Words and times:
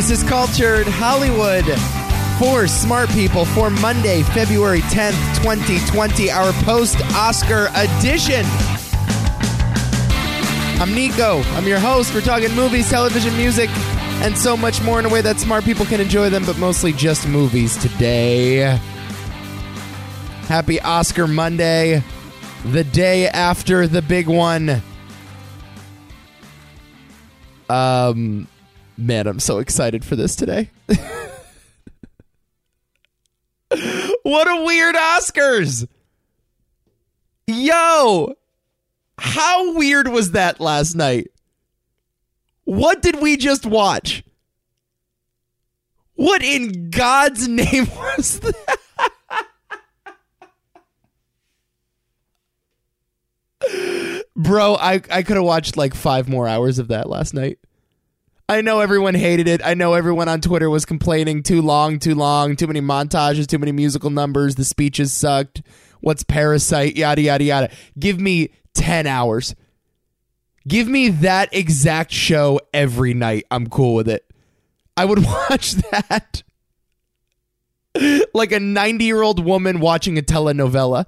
This 0.00 0.22
is 0.22 0.22
Cultured 0.30 0.86
Hollywood 0.86 1.66
for 2.38 2.66
smart 2.66 3.10
people 3.10 3.44
for 3.44 3.68
Monday, 3.68 4.22
February 4.22 4.80
10th, 4.80 5.36
2020, 5.42 6.30
our 6.30 6.54
post 6.64 6.96
Oscar 7.14 7.68
edition. 7.74 8.42
I'm 10.80 10.94
Nico. 10.94 11.42
I'm 11.52 11.66
your 11.66 11.78
host. 11.78 12.14
We're 12.14 12.22
talking 12.22 12.50
movies, 12.54 12.88
television, 12.88 13.36
music, 13.36 13.68
and 14.22 14.38
so 14.38 14.56
much 14.56 14.80
more 14.80 14.98
in 14.98 15.04
a 15.04 15.10
way 15.10 15.20
that 15.20 15.38
smart 15.38 15.64
people 15.64 15.84
can 15.84 16.00
enjoy 16.00 16.30
them, 16.30 16.46
but 16.46 16.56
mostly 16.56 16.94
just 16.94 17.28
movies 17.28 17.76
today. 17.76 18.78
Happy 20.48 20.80
Oscar 20.80 21.26
Monday, 21.26 22.02
the 22.64 22.84
day 22.84 23.28
after 23.28 23.86
the 23.86 24.00
big 24.00 24.28
one. 24.28 24.80
Um, 27.68 28.48
man, 29.00 29.26
I'm 29.26 29.40
so 29.40 29.58
excited 29.58 30.04
for 30.04 30.14
this 30.16 30.36
today. 30.36 30.70
what 34.22 34.48
a 34.48 34.64
weird 34.64 34.94
Oscars! 34.94 35.88
Yo, 37.46 38.34
how 39.18 39.74
weird 39.74 40.08
was 40.08 40.32
that 40.32 40.60
last 40.60 40.94
night? 40.94 41.28
What 42.64 43.02
did 43.02 43.20
we 43.20 43.36
just 43.36 43.66
watch? 43.66 44.22
What 46.14 46.42
in 46.42 46.90
God's 46.90 47.48
name 47.48 47.86
was 47.96 48.40
that? 48.40 48.78
Bro, 54.36 54.76
I, 54.76 55.00
I 55.10 55.22
could 55.22 55.36
have 55.36 55.44
watched 55.44 55.76
like 55.76 55.94
five 55.94 56.28
more 56.28 56.46
hours 56.46 56.78
of 56.78 56.88
that 56.88 57.08
last 57.08 57.34
night. 57.34 57.58
I 58.50 58.62
know 58.62 58.80
everyone 58.80 59.14
hated 59.14 59.46
it. 59.46 59.60
I 59.64 59.74
know 59.74 59.94
everyone 59.94 60.28
on 60.28 60.40
Twitter 60.40 60.68
was 60.68 60.84
complaining 60.84 61.44
too 61.44 61.62
long, 61.62 62.00
too 62.00 62.16
long, 62.16 62.56
too 62.56 62.66
many 62.66 62.80
montages, 62.80 63.46
too 63.46 63.60
many 63.60 63.70
musical 63.70 64.10
numbers, 64.10 64.56
the 64.56 64.64
speeches 64.64 65.12
sucked. 65.12 65.62
What's 66.00 66.24
Parasite? 66.24 66.96
Yada, 66.96 67.22
yada, 67.22 67.44
yada. 67.44 67.70
Give 67.96 68.18
me 68.18 68.50
10 68.74 69.06
hours. 69.06 69.54
Give 70.66 70.88
me 70.88 71.10
that 71.10 71.54
exact 71.54 72.10
show 72.10 72.58
every 72.74 73.14
night. 73.14 73.44
I'm 73.52 73.68
cool 73.68 73.94
with 73.94 74.08
it. 74.08 74.28
I 74.96 75.04
would 75.04 75.24
watch 75.24 75.74
that 75.92 76.42
like 78.34 78.50
a 78.50 78.58
90 78.58 79.04
year 79.04 79.22
old 79.22 79.44
woman 79.44 79.78
watching 79.78 80.18
a 80.18 80.22
telenovela. 80.22 81.06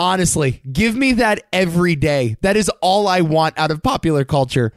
Honestly, 0.00 0.60
give 0.72 0.96
me 0.96 1.12
that 1.12 1.44
every 1.52 1.94
day. 1.94 2.36
That 2.40 2.56
is 2.56 2.68
all 2.82 3.06
I 3.06 3.20
want 3.20 3.56
out 3.56 3.70
of 3.70 3.80
popular 3.80 4.24
culture. 4.24 4.72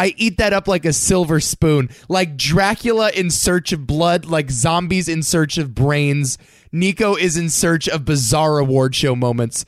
I 0.00 0.14
eat 0.16 0.38
that 0.38 0.54
up 0.54 0.66
like 0.66 0.86
a 0.86 0.94
silver 0.94 1.40
spoon. 1.40 1.90
Like 2.08 2.38
Dracula 2.38 3.10
in 3.10 3.28
search 3.28 3.70
of 3.70 3.86
blood, 3.86 4.24
like 4.24 4.50
zombies 4.50 5.10
in 5.10 5.22
search 5.22 5.58
of 5.58 5.74
brains. 5.74 6.38
Nico 6.72 7.16
is 7.16 7.36
in 7.36 7.50
search 7.50 7.86
of 7.86 8.06
bizarre 8.06 8.58
award 8.58 8.94
show 8.94 9.14
moments. 9.14 9.66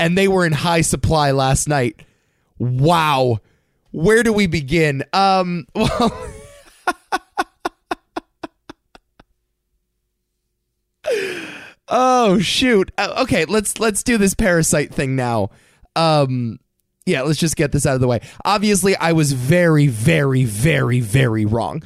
And 0.00 0.16
they 0.16 0.26
were 0.26 0.46
in 0.46 0.52
high 0.52 0.80
supply 0.80 1.32
last 1.32 1.68
night. 1.68 2.00
Wow. 2.58 3.40
Where 3.90 4.22
do 4.22 4.32
we 4.32 4.46
begin? 4.46 5.04
Um, 5.12 5.66
well. 5.74 6.28
Oh 11.94 12.38
shoot. 12.38 12.90
Uh, 12.96 13.16
okay, 13.24 13.44
let's 13.44 13.78
let's 13.78 14.02
do 14.02 14.16
this 14.16 14.32
parasite 14.32 14.94
thing 14.94 15.14
now. 15.14 15.50
Um 15.94 16.58
yeah, 17.06 17.22
let's 17.22 17.38
just 17.38 17.56
get 17.56 17.72
this 17.72 17.86
out 17.86 17.94
of 17.94 18.00
the 18.00 18.08
way. 18.08 18.20
Obviously, 18.44 18.96
I 18.96 19.12
was 19.12 19.32
very 19.32 19.86
very 19.86 20.44
very 20.44 21.00
very 21.00 21.44
wrong. 21.44 21.82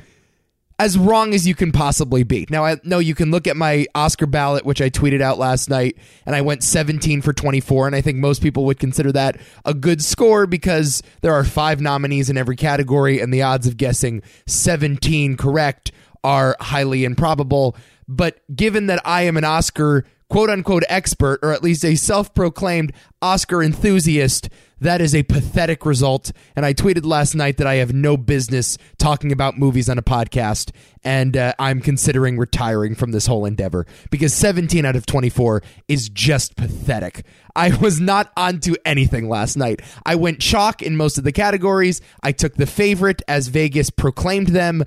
As 0.79 0.99
wrong 0.99 1.33
as 1.33 1.47
you 1.47 1.55
can 1.55 1.73
possibly 1.73 2.23
be. 2.23 2.47
Now, 2.51 2.67
I 2.67 2.77
know 2.85 2.99
you 2.99 3.15
can 3.15 3.31
look 3.31 3.47
at 3.47 3.57
my 3.57 3.87
Oscar 3.95 4.27
ballot, 4.27 4.67
which 4.67 4.83
I 4.83 4.91
tweeted 4.91 5.23
out 5.23 5.39
last 5.39 5.71
night, 5.71 5.97
and 6.27 6.37
I 6.37 6.43
went 6.43 6.63
17 6.63 7.23
for 7.23 7.33
24, 7.33 7.87
and 7.87 7.97
I 7.97 8.03
think 8.03 8.19
most 8.19 8.43
people 8.43 8.67
would 8.67 8.79
consider 8.79 9.11
that 9.13 9.41
a 9.65 9.73
good 9.73 10.05
score 10.05 10.47
because 10.47 11.03
there 11.23 11.33
are 11.33 11.45
five 11.45 11.81
nominees 11.81 12.29
in 12.29 12.37
every 12.37 12.57
category, 12.57 13.21
and 13.23 13.33
the 13.33 13.41
odds 13.41 13.67
of 13.67 13.79
guessing 13.79 14.21
17 14.47 15.39
correct 15.39 15.93
are 16.23 16.57
highly 16.61 17.05
improbable. 17.05 17.75
But 18.07 18.41
given 18.55 18.87
that 18.89 19.01
I 19.03 19.23
am 19.23 19.39
an 19.39 19.45
Oscar 19.45 20.05
quote 20.29 20.51
unquote 20.51 20.85
expert, 20.89 21.41
or 21.43 21.53
at 21.53 21.63
least 21.63 21.85
a 21.85 21.97
self 21.97 22.35
proclaimed 22.35 22.93
Oscar 23.23 23.63
enthusiast, 23.63 24.49
that 24.81 25.01
is 25.01 25.15
a 25.15 25.23
pathetic 25.23 25.87
result. 25.87 26.33
And 26.55 26.67
I 26.67 26.75
tweeted 26.75 27.05
last 27.05 27.35
night 27.35 27.57
that 27.57 27.67
I 27.67 27.77
have 27.77 27.95
no 27.95 28.17
business 28.17 28.77
talking 28.99 29.33
about 29.33 29.59
movies 29.59 29.89
on 29.89 29.99
a 29.99 30.03
podcast, 30.03 30.71
and 31.05 31.37
uh, 31.37 31.55
I'm 31.59 31.81
considering 31.81 32.37
retiring 32.37 32.95
from 32.95 33.13
this 33.13 33.27
whole 33.27 33.45
endeavor 33.47 33.87
because 34.11 34.35
17 34.35 34.85
out 34.85 34.97
of 34.97 35.07
24 35.07 35.63
is 35.89 36.09
just 36.09 36.57
pathetic. 36.57 37.25
I 37.55 37.75
was 37.77 38.01
not 38.01 38.33
onto 38.37 38.75
anything 38.85 39.29
last 39.29 39.57
night. 39.57 39.81
I 40.05 40.15
went 40.15 40.41
chalk 40.41 40.83
in 40.83 40.97
most 40.97 41.17
of 41.17 41.25
the 41.25 41.33
categories. 41.33 42.03
I 42.23 42.33
took 42.33 42.57
the 42.57 42.67
favorite 42.67 43.23
as 43.27 43.49
Vegas 43.49 43.89
proclaimed 43.91 44.49
them 44.49 44.85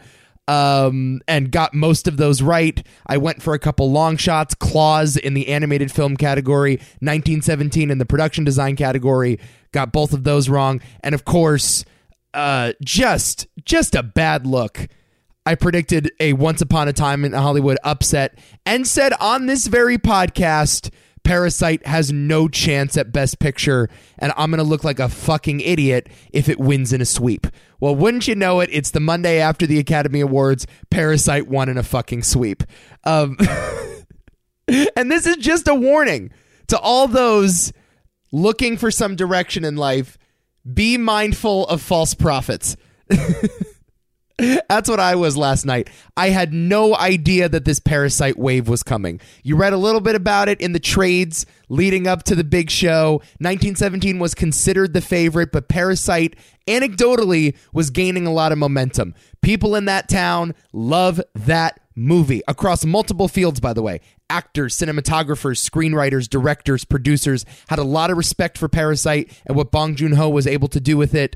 um, 0.49 1.21
and 1.27 1.51
got 1.51 1.75
most 1.75 2.07
of 2.07 2.17
those 2.17 2.41
right. 2.41 2.83
I 3.05 3.17
went 3.17 3.43
for 3.43 3.53
a 3.53 3.59
couple 3.59 3.91
long 3.91 4.17
shots, 4.17 4.55
Klaus 4.55 5.15
in 5.15 5.35
the 5.35 5.47
animated 5.49 5.91
film 5.91 6.17
category, 6.17 6.77
1917 7.01 7.91
in 7.91 7.99
the 7.99 8.05
production 8.05 8.45
design 8.45 8.75
category, 8.75 9.39
got 9.71 9.91
both 9.91 10.11
of 10.11 10.23
those 10.23 10.49
wrong, 10.49 10.81
and 11.01 11.13
of 11.13 11.23
course, 11.23 11.85
uh, 12.33 12.73
just 12.83 13.47
just 13.63 13.93
a 13.93 14.01
bad 14.01 14.47
look. 14.47 14.87
I 15.45 15.53
predicted 15.53 16.11
a 16.19 16.33
Once 16.33 16.61
Upon 16.61 16.87
a 16.87 16.93
Time 16.93 17.25
in 17.25 17.33
Hollywood 17.33 17.77
upset 17.83 18.37
and 18.65 18.87
said 18.87 19.13
on 19.19 19.45
this 19.45 19.67
very 19.67 19.99
podcast 19.99 20.89
Parasite 21.29 21.85
has 21.85 22.11
no 22.11 22.47
chance 22.47 22.97
at 22.97 23.11
Best 23.11 23.37
Picture, 23.37 23.87
and 24.17 24.33
I'm 24.35 24.49
going 24.49 24.57
to 24.57 24.63
look 24.63 24.83
like 24.83 24.97
a 24.97 25.07
fucking 25.07 25.59
idiot 25.59 26.09
if 26.33 26.49
it 26.49 26.59
wins 26.59 26.91
in 26.91 27.01
a 27.01 27.05
sweep. 27.05 27.45
Well, 27.79 27.95
wouldn't 27.95 28.27
you 28.27 28.33
know 28.33 28.61
it? 28.61 28.69
It's 28.73 28.89
the 28.89 28.99
Monday 28.99 29.39
after 29.39 29.67
the 29.67 29.77
Academy 29.77 30.21
Awards. 30.21 30.65
Parasite 30.89 31.47
won 31.47 31.69
in 31.69 31.77
a 31.77 31.83
fucking 31.83 32.23
sweep. 32.23 32.63
Um, 33.03 33.37
and 34.67 35.11
this 35.11 35.27
is 35.27 35.37
just 35.37 35.67
a 35.67 35.75
warning 35.75 36.31
to 36.69 36.79
all 36.79 37.07
those 37.07 37.73
looking 38.31 38.75
for 38.75 38.89
some 38.89 39.15
direction 39.15 39.63
in 39.63 39.75
life 39.75 40.17
be 40.73 40.97
mindful 40.97 41.67
of 41.67 41.79
false 41.79 42.15
prophets. 42.15 42.75
That's 44.69 44.89
what 44.89 44.99
I 44.99 45.15
was 45.15 45.35
last 45.35 45.65
night. 45.65 45.89
I 46.15 46.29
had 46.29 46.53
no 46.53 46.95
idea 46.95 47.49
that 47.49 47.65
this 47.65 47.79
parasite 47.79 48.37
wave 48.37 48.67
was 48.67 48.83
coming. 48.83 49.19
You 49.43 49.55
read 49.55 49.73
a 49.73 49.77
little 49.77 50.01
bit 50.01 50.15
about 50.15 50.49
it 50.49 50.61
in 50.61 50.71
the 50.71 50.79
trades 50.79 51.45
leading 51.67 52.07
up 52.07 52.23
to 52.23 52.35
the 52.35 52.43
big 52.43 52.69
show. 52.69 53.13
1917 53.39 54.19
was 54.19 54.33
considered 54.33 54.93
the 54.93 55.01
favorite, 55.01 55.51
but 55.51 55.67
Parasite 55.67 56.35
anecdotally 56.67 57.55
was 57.73 57.89
gaining 57.89 58.25
a 58.27 58.31
lot 58.31 58.51
of 58.51 58.57
momentum. 58.57 59.13
People 59.41 59.75
in 59.75 59.85
that 59.85 60.07
town 60.07 60.53
love 60.71 61.21
that 61.33 61.79
movie 61.95 62.41
across 62.47 62.85
multiple 62.85 63.27
fields, 63.27 63.59
by 63.59 63.73
the 63.73 63.81
way. 63.81 63.99
Actors, 64.29 64.77
cinematographers, 64.77 65.67
screenwriters, 65.67 66.29
directors, 66.29 66.85
producers 66.85 67.45
had 67.67 67.79
a 67.79 67.83
lot 67.83 68.09
of 68.11 68.17
respect 68.17 68.57
for 68.57 68.69
Parasite 68.69 69.31
and 69.45 69.57
what 69.57 69.71
Bong 69.71 69.95
Joon 69.95 70.13
Ho 70.13 70.29
was 70.29 70.47
able 70.47 70.67
to 70.69 70.79
do 70.79 70.97
with 70.97 71.13
it. 71.13 71.35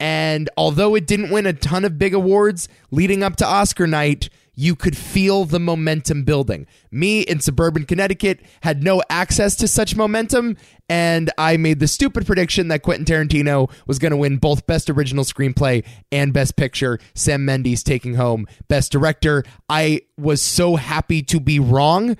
And 0.00 0.48
although 0.56 0.94
it 0.94 1.06
didn't 1.06 1.30
win 1.30 1.46
a 1.46 1.52
ton 1.52 1.84
of 1.84 1.98
big 1.98 2.14
awards 2.14 2.68
leading 2.90 3.22
up 3.22 3.36
to 3.36 3.46
Oscar 3.46 3.86
night, 3.86 4.28
you 4.54 4.74
could 4.74 4.96
feel 4.96 5.44
the 5.44 5.60
momentum 5.60 6.24
building. 6.24 6.66
Me 6.90 7.20
in 7.20 7.38
suburban 7.38 7.84
Connecticut 7.84 8.40
had 8.60 8.82
no 8.82 9.00
access 9.08 9.54
to 9.54 9.68
such 9.68 9.94
momentum, 9.94 10.56
and 10.88 11.30
I 11.38 11.56
made 11.56 11.78
the 11.78 11.86
stupid 11.86 12.26
prediction 12.26 12.66
that 12.66 12.82
Quentin 12.82 13.04
Tarantino 13.04 13.70
was 13.86 14.00
going 14.00 14.10
to 14.10 14.16
win 14.16 14.38
both 14.38 14.66
Best 14.66 14.90
Original 14.90 15.22
Screenplay 15.22 15.84
and 16.10 16.32
Best 16.32 16.56
Picture. 16.56 16.98
Sam 17.14 17.44
Mendes 17.44 17.84
taking 17.84 18.14
home 18.14 18.48
Best 18.66 18.90
Director. 18.90 19.44
I 19.68 20.02
was 20.16 20.42
so 20.42 20.74
happy 20.74 21.22
to 21.22 21.38
be 21.38 21.60
wrong. 21.60 22.16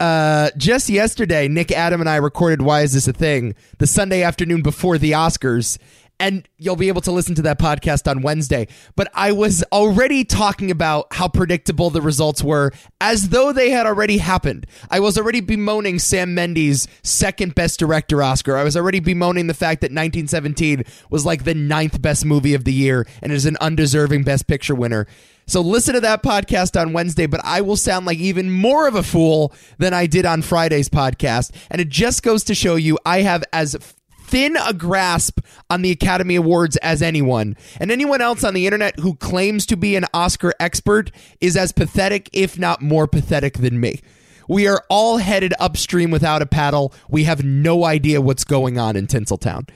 Uh, 0.00 0.50
just 0.56 0.88
yesterday, 0.88 1.48
Nick 1.48 1.70
Adam 1.70 2.00
and 2.00 2.08
I 2.08 2.16
recorded 2.16 2.62
Why 2.62 2.80
Is 2.80 2.94
This 2.94 3.08
a 3.08 3.12
Thing? 3.12 3.54
the 3.78 3.86
Sunday 3.86 4.22
afternoon 4.22 4.62
before 4.62 4.96
the 4.96 5.12
Oscars 5.12 5.78
and 6.24 6.48
you'll 6.56 6.74
be 6.74 6.88
able 6.88 7.02
to 7.02 7.12
listen 7.12 7.34
to 7.34 7.42
that 7.42 7.58
podcast 7.58 8.10
on 8.10 8.22
Wednesday. 8.22 8.66
But 8.96 9.10
I 9.12 9.32
was 9.32 9.62
already 9.70 10.24
talking 10.24 10.70
about 10.70 11.08
how 11.12 11.28
predictable 11.28 11.90
the 11.90 12.00
results 12.00 12.42
were 12.42 12.72
as 12.98 13.28
though 13.28 13.52
they 13.52 13.68
had 13.68 13.84
already 13.84 14.16
happened. 14.16 14.66
I 14.90 15.00
was 15.00 15.18
already 15.18 15.42
bemoaning 15.42 15.98
Sam 15.98 16.34
Mendes' 16.34 16.88
second 17.02 17.54
best 17.54 17.78
director 17.78 18.22
Oscar. 18.22 18.56
I 18.56 18.64
was 18.64 18.74
already 18.74 19.00
bemoaning 19.00 19.48
the 19.48 19.52
fact 19.54 19.82
that 19.82 19.88
1917 19.88 20.84
was 21.10 21.26
like 21.26 21.44
the 21.44 21.52
ninth 21.52 22.00
best 22.00 22.24
movie 22.24 22.54
of 22.54 22.64
the 22.64 22.72
year 22.72 23.06
and 23.20 23.30
is 23.30 23.44
an 23.44 23.58
undeserving 23.60 24.22
best 24.22 24.46
picture 24.46 24.74
winner. 24.74 25.06
So 25.46 25.60
listen 25.60 25.92
to 25.92 26.00
that 26.00 26.22
podcast 26.22 26.80
on 26.80 26.94
Wednesday, 26.94 27.26
but 27.26 27.42
I 27.44 27.60
will 27.60 27.76
sound 27.76 28.06
like 28.06 28.16
even 28.16 28.50
more 28.50 28.88
of 28.88 28.94
a 28.94 29.02
fool 29.02 29.52
than 29.76 29.92
I 29.92 30.06
did 30.06 30.24
on 30.24 30.40
Friday's 30.40 30.88
podcast. 30.88 31.54
And 31.70 31.82
it 31.82 31.90
just 31.90 32.22
goes 32.22 32.44
to 32.44 32.54
show 32.54 32.76
you 32.76 32.98
I 33.04 33.20
have 33.20 33.44
as 33.52 33.76
thin 34.24 34.56
a 34.56 34.72
grasp 34.72 35.40
on 35.70 35.82
the 35.82 35.90
Academy 35.90 36.36
Awards 36.36 36.76
as 36.78 37.02
anyone, 37.02 37.56
and 37.78 37.90
anyone 37.90 38.20
else 38.20 38.42
on 38.44 38.54
the 38.54 38.66
internet 38.66 38.98
who 38.98 39.14
claims 39.16 39.66
to 39.66 39.76
be 39.76 39.96
an 39.96 40.06
Oscar 40.12 40.52
expert 40.58 41.10
is 41.40 41.56
as 41.56 41.72
pathetic, 41.72 42.30
if 42.32 42.58
not 42.58 42.82
more 42.82 43.06
pathetic, 43.06 43.58
than 43.58 43.80
me. 43.80 44.00
We 44.48 44.66
are 44.66 44.82
all 44.90 45.18
headed 45.18 45.54
upstream 45.58 46.10
without 46.10 46.42
a 46.42 46.46
paddle. 46.46 46.92
We 47.08 47.24
have 47.24 47.44
no 47.44 47.84
idea 47.84 48.20
what's 48.20 48.44
going 48.44 48.78
on 48.78 48.96
in 48.96 49.06
Tinseltown. 49.06 49.68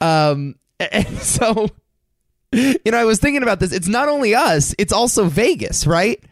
Um, 0.00 0.56
and 0.80 1.18
so, 1.18 1.68
you 2.52 2.78
know, 2.86 2.98
I 2.98 3.04
was 3.04 3.18
thinking 3.18 3.42
about 3.42 3.60
this. 3.60 3.72
It's 3.72 3.88
not 3.88 4.08
only 4.08 4.34
us, 4.34 4.74
it's 4.78 4.92
also 4.92 5.24
Vegas, 5.24 5.86
right? 5.86 6.22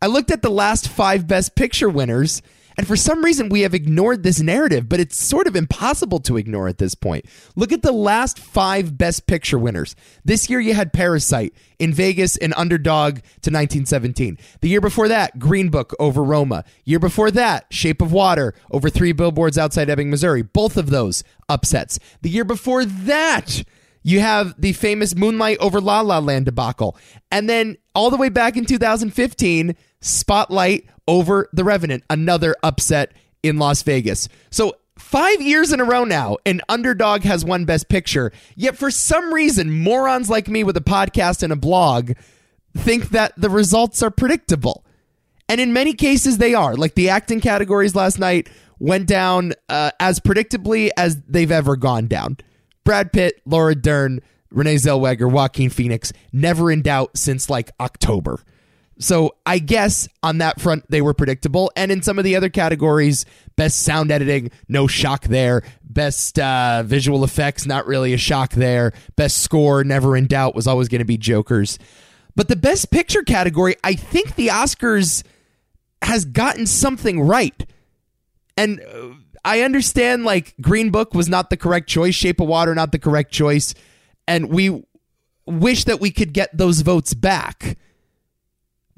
I 0.00 0.06
looked 0.06 0.30
at 0.30 0.42
the 0.42 0.50
last 0.50 0.88
five 0.88 1.26
Best 1.26 1.56
Picture 1.56 1.88
winners, 1.88 2.40
and 2.78 2.86
for 2.86 2.94
some 2.94 3.24
reason, 3.24 3.48
we 3.48 3.62
have 3.62 3.74
ignored 3.74 4.22
this 4.22 4.40
narrative, 4.40 4.88
but 4.88 5.00
it's 5.00 5.16
sort 5.16 5.48
of 5.48 5.56
impossible 5.56 6.20
to 6.20 6.36
ignore 6.36 6.68
at 6.68 6.78
this 6.78 6.94
point. 6.94 7.24
Look 7.56 7.72
at 7.72 7.82
the 7.82 7.90
last 7.90 8.38
five 8.38 8.96
Best 8.96 9.26
Picture 9.26 9.58
winners. 9.58 9.96
This 10.24 10.48
year, 10.48 10.60
you 10.60 10.74
had 10.74 10.92
Parasite 10.92 11.54
in 11.80 11.92
Vegas, 11.92 12.36
an 12.36 12.52
underdog 12.54 13.14
to 13.16 13.50
1917. 13.50 14.38
The 14.60 14.68
year 14.68 14.80
before 14.80 15.08
that, 15.08 15.40
Green 15.40 15.70
Book 15.70 15.92
over 15.98 16.22
Roma. 16.22 16.62
Year 16.84 17.00
before 17.00 17.32
that, 17.32 17.66
Shape 17.70 18.00
of 18.00 18.12
Water 18.12 18.54
over 18.70 18.88
three 18.88 19.10
billboards 19.10 19.58
outside 19.58 19.90
Ebbing, 19.90 20.08
Missouri. 20.08 20.42
Both 20.42 20.76
of 20.76 20.90
those 20.90 21.24
upsets. 21.48 21.98
The 22.22 22.30
year 22.30 22.44
before 22.44 22.84
that, 22.84 23.64
you 24.04 24.20
have 24.20 24.54
the 24.56 24.72
famous 24.72 25.16
Moonlight 25.16 25.58
over 25.58 25.80
La 25.80 26.00
La 26.02 26.20
Land 26.20 26.44
debacle. 26.44 26.96
And 27.32 27.50
then 27.50 27.76
all 27.92 28.10
the 28.10 28.16
way 28.16 28.28
back 28.28 28.56
in 28.56 28.64
2015, 28.64 29.74
Spotlight 30.00 30.86
over 31.06 31.48
The 31.52 31.64
Revenant, 31.64 32.04
another 32.10 32.54
upset 32.62 33.12
in 33.42 33.58
Las 33.58 33.82
Vegas. 33.82 34.28
So 34.50 34.74
five 34.98 35.40
years 35.40 35.72
in 35.72 35.80
a 35.80 35.84
row 35.84 36.04
now, 36.04 36.36
an 36.44 36.60
underdog 36.68 37.22
has 37.22 37.44
won 37.44 37.64
Best 37.64 37.88
Picture. 37.88 38.32
Yet 38.56 38.76
for 38.76 38.90
some 38.90 39.32
reason, 39.32 39.70
morons 39.82 40.28
like 40.28 40.48
me 40.48 40.64
with 40.64 40.76
a 40.76 40.82
podcast 40.82 41.42
and 41.42 41.52
a 41.52 41.56
blog 41.56 42.12
think 42.76 43.10
that 43.10 43.32
the 43.36 43.50
results 43.50 44.02
are 44.02 44.10
predictable. 44.10 44.84
And 45.48 45.60
in 45.60 45.72
many 45.72 45.94
cases, 45.94 46.38
they 46.38 46.54
are. 46.54 46.76
Like 46.76 46.94
the 46.94 47.08
acting 47.08 47.40
categories 47.40 47.94
last 47.94 48.18
night 48.18 48.50
went 48.78 49.06
down 49.06 49.54
uh, 49.68 49.90
as 49.98 50.20
predictably 50.20 50.90
as 50.96 51.20
they've 51.22 51.50
ever 51.50 51.76
gone 51.76 52.06
down. 52.06 52.36
Brad 52.84 53.12
Pitt, 53.12 53.40
Laura 53.46 53.74
Dern, 53.74 54.20
Renee 54.50 54.76
Zellweger, 54.76 55.30
Joaquin 55.30 55.70
Phoenix, 55.70 56.12
never 56.32 56.70
in 56.70 56.82
doubt 56.82 57.16
since 57.16 57.50
like 57.50 57.70
October. 57.80 58.40
So 58.98 59.36
I 59.46 59.60
guess 59.60 60.08
on 60.22 60.38
that 60.38 60.60
front 60.60 60.90
they 60.90 61.00
were 61.02 61.14
predictable, 61.14 61.70
and 61.76 61.92
in 61.92 62.02
some 62.02 62.18
of 62.18 62.24
the 62.24 62.36
other 62.36 62.48
categories, 62.48 63.24
best 63.56 63.82
sound 63.82 64.10
editing, 64.10 64.50
no 64.68 64.86
shock 64.86 65.24
there. 65.24 65.62
Best 65.82 66.38
uh, 66.38 66.82
visual 66.84 67.24
effects, 67.24 67.64
not 67.66 67.86
really 67.86 68.12
a 68.12 68.18
shock 68.18 68.52
there. 68.52 68.92
Best 69.16 69.42
score, 69.42 69.84
never 69.84 70.16
in 70.16 70.26
doubt, 70.26 70.54
was 70.54 70.66
always 70.66 70.88
going 70.88 71.00
to 71.00 71.04
be 71.04 71.16
Joker's. 71.16 71.78
But 72.34 72.48
the 72.48 72.56
best 72.56 72.90
picture 72.90 73.22
category, 73.22 73.76
I 73.82 73.94
think 73.94 74.34
the 74.34 74.48
Oscars 74.48 75.24
has 76.02 76.24
gotten 76.24 76.66
something 76.66 77.20
right, 77.20 77.66
and 78.56 78.80
uh, 78.80 79.10
I 79.44 79.62
understand 79.62 80.24
like 80.24 80.54
Green 80.60 80.90
Book 80.90 81.14
was 81.14 81.28
not 81.28 81.50
the 81.50 81.56
correct 81.56 81.88
choice, 81.88 82.14
Shape 82.14 82.40
of 82.40 82.48
Water 82.48 82.74
not 82.74 82.92
the 82.92 82.98
correct 82.98 83.32
choice, 83.32 83.74
and 84.26 84.50
we 84.50 84.84
wish 85.46 85.84
that 85.84 86.00
we 86.00 86.10
could 86.10 86.32
get 86.32 86.56
those 86.56 86.80
votes 86.80 87.14
back 87.14 87.78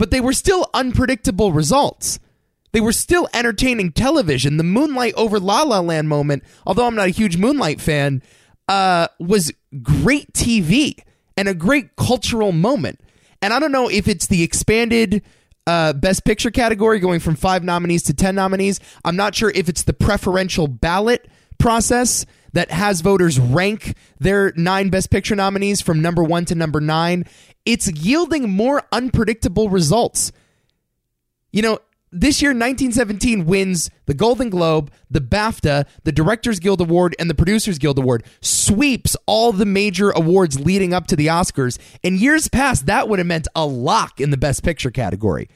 but 0.00 0.10
they 0.10 0.20
were 0.20 0.32
still 0.32 0.66
unpredictable 0.72 1.52
results. 1.52 2.18
They 2.72 2.80
were 2.80 2.90
still 2.90 3.28
entertaining 3.34 3.92
television. 3.92 4.56
The 4.56 4.64
Moonlight 4.64 5.12
over 5.14 5.38
La 5.38 5.62
La 5.62 5.80
Land 5.80 6.08
moment, 6.08 6.42
although 6.66 6.86
I'm 6.86 6.94
not 6.94 7.08
a 7.08 7.10
huge 7.10 7.36
Moonlight 7.36 7.82
fan, 7.82 8.22
uh, 8.66 9.08
was 9.18 9.52
great 9.82 10.32
TV 10.32 10.96
and 11.36 11.48
a 11.48 11.54
great 11.54 11.96
cultural 11.96 12.50
moment. 12.50 12.98
And 13.42 13.52
I 13.52 13.58
don't 13.60 13.72
know 13.72 13.90
if 13.90 14.08
it's 14.08 14.26
the 14.26 14.42
expanded 14.42 15.22
uh, 15.66 15.92
Best 15.92 16.24
Picture 16.24 16.50
category 16.50 16.98
going 16.98 17.20
from 17.20 17.36
five 17.36 17.62
nominees 17.62 18.04
to 18.04 18.14
10 18.14 18.34
nominees. 18.34 18.80
I'm 19.04 19.16
not 19.16 19.34
sure 19.34 19.52
if 19.54 19.68
it's 19.68 19.82
the 19.82 19.92
preferential 19.92 20.66
ballot 20.66 21.28
process 21.58 22.24
that 22.52 22.70
has 22.70 23.02
voters 23.02 23.38
rank 23.38 23.96
their 24.18 24.52
nine 24.56 24.88
Best 24.88 25.10
Picture 25.10 25.36
nominees 25.36 25.82
from 25.82 26.00
number 26.00 26.22
one 26.22 26.46
to 26.46 26.54
number 26.54 26.80
nine 26.80 27.26
it's 27.64 27.90
yielding 27.90 28.50
more 28.50 28.82
unpredictable 28.92 29.68
results. 29.68 30.32
You 31.52 31.62
know, 31.62 31.78
this 32.12 32.42
year 32.42 32.50
1917 32.50 33.46
wins 33.46 33.90
the 34.06 34.14
Golden 34.14 34.50
Globe, 34.50 34.90
the 35.10 35.20
BAFTA, 35.20 35.86
the 36.02 36.12
Directors 36.12 36.58
Guild 36.58 36.80
Award 36.80 37.14
and 37.18 37.30
the 37.30 37.34
Producers 37.34 37.78
Guild 37.78 37.98
Award. 37.98 38.24
Sweeps 38.40 39.16
all 39.26 39.52
the 39.52 39.66
major 39.66 40.10
awards 40.10 40.58
leading 40.58 40.92
up 40.92 41.06
to 41.08 41.16
the 41.16 41.28
Oscars. 41.28 41.78
In 42.02 42.16
years 42.16 42.48
past 42.48 42.86
that 42.86 43.08
would 43.08 43.20
have 43.20 43.26
meant 43.26 43.46
a 43.54 43.64
lock 43.64 44.20
in 44.20 44.30
the 44.30 44.36
best 44.36 44.64
picture 44.64 44.90
category. 44.90 45.48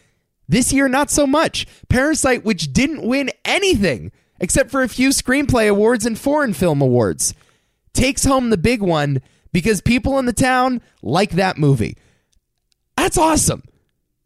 This 0.48 0.72
year 0.72 0.88
not 0.88 1.10
so 1.10 1.26
much. 1.26 1.66
Parasite 1.88 2.44
which 2.44 2.72
didn't 2.72 3.02
win 3.02 3.30
anything 3.44 4.12
except 4.38 4.70
for 4.70 4.82
a 4.82 4.88
few 4.88 5.08
screenplay 5.08 5.68
awards 5.68 6.06
and 6.06 6.18
foreign 6.18 6.52
film 6.52 6.80
awards 6.80 7.34
takes 7.92 8.24
home 8.24 8.50
the 8.50 8.58
big 8.58 8.82
one 8.82 9.22
because 9.54 9.80
people 9.80 10.18
in 10.18 10.26
the 10.26 10.32
town 10.32 10.82
like 11.00 11.30
that 11.30 11.56
movie. 11.56 11.96
That's 12.96 13.16
awesome. 13.16 13.62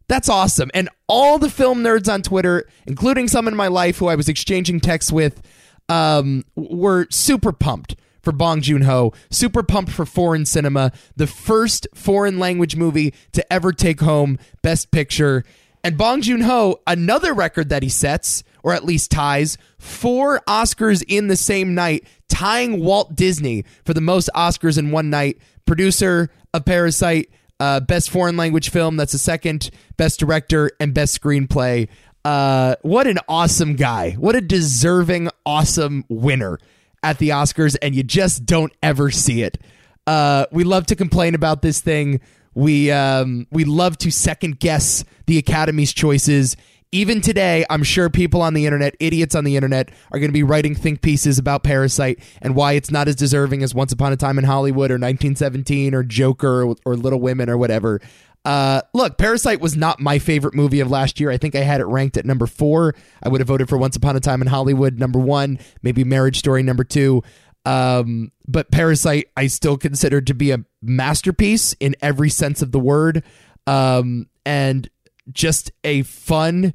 That's 0.07 0.27
awesome. 0.27 0.71
And 0.73 0.89
all 1.07 1.37
the 1.37 1.51
film 1.51 1.83
nerds 1.83 2.11
on 2.11 2.23
Twitter, 2.23 2.67
including 2.87 3.27
some 3.27 3.47
in 3.47 3.55
my 3.55 3.67
life 3.67 3.99
who 3.99 4.07
I 4.07 4.15
was 4.15 4.27
exchanging 4.27 4.79
texts 4.79 5.11
with, 5.11 5.41
um, 5.87 6.45
were 6.55 7.05
super 7.11 7.51
pumped 7.51 7.95
for 8.23 8.31
Bong 8.31 8.61
Joon 8.61 8.81
Ho, 8.81 9.13
super 9.29 9.61
pumped 9.61 9.91
for 9.91 10.05
foreign 10.05 10.45
cinema, 10.45 10.91
the 11.15 11.27
first 11.27 11.87
foreign 11.93 12.39
language 12.39 12.75
movie 12.75 13.13
to 13.33 13.53
ever 13.53 13.71
take 13.71 14.01
home 14.01 14.39
Best 14.63 14.89
Picture. 14.89 15.45
And 15.83 15.97
Bong 15.97 16.21
Joon 16.21 16.41
Ho, 16.41 16.81
another 16.85 17.33
record 17.33 17.69
that 17.69 17.83
he 17.83 17.89
sets, 17.89 18.43
or 18.63 18.73
at 18.73 18.83
least 18.83 19.11
ties, 19.11 19.57
four 19.77 20.41
Oscars 20.47 21.03
in 21.07 21.27
the 21.27 21.37
same 21.37 21.73
night, 21.73 22.05
tying 22.27 22.83
Walt 22.83 23.15
Disney 23.15 23.63
for 23.85 23.93
the 23.93 24.01
most 24.01 24.29
Oscars 24.35 24.77
in 24.77 24.91
one 24.91 25.09
night. 25.09 25.37
Producer 25.65 26.29
of 26.53 26.65
Parasite, 26.65 27.29
uh, 27.59 27.79
best 27.79 28.09
foreign 28.09 28.35
language 28.35 28.69
film, 28.69 28.97
that's 28.97 29.13
the 29.13 29.17
second, 29.17 29.69
best 29.97 30.19
director, 30.19 30.71
and 30.79 30.93
best 30.93 31.19
screenplay. 31.19 31.87
Uh, 32.25 32.75
what 32.81 33.07
an 33.07 33.19
awesome 33.27 33.75
guy. 33.75 34.11
What 34.11 34.35
a 34.35 34.41
deserving, 34.41 35.29
awesome 35.45 36.03
winner 36.09 36.59
at 37.01 37.17
the 37.19 37.29
Oscars, 37.29 37.77
and 37.81 37.95
you 37.95 38.03
just 38.03 38.45
don't 38.45 38.73
ever 38.83 39.11
see 39.11 39.43
it. 39.43 39.57
Uh, 40.05 40.45
we 40.51 40.63
love 40.63 40.87
to 40.87 40.95
complain 40.95 41.35
about 41.35 41.61
this 41.61 41.79
thing 41.79 42.19
we 42.59 42.91
um, 42.91 43.47
we 43.51 43.63
love 43.63 43.97
to 43.99 44.11
second 44.11 44.59
guess 44.59 45.05
the 45.27 45.37
Academy's 45.37 45.93
choices. 45.93 46.57
Even 46.91 47.21
today, 47.21 47.65
I'm 47.69 47.83
sure 47.83 48.09
people 48.09 48.41
on 48.41 48.53
the 48.55 48.65
internet, 48.65 48.95
idiots 48.99 49.35
on 49.35 49.43
the 49.43 49.55
internet, 49.55 49.91
are 50.11 50.19
going 50.19 50.29
to 50.29 50.33
be 50.33 50.43
writing 50.43 50.75
think 50.75 51.01
pieces 51.01 51.37
about 51.37 51.63
Parasite 51.63 52.19
and 52.41 52.55
why 52.55 52.73
it's 52.73 52.91
not 52.91 53.07
as 53.07 53.15
deserving 53.15 53.63
as 53.63 53.75
Once 53.75 53.93
Upon 53.93 54.11
a 54.11 54.17
Time 54.17 54.39
in 54.39 54.43
Hollywood 54.43 54.89
or 54.89 54.95
1917 54.95 55.93
or 55.93 56.03
Joker 56.03 56.63
or, 56.63 56.75
or 56.85 56.95
Little 56.95 57.21
Women 57.21 57.47
or 57.47 57.57
whatever. 57.57 58.01
Uh, 58.43 58.81
look, 58.93 59.17
Parasite 59.17 59.61
was 59.61 59.77
not 59.77 59.99
my 59.99 60.17
favorite 60.17 60.55
movie 60.55 60.79
of 60.79 60.89
last 60.89 61.19
year. 61.19 61.29
I 61.29 61.37
think 61.37 61.55
I 61.55 61.59
had 61.59 61.79
it 61.79 61.85
ranked 61.85 62.17
at 62.17 62.25
number 62.25 62.47
four. 62.47 62.95
I 63.21 63.29
would 63.29 63.39
have 63.39 63.47
voted 63.47 63.69
for 63.69 63.77
Once 63.77 63.95
Upon 63.95 64.15
a 64.15 64.19
Time 64.19 64.41
in 64.41 64.47
Hollywood 64.47 64.97
number 64.97 65.19
one, 65.19 65.59
maybe 65.83 66.03
Marriage 66.03 66.39
Story 66.39 66.63
number 66.63 66.83
two. 66.83 67.21
Um, 67.65 68.31
but 68.47 68.71
Parasite, 68.71 69.29
I 69.35 69.47
still 69.47 69.77
consider 69.77 70.21
to 70.21 70.33
be 70.33 70.51
a 70.51 70.63
masterpiece 70.81 71.73
in 71.79 71.95
every 72.01 72.29
sense 72.29 72.61
of 72.61 72.71
the 72.71 72.79
word, 72.79 73.23
um, 73.67 74.27
and 74.45 74.89
just 75.31 75.71
a 75.83 76.03
fun, 76.03 76.73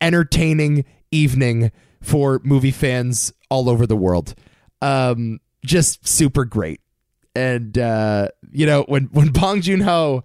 entertaining 0.00 0.84
evening 1.10 1.72
for 2.00 2.40
movie 2.44 2.70
fans 2.70 3.32
all 3.50 3.68
over 3.68 3.86
the 3.86 3.96
world. 3.96 4.34
Um, 4.80 5.40
just 5.64 6.06
super 6.06 6.44
great. 6.44 6.80
And 7.34 7.76
uh, 7.76 8.28
you 8.52 8.66
know, 8.66 8.82
when 8.82 9.04
when 9.04 9.28
Bong 9.32 9.60
Joon 9.60 9.80
Ho 9.80 10.24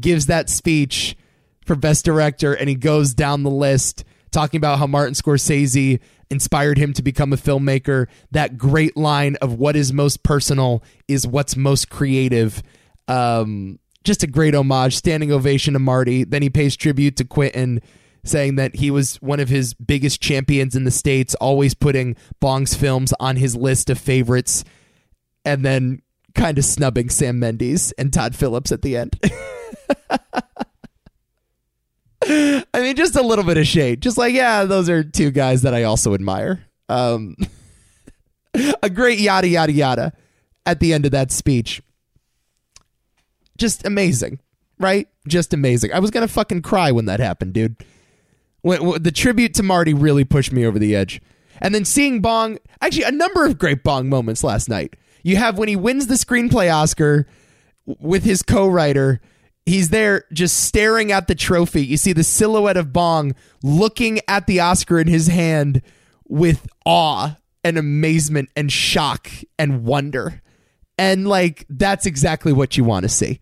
gives 0.00 0.26
that 0.26 0.48
speech 0.48 1.16
for 1.64 1.74
best 1.74 2.04
director 2.04 2.54
and 2.54 2.68
he 2.68 2.74
goes 2.74 3.14
down 3.14 3.42
the 3.42 3.50
list 3.50 4.04
talking 4.30 4.58
about 4.58 4.78
how 4.78 4.86
Martin 4.86 5.14
Scorsese 5.14 6.00
inspired 6.30 6.78
him 6.78 6.92
to 6.94 7.02
become 7.02 7.32
a 7.32 7.36
filmmaker. 7.36 8.06
That 8.30 8.58
great 8.58 8.96
line 8.96 9.36
of 9.36 9.54
what 9.54 9.76
is 9.76 9.92
most 9.92 10.22
personal 10.22 10.82
is 11.06 11.26
what's 11.26 11.56
most 11.56 11.90
creative. 11.90 12.62
Um, 13.06 13.78
just 14.04 14.22
a 14.22 14.26
great 14.26 14.54
homage, 14.54 14.96
standing 14.96 15.32
ovation 15.32 15.74
to 15.74 15.78
Marty. 15.78 16.24
Then 16.24 16.42
he 16.42 16.50
pays 16.50 16.76
tribute 16.76 17.16
to 17.16 17.24
Quentin, 17.24 17.80
saying 18.24 18.56
that 18.56 18.76
he 18.76 18.90
was 18.90 19.16
one 19.16 19.40
of 19.40 19.48
his 19.48 19.74
biggest 19.74 20.20
champions 20.20 20.76
in 20.76 20.84
the 20.84 20.90
States, 20.90 21.34
always 21.36 21.74
putting 21.74 22.16
Bong's 22.40 22.74
films 22.74 23.12
on 23.20 23.36
his 23.36 23.56
list 23.56 23.90
of 23.90 23.98
favorites, 23.98 24.64
and 25.44 25.64
then 25.64 26.02
kind 26.34 26.58
of 26.58 26.64
snubbing 26.64 27.10
Sam 27.10 27.38
Mendes 27.38 27.92
and 27.92 28.12
Todd 28.12 28.34
Phillips 28.34 28.72
at 28.72 28.82
the 28.82 28.96
end. 28.96 29.18
I 32.24 32.64
mean, 32.74 32.96
just 32.96 33.16
a 33.16 33.22
little 33.22 33.44
bit 33.44 33.56
of 33.56 33.66
shade. 33.66 34.00
Just 34.02 34.18
like, 34.18 34.34
yeah, 34.34 34.64
those 34.64 34.88
are 34.88 35.02
two 35.04 35.30
guys 35.30 35.62
that 35.62 35.74
I 35.74 35.84
also 35.84 36.14
admire. 36.14 36.64
Um, 36.88 37.36
a 38.82 38.90
great 38.90 39.20
yada 39.20 39.46
yada 39.48 39.72
yada 39.72 40.12
at 40.66 40.80
the 40.80 40.92
end 40.92 41.04
of 41.06 41.12
that 41.12 41.30
speech. 41.30 41.82
Just 43.56 43.86
amazing, 43.86 44.40
right? 44.78 45.08
Just 45.26 45.52
amazing. 45.52 45.92
I 45.92 45.98
was 45.98 46.10
gonna 46.10 46.28
fucking 46.28 46.62
cry 46.62 46.92
when 46.92 47.06
that 47.06 47.20
happened, 47.20 47.52
dude. 47.52 47.76
When, 48.62 48.84
when- 48.84 49.02
the 49.02 49.12
tribute 49.12 49.54
to 49.54 49.62
Marty 49.62 49.94
really 49.94 50.24
pushed 50.24 50.52
me 50.52 50.64
over 50.66 50.78
the 50.78 50.94
edge. 50.96 51.20
And 51.60 51.74
then 51.74 51.84
seeing 51.84 52.20
Bong, 52.20 52.58
actually, 52.80 53.02
a 53.04 53.10
number 53.10 53.44
of 53.44 53.58
great 53.58 53.82
Bong 53.82 54.08
moments 54.08 54.44
last 54.44 54.68
night. 54.68 54.94
You 55.24 55.36
have 55.36 55.58
when 55.58 55.68
he 55.68 55.74
wins 55.74 56.06
the 56.06 56.14
screenplay 56.14 56.72
Oscar 56.72 57.26
with 57.84 58.22
his 58.22 58.42
co-writer. 58.42 59.20
He's 59.68 59.90
there 59.90 60.24
just 60.32 60.64
staring 60.64 61.12
at 61.12 61.28
the 61.28 61.34
trophy. 61.34 61.84
You 61.84 61.96
see 61.96 62.12
the 62.12 62.24
silhouette 62.24 62.76
of 62.76 62.92
Bong 62.92 63.34
looking 63.62 64.20
at 64.26 64.46
the 64.46 64.60
Oscar 64.60 64.98
in 64.98 65.08
his 65.08 65.26
hand 65.26 65.82
with 66.26 66.66
awe 66.84 67.36
and 67.62 67.76
amazement 67.76 68.48
and 68.56 68.72
shock 68.72 69.30
and 69.58 69.84
wonder. 69.84 70.42
And 70.96 71.28
like 71.28 71.66
that's 71.68 72.06
exactly 72.06 72.52
what 72.52 72.76
you 72.76 72.84
want 72.84 73.04
to 73.04 73.08
see. 73.08 73.40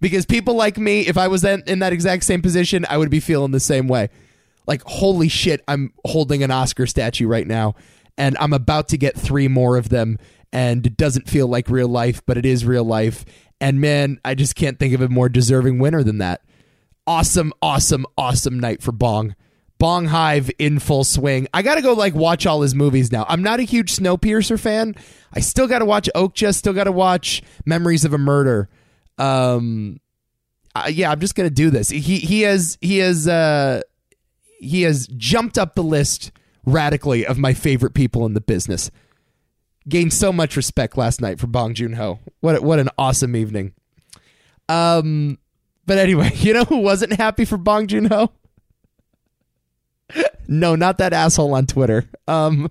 Because 0.00 0.26
people 0.26 0.54
like 0.54 0.76
me, 0.76 1.06
if 1.06 1.16
I 1.16 1.28
was 1.28 1.44
in, 1.44 1.78
that 1.78 1.92
exact 1.94 2.24
same 2.24 2.42
position, 2.42 2.84
I 2.90 2.98
would 2.98 3.10
be 3.10 3.20
feeling 3.20 3.52
the 3.52 3.60
same 3.60 3.88
way. 3.88 4.10
Like, 4.66 4.82
holy 4.84 5.28
shit, 5.28 5.62
I'm 5.66 5.94
holding 6.04 6.42
an 6.42 6.50
Oscar 6.50 6.86
statue 6.86 7.26
right 7.26 7.46
now, 7.46 7.74
and 8.18 8.36
I'm 8.38 8.52
about 8.52 8.88
to 8.88 8.98
get 8.98 9.16
three 9.16 9.48
more 9.48 9.78
of 9.78 9.88
them, 9.88 10.18
and 10.52 10.86
it 10.86 10.98
doesn't 10.98 11.28
feel 11.28 11.48
like 11.48 11.70
real 11.70 11.88
life, 11.88 12.20
but 12.26 12.36
it 12.36 12.44
is 12.44 12.66
real 12.66 12.84
life. 12.84 13.24
And 13.60 13.80
man, 13.80 14.20
I 14.24 14.34
just 14.34 14.54
can't 14.56 14.78
think 14.78 14.94
of 14.94 15.00
a 15.00 15.08
more 15.08 15.28
deserving 15.28 15.78
winner 15.78 16.02
than 16.02 16.18
that. 16.18 16.42
Awesome, 17.06 17.52
awesome, 17.62 18.06
awesome 18.16 18.58
night 18.58 18.82
for 18.82 18.92
Bong. 18.92 19.34
Bong 19.78 20.06
Hive 20.06 20.50
in 20.58 20.78
full 20.78 21.04
swing. 21.04 21.48
I 21.52 21.62
gotta 21.62 21.82
go 21.82 21.92
like 21.92 22.14
watch 22.14 22.46
all 22.46 22.62
his 22.62 22.74
movies 22.74 23.10
now. 23.10 23.26
I'm 23.28 23.42
not 23.42 23.60
a 23.60 23.64
huge 23.64 23.94
Snowpiercer 23.94 24.58
fan. 24.58 24.94
I 25.32 25.40
still 25.40 25.66
gotta 25.66 25.84
watch 25.84 26.08
Okja. 26.14 26.54
Still 26.54 26.72
gotta 26.72 26.92
watch 26.92 27.42
Memories 27.66 28.04
of 28.04 28.14
a 28.14 28.18
Murder. 28.18 28.68
Um, 29.18 30.00
uh, 30.74 30.88
yeah, 30.90 31.10
I'm 31.10 31.20
just 31.20 31.34
gonna 31.34 31.50
do 31.50 31.70
this. 31.70 31.88
He 31.88 32.18
he 32.18 32.42
has 32.42 32.78
he 32.80 32.98
has 32.98 33.28
uh 33.28 33.82
he 34.58 34.82
has 34.82 35.06
jumped 35.08 35.58
up 35.58 35.74
the 35.74 35.82
list 35.82 36.32
radically 36.64 37.26
of 37.26 37.36
my 37.36 37.52
favorite 37.52 37.94
people 37.94 38.26
in 38.26 38.34
the 38.34 38.40
business. 38.40 38.90
Gained 39.88 40.12
so 40.12 40.32
much 40.32 40.56
respect 40.56 40.96
last 40.96 41.20
night 41.20 41.38
for 41.38 41.46
Bong 41.46 41.74
Joon 41.74 41.92
Ho. 41.94 42.20
What 42.40 42.62
what 42.62 42.78
an 42.78 42.88
awesome 42.96 43.36
evening. 43.36 43.74
Um, 44.68 45.38
but 45.86 45.98
anyway, 45.98 46.30
you 46.34 46.52
know 46.52 46.64
who 46.64 46.78
wasn't 46.78 47.12
happy 47.14 47.44
for 47.44 47.58
Bong 47.58 47.86
Joon 47.86 48.06
Ho? 48.06 48.32
no, 50.48 50.74
not 50.74 50.98
that 50.98 51.12
asshole 51.12 51.54
on 51.54 51.66
Twitter. 51.66 52.08
Um. 52.26 52.70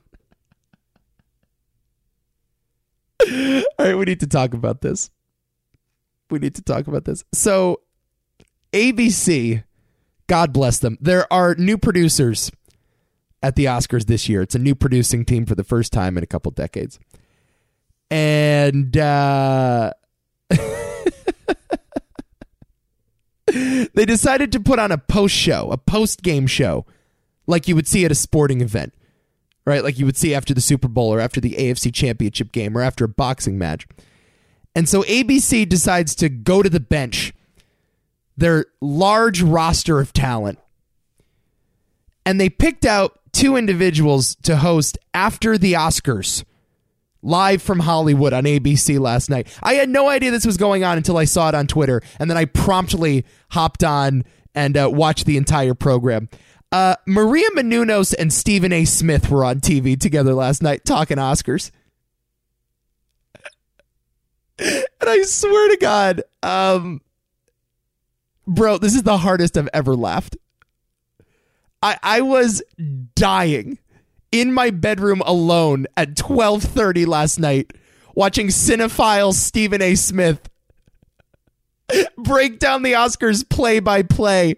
All 3.26 3.64
right, 3.80 3.98
we 3.98 4.06
need 4.06 4.20
to 4.20 4.28
talk 4.28 4.54
about 4.54 4.82
this. 4.82 5.10
We 6.30 6.40
need 6.40 6.56
to 6.56 6.62
talk 6.62 6.88
about 6.88 7.06
this. 7.06 7.24
So, 7.34 7.82
ABC, 8.74 9.64
God 10.28 10.52
bless 10.52 10.80
them. 10.80 10.98
There 11.00 11.32
are 11.32 11.56
new 11.56 11.78
producers 11.78 12.52
at 13.44 13.56
the 13.56 13.66
Oscars 13.66 14.06
this 14.06 14.28
year. 14.30 14.42
It's 14.42 14.56
a 14.56 14.60
new 14.60 14.74
producing 14.74 15.26
team 15.26 15.46
for 15.46 15.54
the 15.54 15.66
first 15.66 15.92
time 15.94 16.18
in 16.18 16.24
a 16.24 16.28
couple 16.28 16.52
decades. 16.52 16.98
And 18.10 18.98
uh, 18.98 19.92
they 23.46 24.06
decided 24.06 24.52
to 24.54 24.60
put 24.60 24.80
on 24.80 24.92
a 24.92 24.98
post 24.98 25.36
show, 25.36 25.70
a 25.72 25.78
post 25.78 26.24
game 26.24 26.48
show, 26.48 26.86
like 27.46 27.68
you 27.68 27.76
would 27.76 27.88
see 27.88 28.06
at 28.06 28.12
a 28.12 28.16
sporting 28.16 28.62
event, 28.62 28.94
right? 29.66 29.84
Like 29.84 30.00
you 30.00 30.06
would 30.06 30.18
see 30.18 30.34
after 30.34 30.54
the 30.54 30.62
Super 30.62 30.88
Bowl 30.88 31.14
or 31.14 31.20
after 31.20 31.42
the 31.42 31.56
AFC 31.56 31.94
Championship 31.94 32.54
game 32.54 32.78
or 32.78 32.82
after 32.82 33.04
a 33.04 33.10
boxing 33.10 33.58
match. 33.58 33.86
And 34.76 34.88
so 34.88 35.04
ABC 35.04 35.68
decides 35.68 36.16
to 36.16 36.30
go 36.30 36.64
to 36.64 36.70
the 36.70 36.80
bench, 36.80 37.34
their 38.38 38.66
large 38.80 39.42
roster 39.42 40.00
of 40.00 40.14
talent, 40.14 40.60
and 42.26 42.40
they 42.40 42.50
picked 42.50 42.86
out 42.86 43.20
two 43.34 43.58
individuals 43.58 44.36
to 44.44 44.56
host 44.58 44.98
after 45.14 45.58
the 45.58 45.74
Oscars 45.74 46.44
live 47.22 47.62
from 47.62 47.80
Hollywood 47.80 48.34
on 48.34 48.44
ABC 48.44 49.00
last 49.00 49.30
night. 49.30 49.48
I 49.64 49.74
had 49.74 49.90
no 49.90 50.08
idea 50.10 50.32
this 50.32 50.46
was 50.46 50.58
going 50.58 50.84
on 50.84 50.98
until 50.98 51.18
I 51.18 51.26
saw 51.26 51.50
it 51.50 51.56
on 51.56 51.68
Twitter, 51.68 52.02
and 52.20 52.30
then 52.30 52.38
I 52.38 52.46
promptly 52.46 53.26
hopped 53.50 53.84
on 53.84 54.24
and 54.54 54.78
uh, 54.78 54.90
watched 54.92 55.26
the 55.26 55.38
entire 55.38 55.74
program. 55.74 56.30
Uh, 56.72 56.96
Maria 57.06 57.48
Menounos 57.56 58.16
and 58.18 58.34
Stephen 58.34 58.74
A. 58.74 58.86
Smith 58.86 59.30
were 59.30 59.46
on 59.46 59.60
TV 59.60 60.00
together 60.00 60.34
last 60.34 60.62
night 60.62 60.86
talking 60.86 61.18
Oscars. 61.18 61.72
And 64.60 65.10
I 65.10 65.24
swear 65.24 65.72
to 65.72 65.78
God, 65.78 66.24
um, 66.42 67.02
bro, 68.48 68.78
this 68.78 68.96
is 68.96 69.04
the 69.04 69.18
hardest 69.18 69.58
I've 69.58 69.68
ever 69.74 69.96
laughed. 69.96 70.38
I 71.84 71.98
I 72.02 72.22
was 72.22 72.64
dying 73.16 73.78
in 74.32 74.54
my 74.54 74.72
bedroom 74.72 75.22
alone 75.26 75.86
at 75.98 76.16
12:30 76.16 77.06
last 77.06 77.40
night 77.40 77.74
watching 78.16 78.48
cinephile 78.48 79.34
Stephen 79.34 79.82
A. 79.82 79.96
Smith 79.96 80.50
break 82.18 82.60
down 82.60 82.82
the 82.82 82.94
Oscars 82.94 83.48
play 83.48 83.80
by 83.80 84.02
play 84.02 84.56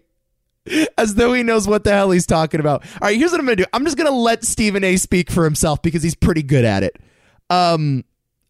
as 0.98 1.16
though 1.16 1.34
he 1.34 1.44
knows 1.44 1.68
what 1.68 1.84
the 1.84 1.92
hell 1.92 2.12
he's 2.12 2.26
talking 2.26 2.60
about. 2.60 2.84
All 3.02 3.08
right, 3.08 3.18
here's 3.18 3.32
what 3.32 3.40
I'm 3.40 3.46
going 3.46 3.58
to 3.58 3.64
do. 3.64 3.70
I'm 3.74 3.84
just 3.84 3.98
going 3.98 4.10
to 4.10 4.16
let 4.18 4.44
Stephen 4.44 4.84
A 4.84 4.98
speak 4.98 5.30
for 5.30 5.44
himself 5.44 5.82
because 5.82 6.02
he's 6.02 6.16
pretty 6.16 6.44
good 6.44 6.64
at 6.64 6.84
it. 6.84 6.98
Um 7.50 8.06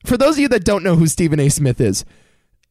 for 0.06 0.18
those 0.18 0.36
of 0.36 0.40
you 0.40 0.48
that 0.50 0.66
don't 0.66 0.84
know 0.84 0.96
who 0.96 1.08
Stephen 1.08 1.40
A. 1.40 1.50
Smith 1.50 1.82
is, 1.82 2.06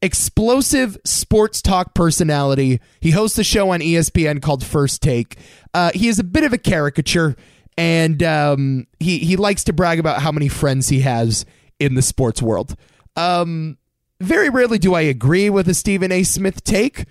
explosive 0.05 0.97
sports 1.03 1.61
talk 1.61 1.93
personality. 1.95 2.79
He 3.01 3.11
hosts 3.11 3.37
a 3.39 3.43
show 3.43 3.71
on 3.71 3.79
ESPN 3.79 4.41
called 4.41 4.63
First 4.63 5.01
Take. 5.01 5.37
Uh, 5.73 5.91
he 5.93 6.07
is 6.07 6.19
a 6.19 6.23
bit 6.23 6.43
of 6.43 6.53
a 6.53 6.57
caricature, 6.57 7.35
and 7.77 8.21
um, 8.23 8.87
he 8.99 9.17
he 9.17 9.35
likes 9.35 9.63
to 9.65 9.73
brag 9.73 9.99
about 9.99 10.21
how 10.21 10.31
many 10.31 10.47
friends 10.47 10.87
he 10.87 11.01
has 11.01 11.45
in 11.79 11.95
the 11.95 12.01
sports 12.01 12.41
world. 12.41 12.75
Um, 13.15 13.77
very 14.21 14.49
rarely 14.49 14.77
do 14.77 14.93
I 14.93 15.01
agree 15.01 15.49
with 15.49 15.67
a 15.67 15.73
Stephen 15.73 16.11
A. 16.11 16.23
Smith 16.23 16.63
take. 16.63 17.05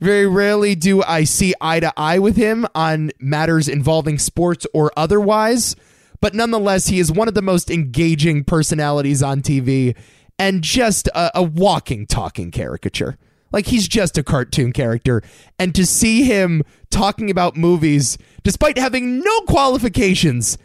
Very 0.00 0.26
rarely 0.26 0.74
do 0.74 1.02
I 1.02 1.24
see 1.24 1.54
eye 1.60 1.80
to 1.80 1.92
eye 1.96 2.18
with 2.18 2.36
him 2.36 2.66
on 2.74 3.10
matters 3.20 3.68
involving 3.68 4.18
sports 4.18 4.66
or 4.72 4.90
otherwise. 4.96 5.76
But 6.20 6.34
nonetheless, 6.34 6.86
he 6.86 6.98
is 6.98 7.12
one 7.12 7.28
of 7.28 7.34
the 7.34 7.42
most 7.42 7.70
engaging 7.70 8.44
personalities 8.44 9.22
on 9.22 9.40
TV 9.40 9.96
and 10.38 10.62
just 10.62 11.08
a, 11.08 11.30
a 11.36 11.42
walking, 11.42 12.06
talking 12.06 12.50
caricature. 12.50 13.18
Like 13.50 13.66
he's 13.66 13.88
just 13.88 14.18
a 14.18 14.22
cartoon 14.22 14.72
character. 14.72 15.22
And 15.58 15.74
to 15.74 15.86
see 15.86 16.24
him 16.24 16.62
talking 16.90 17.30
about 17.30 17.56
movies, 17.56 18.18
despite 18.42 18.78
having 18.78 19.20
no 19.20 19.40
qualifications, 19.42 20.58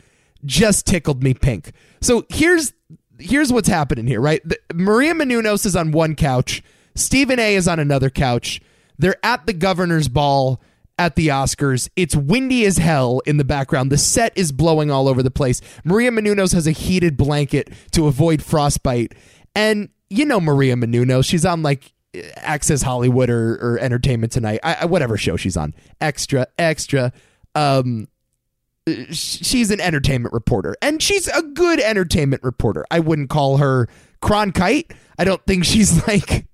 just 0.46 0.86
tickled 0.86 1.24
me 1.24 1.34
pink. 1.34 1.72
So 2.02 2.26
here's 2.30 2.74
here's 3.20 3.54
what's 3.54 3.70
happening 3.70 4.08
here, 4.08 4.20
right? 4.20 4.42
The, 4.44 4.60
Maria 4.74 5.14
Menounos 5.14 5.66
is 5.66 5.76
on 5.76 5.92
one 5.92 6.16
couch, 6.16 6.62
Stephen 6.96 7.40
A 7.40 7.56
is 7.56 7.68
on 7.68 7.80
another 7.80 8.10
couch. 8.10 8.62
They're 8.98 9.24
at 9.24 9.46
the 9.46 9.54
governor's 9.54 10.08
ball 10.08 10.62
at 11.00 11.16
the 11.16 11.30
Oscars. 11.30 11.90
It's 11.96 12.16
windy 12.16 12.66
as 12.66 12.78
hell 12.78 13.22
in 13.26 13.38
the 13.38 13.44
background. 13.44 13.92
The 13.92 13.98
set 13.98 14.38
is 14.38 14.52
blowing 14.52 14.92
all 14.92 15.08
over 15.08 15.24
the 15.24 15.32
place. 15.32 15.62
Maria 15.84 16.12
Menounos 16.12 16.54
has 16.54 16.68
a 16.68 16.72
heated 16.72 17.18
blanket 17.18 17.70
to 17.92 18.08
avoid 18.08 18.44
frostbite. 18.44 19.14
And 19.56 19.90
you 20.10 20.26
know 20.26 20.40
Maria 20.40 20.76
Menounos, 20.76 21.26
she's 21.26 21.46
on 21.46 21.64
like 21.64 21.94
Access 22.36 22.82
Hollywood 22.82 23.30
or, 23.30 23.56
or 23.56 23.80
Entertainment 23.80 24.32
Tonight, 24.32 24.60
I, 24.64 24.78
I, 24.82 24.86
whatever 24.86 25.18
show 25.18 25.36
she's 25.36 25.58
on. 25.58 25.74
Extra, 26.00 26.48
extra. 26.58 27.12
Um, 27.56 28.08
she's 29.12 29.72
an 29.72 29.80
entertainment 29.80 30.34
reporter 30.34 30.76
and 30.82 31.02
she's 31.02 31.28
a 31.28 31.42
good 31.42 31.80
entertainment 31.80 32.44
reporter. 32.44 32.86
I 32.92 33.00
wouldn't 33.00 33.30
call 33.30 33.58
her 33.58 33.88
Cronkite. 34.22 34.92
I 35.18 35.24
don't 35.24 35.44
think 35.46 35.66
she's 35.66 36.06
like 36.08 36.48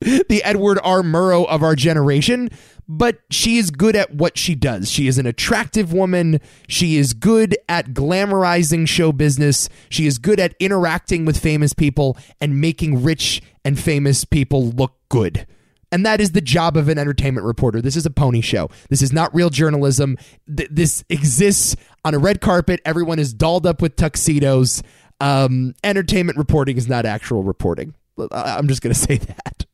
the 0.00 0.42
Edward 0.44 0.78
R. 0.82 1.02
Murrow 1.02 1.46
of 1.48 1.62
our 1.62 1.74
generation, 1.74 2.50
but 2.88 3.20
she 3.30 3.56
is 3.56 3.70
good 3.70 3.96
at 3.96 4.14
what 4.14 4.36
she 4.38 4.54
does. 4.54 4.90
She 4.90 5.06
is 5.06 5.18
an 5.18 5.26
attractive 5.26 5.92
woman. 5.92 6.40
She 6.68 6.96
is 6.96 7.12
good 7.12 7.56
at 7.68 7.88
glamorizing 7.88 8.88
show 8.88 9.12
business. 9.12 9.68
She 9.88 10.06
is 10.06 10.18
good 10.18 10.40
at 10.40 10.54
interacting 10.60 11.24
with 11.24 11.38
famous 11.38 11.72
people 11.72 12.16
and 12.40 12.60
making 12.60 13.02
rich 13.02 13.42
and 13.64 13.78
famous 13.78 14.24
people 14.24 14.70
look 14.70 14.94
good. 15.08 15.46
And 15.92 16.04
that 16.04 16.20
is 16.20 16.32
the 16.32 16.40
job 16.40 16.76
of 16.76 16.88
an 16.88 16.98
entertainment 16.98 17.46
reporter. 17.46 17.80
This 17.80 17.94
is 17.94 18.04
a 18.04 18.10
pony 18.10 18.40
show. 18.40 18.68
This 18.88 19.00
is 19.00 19.12
not 19.12 19.32
real 19.32 19.48
journalism. 19.48 20.18
Th- 20.54 20.68
this 20.68 21.04
exists 21.08 21.76
on 22.04 22.14
a 22.14 22.18
red 22.18 22.40
carpet. 22.40 22.80
Everyone 22.84 23.20
is 23.20 23.32
dolled 23.32 23.64
up 23.64 23.80
with 23.80 23.94
tuxedos. 23.94 24.82
Um, 25.20 25.74
entertainment 25.84 26.36
reporting 26.36 26.76
is 26.76 26.88
not 26.88 27.06
actual 27.06 27.44
reporting. 27.44 27.94
I'm 28.32 28.66
just 28.66 28.82
going 28.82 28.92
to 28.94 28.98
say 28.98 29.18
that. 29.18 29.66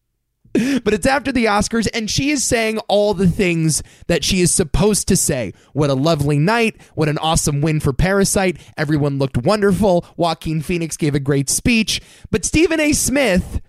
But 0.52 0.92
it's 0.92 1.06
after 1.06 1.30
the 1.30 1.44
Oscars, 1.44 1.86
and 1.94 2.10
she 2.10 2.30
is 2.30 2.44
saying 2.44 2.78
all 2.88 3.14
the 3.14 3.28
things 3.28 3.82
that 4.08 4.24
she 4.24 4.40
is 4.40 4.50
supposed 4.50 5.06
to 5.08 5.16
say. 5.16 5.52
What 5.72 5.90
a 5.90 5.94
lovely 5.94 6.38
night. 6.38 6.80
What 6.94 7.08
an 7.08 7.18
awesome 7.18 7.60
win 7.60 7.78
for 7.78 7.92
Parasite. 7.92 8.58
Everyone 8.76 9.18
looked 9.18 9.36
wonderful. 9.36 10.04
Joaquin 10.16 10.60
Phoenix 10.60 10.96
gave 10.96 11.14
a 11.14 11.20
great 11.20 11.48
speech. 11.48 12.00
But 12.30 12.44
Stephen 12.44 12.80
A. 12.80 12.92
Smith 12.92 13.60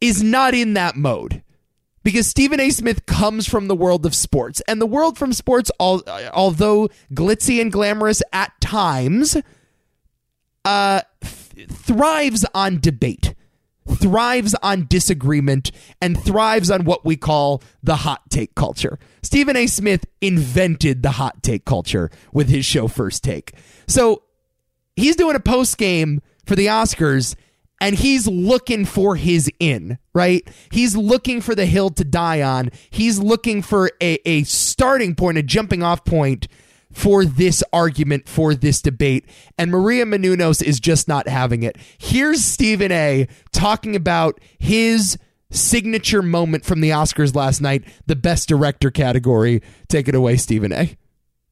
is 0.00 0.22
not 0.22 0.54
in 0.54 0.74
that 0.74 0.94
mode 0.94 1.42
because 2.04 2.28
Stephen 2.28 2.60
A. 2.60 2.70
Smith 2.70 3.06
comes 3.06 3.48
from 3.48 3.66
the 3.66 3.74
world 3.74 4.06
of 4.06 4.14
sports. 4.14 4.62
And 4.68 4.80
the 4.80 4.86
world 4.86 5.18
from 5.18 5.32
sports, 5.32 5.70
although 5.80 6.88
glitzy 7.12 7.60
and 7.60 7.72
glamorous 7.72 8.22
at 8.32 8.52
times, 8.60 9.36
uh, 10.64 11.00
th- 11.22 11.68
thrives 11.68 12.44
on 12.54 12.78
debate 12.78 13.34
thrives 13.88 14.54
on 14.62 14.86
disagreement 14.86 15.70
and 16.00 16.18
thrives 16.22 16.70
on 16.70 16.84
what 16.84 17.04
we 17.04 17.16
call 17.16 17.62
the 17.82 17.96
hot 17.96 18.22
take 18.30 18.54
culture. 18.54 18.98
Stephen 19.22 19.56
A. 19.56 19.66
Smith 19.66 20.06
invented 20.20 21.02
the 21.02 21.12
hot 21.12 21.42
take 21.42 21.64
culture 21.64 22.10
with 22.32 22.48
his 22.48 22.64
show 22.64 22.88
First 22.88 23.22
Take. 23.22 23.52
So 23.86 24.22
he's 24.96 25.16
doing 25.16 25.36
a 25.36 25.40
post 25.40 25.78
game 25.78 26.22
for 26.46 26.54
the 26.54 26.66
Oscars 26.66 27.36
and 27.80 27.96
he's 27.96 28.26
looking 28.26 28.84
for 28.84 29.16
his 29.16 29.50
in, 29.60 29.98
right? 30.14 30.48
He's 30.70 30.96
looking 30.96 31.40
for 31.40 31.54
the 31.54 31.66
hill 31.66 31.90
to 31.90 32.04
die 32.04 32.40
on. 32.40 32.70
He's 32.90 33.18
looking 33.18 33.62
for 33.62 33.90
a, 34.00 34.18
a 34.28 34.44
starting 34.44 35.14
point, 35.14 35.38
a 35.38 35.42
jumping 35.42 35.82
off 35.82 36.04
point 36.04 36.48
for 36.94 37.24
this 37.24 37.62
argument, 37.72 38.28
for 38.28 38.54
this 38.54 38.80
debate. 38.80 39.26
And 39.58 39.70
Maria 39.70 40.04
Menounos 40.06 40.62
is 40.62 40.80
just 40.80 41.08
not 41.08 41.28
having 41.28 41.62
it. 41.62 41.76
Here's 41.98 42.44
Stephen 42.44 42.92
A 42.92 43.28
talking 43.52 43.94
about 43.96 44.40
his 44.58 45.18
signature 45.50 46.22
moment 46.22 46.64
from 46.64 46.80
the 46.80 46.90
Oscars 46.90 47.34
last 47.34 47.60
night, 47.60 47.84
the 48.06 48.16
best 48.16 48.48
director 48.48 48.90
category. 48.90 49.62
Take 49.88 50.08
it 50.08 50.14
away, 50.14 50.36
Stephen 50.36 50.72
A 50.72 50.96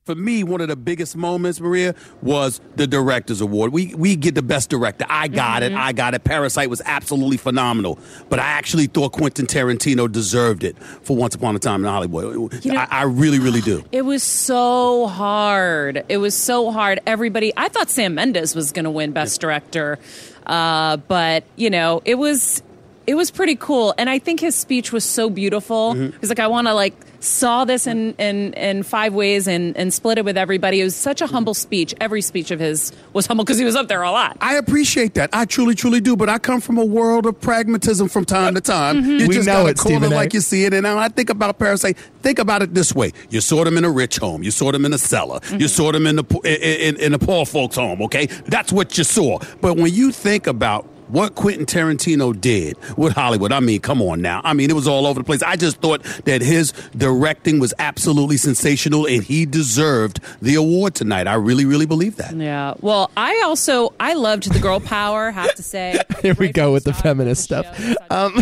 for 0.04 0.16
me, 0.16 0.42
one 0.42 0.60
of 0.60 0.66
the 0.66 0.74
biggest 0.74 1.16
moments, 1.16 1.60
Maria, 1.60 1.94
was 2.22 2.60
the 2.74 2.88
Directors 2.88 3.40
Award. 3.40 3.72
We 3.72 3.94
we 3.94 4.16
get 4.16 4.34
the 4.34 4.42
best 4.42 4.68
director. 4.68 5.06
I 5.08 5.28
got 5.28 5.62
mm-hmm. 5.62 5.76
it. 5.76 5.78
I 5.78 5.92
got 5.92 6.14
it. 6.14 6.24
Parasite 6.24 6.68
was 6.68 6.82
absolutely 6.84 7.36
phenomenal, 7.36 8.00
but 8.28 8.40
I 8.40 8.44
actually 8.44 8.86
thought 8.86 9.12
Quentin 9.12 9.46
Tarantino 9.46 10.10
deserved 10.10 10.64
it 10.64 10.76
for 10.78 11.16
Once 11.16 11.36
Upon 11.36 11.54
a 11.54 11.60
Time 11.60 11.84
in 11.84 11.90
Hollywood. 11.90 12.64
You 12.64 12.72
know, 12.72 12.80
I, 12.80 12.88
I, 12.90 13.02
really, 13.04 13.38
really 13.38 13.60
do. 13.60 13.84
It 13.92 14.04
was 14.04 14.22
so 14.22 15.06
hard. 15.06 16.04
It 16.08 16.16
was 16.16 16.34
so 16.34 16.72
hard. 16.72 17.00
Everybody, 17.06 17.52
I 17.56 17.68
thought 17.68 17.90
Sam 17.90 18.14
Mendes 18.14 18.54
was 18.54 18.72
going 18.72 18.84
to 18.84 18.90
win 18.90 19.12
Best 19.12 19.40
Director, 19.40 19.98
uh, 20.46 20.96
but 20.96 21.44
you 21.56 21.70
know, 21.70 22.02
it 22.04 22.16
was 22.16 22.62
it 23.06 23.14
was 23.14 23.30
pretty 23.30 23.54
cool, 23.54 23.94
and 23.98 24.10
I 24.10 24.18
think 24.18 24.40
his 24.40 24.56
speech 24.56 24.92
was 24.92 25.04
so 25.04 25.30
beautiful. 25.30 25.94
Mm-hmm. 25.94 26.18
He's 26.20 26.28
like, 26.30 26.40
I 26.40 26.48
want 26.48 26.66
to 26.66 26.74
like 26.74 26.94
saw 27.22 27.64
this 27.64 27.86
in, 27.86 28.14
in, 28.14 28.52
in 28.54 28.82
five 28.82 29.14
ways 29.14 29.46
and, 29.46 29.76
and 29.76 29.92
split 29.92 30.18
it 30.18 30.24
with 30.24 30.36
everybody. 30.36 30.80
It 30.80 30.84
was 30.84 30.96
such 30.96 31.20
a 31.20 31.26
humble 31.26 31.54
speech. 31.54 31.94
Every 32.00 32.20
speech 32.20 32.50
of 32.50 32.60
his 32.60 32.92
was 33.12 33.26
humble 33.26 33.44
because 33.44 33.58
he 33.58 33.64
was 33.64 33.76
up 33.76 33.88
there 33.88 34.02
a 34.02 34.10
lot. 34.10 34.36
I 34.40 34.56
appreciate 34.56 35.14
that. 35.14 35.30
I 35.32 35.44
truly, 35.44 35.74
truly 35.74 36.00
do. 36.00 36.16
But 36.16 36.28
I 36.28 36.38
come 36.38 36.60
from 36.60 36.78
a 36.78 36.84
world 36.84 37.26
of 37.26 37.40
pragmatism 37.40 38.08
from 38.08 38.24
time 38.24 38.54
to 38.54 38.60
time. 38.60 39.02
Mm-hmm. 39.02 39.10
You 39.10 39.28
we 39.28 39.34
just 39.34 39.46
know 39.46 39.66
it, 39.66 39.78
call 39.78 40.02
it 40.02 40.10
like 40.10 40.34
you 40.34 40.40
see 40.40 40.64
it. 40.64 40.74
And 40.74 40.86
I 40.86 41.08
think 41.08 41.30
about 41.30 41.58
Parasite. 41.58 41.96
Think 42.22 42.38
about 42.38 42.62
it 42.62 42.74
this 42.74 42.94
way: 42.94 43.12
you 43.30 43.40
saw 43.40 43.64
them 43.64 43.76
in 43.76 43.84
a 43.84 43.90
rich 43.90 44.18
home, 44.18 44.42
you 44.42 44.50
saw 44.50 44.70
them 44.70 44.84
in 44.84 44.92
a 44.92 44.98
cellar, 44.98 45.40
mm-hmm. 45.40 45.60
you 45.60 45.68
saw 45.68 45.92
them 45.92 46.06
in 46.06 46.16
the 46.16 46.24
in, 46.44 46.94
in, 46.94 47.00
in 47.00 47.14
a 47.14 47.18
poor 47.18 47.44
folks' 47.44 47.76
home. 47.76 48.02
Okay, 48.02 48.26
that's 48.46 48.72
what 48.72 48.96
you 48.96 49.04
saw. 49.04 49.38
But 49.60 49.76
when 49.76 49.92
you 49.92 50.12
think 50.12 50.46
about 50.46 50.86
what 51.12 51.34
Quentin 51.34 51.66
Tarantino 51.66 52.38
did 52.38 52.76
with 52.96 53.12
Hollywood. 53.12 53.52
I 53.52 53.60
mean, 53.60 53.80
come 53.80 54.00
on 54.00 54.22
now. 54.22 54.40
I 54.44 54.54
mean, 54.54 54.70
it 54.70 54.72
was 54.72 54.88
all 54.88 55.06
over 55.06 55.20
the 55.20 55.24
place. 55.24 55.42
I 55.42 55.56
just 55.56 55.76
thought 55.76 56.02
that 56.24 56.40
his 56.40 56.72
directing 56.96 57.60
was 57.60 57.74
absolutely 57.78 58.38
sensational 58.38 59.06
and 59.06 59.22
he 59.22 59.44
deserved 59.44 60.20
the 60.40 60.54
award 60.54 60.94
tonight. 60.94 61.26
I 61.28 61.34
really, 61.34 61.66
really 61.66 61.86
believe 61.86 62.16
that. 62.16 62.34
Yeah. 62.34 62.74
Well, 62.80 63.10
I 63.16 63.42
also 63.44 63.92
I 64.00 64.14
loved 64.14 64.50
the 64.50 64.58
girl 64.58 64.80
power, 64.80 65.30
have 65.30 65.54
to 65.54 65.62
say. 65.62 66.00
Here 66.22 66.34
we 66.34 66.50
go 66.50 66.72
with 66.72 66.84
the 66.84 66.94
feminist 66.94 67.44
stuff. 67.44 67.66
Um, 68.10 68.40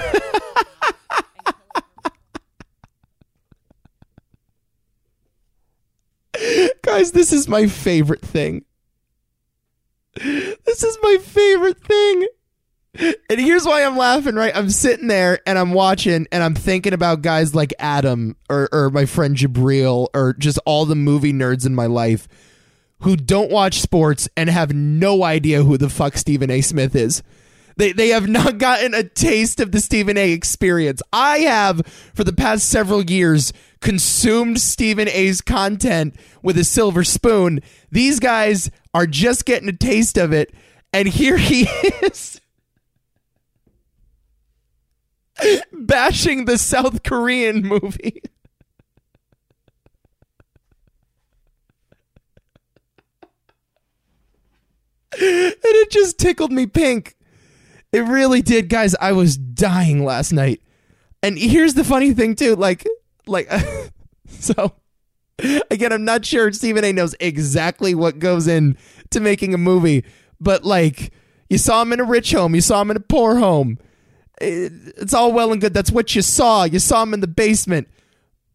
Guys, 6.83 7.13
this 7.13 7.33
is 7.33 7.49
my 7.49 7.67
favorite 7.67 8.23
thing. 8.23 8.65
This 10.15 10.83
is 10.83 10.99
my 11.03 11.19
favorite 11.19 11.83
thing. 11.83 12.27
And 12.99 13.41
here's 13.41 13.65
why 13.65 13.85
I'm 13.85 13.97
laughing, 13.97 14.35
right? 14.35 14.55
I'm 14.55 14.69
sitting 14.69 15.07
there 15.07 15.39
and 15.47 15.59
I'm 15.59 15.73
watching 15.73 16.27
and 16.33 16.43
I'm 16.43 16.57
thinking 16.57 16.93
about 16.93 17.23
guys 17.23 17.55
like 17.55 17.73
Adam 17.79 18.37
or, 18.49 18.69
or 18.73 18.91
my 18.91 19.07
friend 19.07 19.37
Jabril 19.37 20.09
or 20.13 20.33
just 20.35 20.59
all 20.67 20.87
the 20.87 20.97
movie 20.97 21.33
nerds 21.33 21.65
in 21.65 21.75
my 21.75 21.87
life 21.87 22.27
who 23.03 23.17
don't 23.17 23.51
watch 23.51 23.81
sports 23.81 24.29
and 24.37 24.51
have 24.51 24.73
no 24.75 25.23
idea 25.23 25.63
who 25.63 25.79
the 25.79 25.89
fuck 25.89 26.17
Stephen 26.17 26.51
A. 26.51 26.61
Smith 26.61 26.95
is. 26.97 27.23
They, 27.77 27.93
they 27.93 28.09
have 28.09 28.29
not 28.29 28.59
gotten 28.59 28.93
a 28.93 29.05
taste 29.05 29.61
of 29.61 29.73
the 29.73 29.81
Stephen 29.81 30.19
A 30.19 30.33
experience. 30.33 31.01
I 31.13 31.39
have, 31.39 31.87
for 32.13 32.25
the 32.25 32.33
past 32.33 32.69
several 32.69 33.03
years, 33.05 33.53
consumed 33.81 34.61
Stephen 34.61 35.09
A's 35.09 35.41
content 35.41 36.15
with 36.43 36.59
a 36.59 36.65
silver 36.65 37.05
spoon. 37.05 37.61
These 37.91 38.21
guys 38.21 38.71
are 38.93 39.07
just 39.07 39.47
getting 39.47 39.69
a 39.69 39.73
taste 39.73 40.19
of 40.19 40.33
it. 40.33 40.53
And 40.93 41.09
here 41.09 41.39
he 41.39 41.63
is 42.03 42.40
bashing 45.73 46.45
the 46.45 46.59
South 46.59 47.03
Korean 47.03 47.63
movie. 47.63 48.23
and 55.13 55.55
it 55.63 55.91
just 55.91 56.19
tickled 56.19 56.53
me 56.53 56.67
pink. 56.67 57.17
It 57.93 58.01
really 58.01 58.43
did, 58.43 58.69
guys. 58.69 58.95
I 59.01 59.13
was 59.13 59.37
dying 59.37 60.05
last 60.05 60.33
night. 60.33 60.63
And 61.23 61.37
here's 61.39 61.75
the 61.75 61.85
funny 61.85 62.15
thing 62.15 62.35
too, 62.35 62.57
like 62.57 62.87
like 63.27 63.51
so 64.27 64.73
again, 65.71 65.93
I'm 65.93 66.05
not 66.05 66.25
sure 66.25 66.53
Stephen 66.53 66.85
A 66.85 66.93
knows 66.93 67.15
exactly 67.21 67.95
what 67.95 68.19
goes 68.19 68.47
in 68.47 68.77
to 69.11 69.21
making 69.21 69.53
a 69.53 69.59
movie, 69.59 70.05
but 70.41 70.65
like 70.65 71.13
you 71.49 71.59
saw 71.59 71.83
him 71.83 71.93
in 71.93 72.01
a 72.01 72.05
rich 72.05 72.33
home, 72.33 72.55
you 72.55 72.61
saw 72.61 72.81
him 72.81 72.91
in 72.91 72.97
a 72.97 73.01
poor 73.01 73.37
home 73.37 73.79
it's 74.41 75.15
all 75.15 75.33
well 75.33 75.53
and 75.53 75.61
good. 75.61 75.75
That's 75.75 75.91
what 75.91 76.15
you 76.15 76.23
saw. 76.23 76.65
You 76.65 76.79
saw 76.79 77.03
him 77.03 77.15
in 77.15 77.21
the 77.21 77.27
basement. 77.29 77.89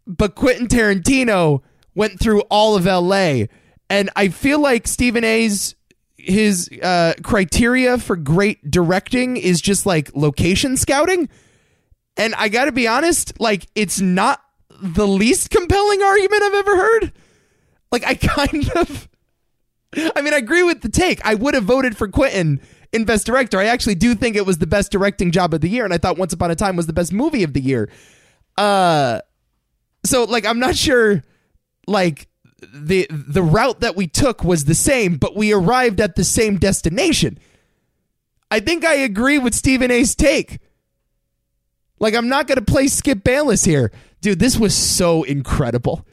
But 0.07 0.35
Quentin 0.35 0.67
Tarantino 0.67 1.61
went 1.93 2.19
through 2.19 2.41
all 2.41 2.75
of 2.75 2.85
LA. 2.85 3.45
And 3.89 4.09
I 4.15 4.29
feel 4.29 4.59
like 4.59 4.87
Stephen 4.87 5.23
A's 5.23 5.75
his 6.17 6.69
uh, 6.81 7.13
criteria 7.23 7.99
for 7.99 8.15
great 8.15 8.71
directing 8.71 9.37
is 9.37 9.61
just 9.61 9.85
like 9.85 10.15
location 10.15 10.75
scouting. 10.75 11.29
And 12.17 12.33
I 12.35 12.49
got 12.49 12.65
to 12.65 12.71
be 12.71 12.87
honest, 12.87 13.39
like 13.39 13.67
it's 13.75 14.01
not 14.01 14.41
the 14.81 15.07
least 15.07 15.51
compelling 15.51 16.01
argument 16.01 16.43
I've 16.43 16.53
ever 16.53 16.75
heard. 16.75 17.13
Like 17.91 18.03
I 18.05 18.15
kind 18.15 18.69
of 18.75 19.07
I 20.15 20.21
mean, 20.21 20.33
I 20.33 20.37
agree 20.37 20.63
with 20.63 20.81
the 20.81 20.89
take. 20.89 21.25
I 21.25 21.35
would 21.35 21.53
have 21.53 21.63
voted 21.63 21.95
for 21.95 22.07
Quentin 22.07 22.59
in 22.95 23.05
Best 23.05 23.25
Director. 23.25 23.59
I 23.59 23.65
actually 23.65 23.95
do 23.95 24.15
think 24.15 24.35
it 24.35 24.45
was 24.45 24.57
the 24.57 24.67
best 24.67 24.91
directing 24.91 25.31
job 25.31 25.53
of 25.53 25.61
the 25.61 25.69
year, 25.69 25.85
and 25.85 25.93
I 25.93 25.97
thought 25.97 26.17
Once 26.17 26.33
Upon 26.33 26.49
a 26.49 26.55
Time 26.55 26.75
was 26.75 26.87
the 26.87 26.93
best 26.93 27.13
movie 27.13 27.43
of 27.43 27.53
the 27.53 27.61
year. 27.61 27.89
Uh, 28.57 29.19
so 30.05 30.23
like 30.23 30.45
I'm 30.45 30.59
not 30.59 30.75
sure, 30.75 31.23
like 31.87 32.27
the 32.73 33.07
the 33.09 33.43
route 33.43 33.81
that 33.81 33.95
we 33.95 34.07
took 34.07 34.43
was 34.43 34.65
the 34.65 34.75
same, 34.75 35.17
but 35.17 35.35
we 35.35 35.53
arrived 35.53 35.99
at 35.99 36.15
the 36.15 36.23
same 36.23 36.57
destination. 36.57 37.37
I 38.49 38.59
think 38.61 38.85
I 38.85 38.95
agree 38.95 39.37
with 39.37 39.53
Stephen 39.53 39.91
A's 39.91 40.15
take. 40.15 40.59
Like 41.99 42.15
I'm 42.15 42.29
not 42.29 42.47
going 42.47 42.57
to 42.57 42.65
play 42.65 42.87
Skip 42.87 43.23
Bayless 43.23 43.65
here, 43.65 43.91
dude. 44.21 44.39
This 44.39 44.57
was 44.57 44.75
so 44.75 45.23
incredible. 45.23 46.05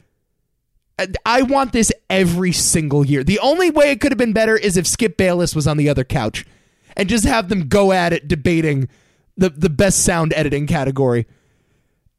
I 1.25 1.41
want 1.41 1.73
this 1.73 1.91
every 2.09 2.51
single 2.51 3.05
year. 3.05 3.23
The 3.23 3.39
only 3.39 3.71
way 3.71 3.91
it 3.91 3.99
could 3.99 4.11
have 4.11 4.17
been 4.17 4.33
better 4.33 4.55
is 4.55 4.77
if 4.77 4.85
Skip 4.85 5.17
Bayless 5.17 5.55
was 5.55 5.67
on 5.67 5.77
the 5.77 5.89
other 5.89 6.03
couch 6.03 6.45
and 6.95 7.09
just 7.09 7.25
have 7.25 7.49
them 7.49 7.67
go 7.67 7.91
at 7.91 8.13
it 8.13 8.27
debating 8.27 8.89
the, 9.37 9.49
the 9.49 9.69
best 9.69 10.03
sound 10.03 10.33
editing 10.33 10.67
category. 10.67 11.27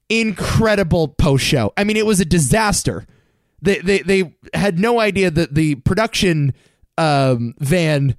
Incredible 0.08 1.08
post 1.08 1.44
show. 1.44 1.72
I 1.76 1.84
mean, 1.84 1.96
it 1.96 2.06
was 2.06 2.20
a 2.20 2.24
disaster. 2.24 3.06
They, 3.62 3.78
they, 3.78 4.00
they 4.00 4.34
had 4.52 4.78
no 4.78 5.00
idea 5.00 5.30
that 5.30 5.54
the 5.54 5.76
production 5.76 6.52
um, 6.98 7.54
van 7.58 8.16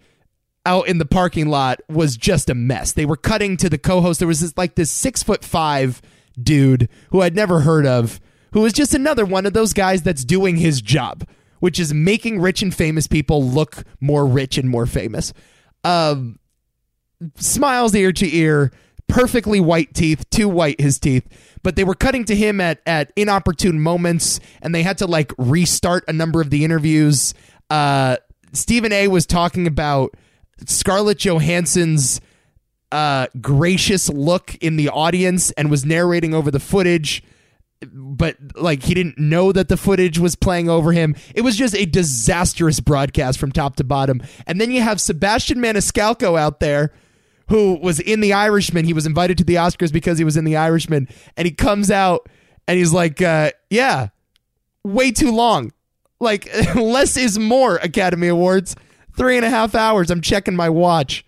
out 0.65 0.87
in 0.87 0.97
the 0.97 1.05
parking 1.05 1.47
lot 1.47 1.79
was 1.87 2.17
just 2.17 2.49
a 2.49 2.55
mess. 2.55 2.91
They 2.93 3.05
were 3.05 3.17
cutting 3.17 3.55
to 3.57 3.69
the 3.69 3.77
co 3.77 4.01
host. 4.01 4.19
There 4.19 4.27
was 4.27 4.39
this, 4.39 4.57
like 4.57 4.75
this 4.75 4.91
six 4.91 5.21
foot 5.21 5.45
five 5.45 6.01
dude 6.41 6.89
who 7.11 7.21
I'd 7.21 7.35
never 7.35 7.61
heard 7.61 7.85
of 7.85 8.19
who 8.55 8.61
was 8.61 8.73
just 8.73 8.93
another 8.93 9.25
one 9.25 9.45
of 9.45 9.51
those 9.51 9.73
guys 9.73 10.01
that's 10.01 10.23
doing 10.23 10.55
his 10.55 10.81
job, 10.81 11.27
which 11.59 11.77
is 11.77 11.93
making 11.93 12.39
rich 12.39 12.61
and 12.61 12.73
famous 12.73 13.05
people 13.05 13.43
look 13.43 13.83
more 13.99 14.25
rich 14.25 14.57
and 14.57 14.69
more 14.69 14.85
famous. 14.85 15.33
Um, 15.83 16.39
smiles 17.35 17.95
ear 17.95 18.11
to 18.13 18.35
ear, 18.35 18.71
perfectly 19.07 19.59
white 19.59 19.93
teeth, 19.93 20.29
too 20.29 20.49
white 20.49 20.79
his 20.79 20.99
teeth, 20.99 21.27
but 21.63 21.75
they 21.75 21.83
were 21.83 21.95
cutting 21.95 22.25
to 22.25 22.35
him 22.35 22.59
at 22.61 22.81
at 22.85 23.11
inopportune 23.15 23.79
moments, 23.79 24.39
and 24.61 24.73
they 24.73 24.83
had 24.83 24.97
to 24.99 25.07
like 25.07 25.33
restart 25.37 26.03
a 26.07 26.13
number 26.13 26.41
of 26.41 26.49
the 26.49 26.63
interviews. 26.63 27.33
Uh, 27.69 28.17
Stephen 28.53 28.91
A. 28.93 29.07
was 29.07 29.25
talking 29.25 29.67
about 29.67 30.15
Scarlett 30.65 31.17
Johansson's 31.17 32.21
uh, 32.91 33.27
gracious 33.41 34.09
look 34.09 34.55
in 34.61 34.77
the 34.77 34.89
audience 34.89 35.51
and 35.51 35.69
was 35.69 35.85
narrating 35.85 36.33
over 36.33 36.51
the 36.51 36.59
footage 36.59 37.23
but 37.91 38.37
like 38.55 38.83
he 38.83 38.93
didn't 38.93 39.17
know 39.17 39.51
that 39.51 39.67
the 39.67 39.77
footage 39.77 40.17
was 40.17 40.35
playing 40.35 40.69
over 40.69 40.91
him. 40.91 41.15
It 41.33 41.41
was 41.41 41.57
just 41.57 41.75
a 41.75 41.85
disastrous 41.85 42.79
broadcast 42.79 43.39
from 43.39 43.51
top 43.51 43.75
to 43.77 43.83
bottom. 43.83 44.21
And 44.47 44.59
then 44.59 44.71
you 44.71 44.81
have 44.81 45.01
Sebastian 45.01 45.59
Maniscalco 45.59 46.39
out 46.39 46.59
there 46.59 46.93
who 47.47 47.79
was 47.81 47.99
in 47.99 48.19
The 48.19 48.33
Irishman. 48.33 48.85
He 48.85 48.93
was 48.93 49.05
invited 49.05 49.37
to 49.39 49.43
the 49.43 49.55
Oscars 49.55 49.91
because 49.91 50.17
he 50.17 50.23
was 50.23 50.37
in 50.37 50.45
The 50.45 50.55
Irishman. 50.55 51.07
And 51.37 51.45
he 51.45 51.51
comes 51.51 51.91
out 51.91 52.27
and 52.67 52.77
he's 52.77 52.93
like, 52.93 53.21
uh, 53.21 53.51
yeah, 53.69 54.09
way 54.83 55.11
too 55.11 55.31
long. 55.31 55.71
Like, 56.19 56.49
less 56.75 57.17
is 57.17 57.37
more, 57.37 57.77
Academy 57.77 58.27
Awards. 58.27 58.75
Three 59.15 59.37
and 59.37 59.45
a 59.45 59.49
half 59.49 59.75
hours. 59.75 60.11
I'm 60.11 60.21
checking 60.21 60.55
my 60.55 60.69
watch. 60.69 61.25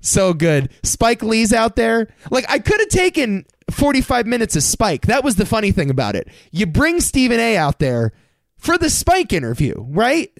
So 0.00 0.32
good. 0.32 0.70
Spike 0.82 1.22
Lee's 1.22 1.52
out 1.52 1.76
there. 1.76 2.08
Like, 2.30 2.46
I 2.48 2.58
could 2.58 2.80
have 2.80 2.88
taken 2.88 3.44
45 3.70 4.26
minutes 4.26 4.56
of 4.56 4.62
Spike. 4.62 5.06
That 5.06 5.24
was 5.24 5.36
the 5.36 5.44
funny 5.44 5.72
thing 5.72 5.90
about 5.90 6.16
it. 6.16 6.28
You 6.52 6.66
bring 6.66 7.00
Stephen 7.00 7.40
A 7.40 7.56
out 7.56 7.78
there 7.80 8.12
for 8.56 8.78
the 8.78 8.88
Spike 8.88 9.32
interview, 9.32 9.74
right? 9.76 10.30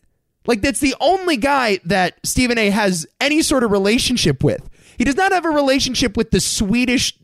Like, 0.47 0.63
that's 0.63 0.81
the 0.81 0.95
only 1.01 1.37
guy 1.37 1.81
that 1.85 2.19
Stephen 2.25 2.57
A 2.57 2.71
has 2.71 3.07
any 3.21 3.43
sort 3.43 3.65
of 3.65 3.71
relationship 3.71 4.43
with. 4.43 4.67
He 4.99 5.05
does 5.05 5.17
not 5.17 5.33
have 5.33 5.45
a 5.45 5.51
relationship 5.51 6.17
with 6.17 6.33
the 6.33 6.41
Swedish 6.41 7.17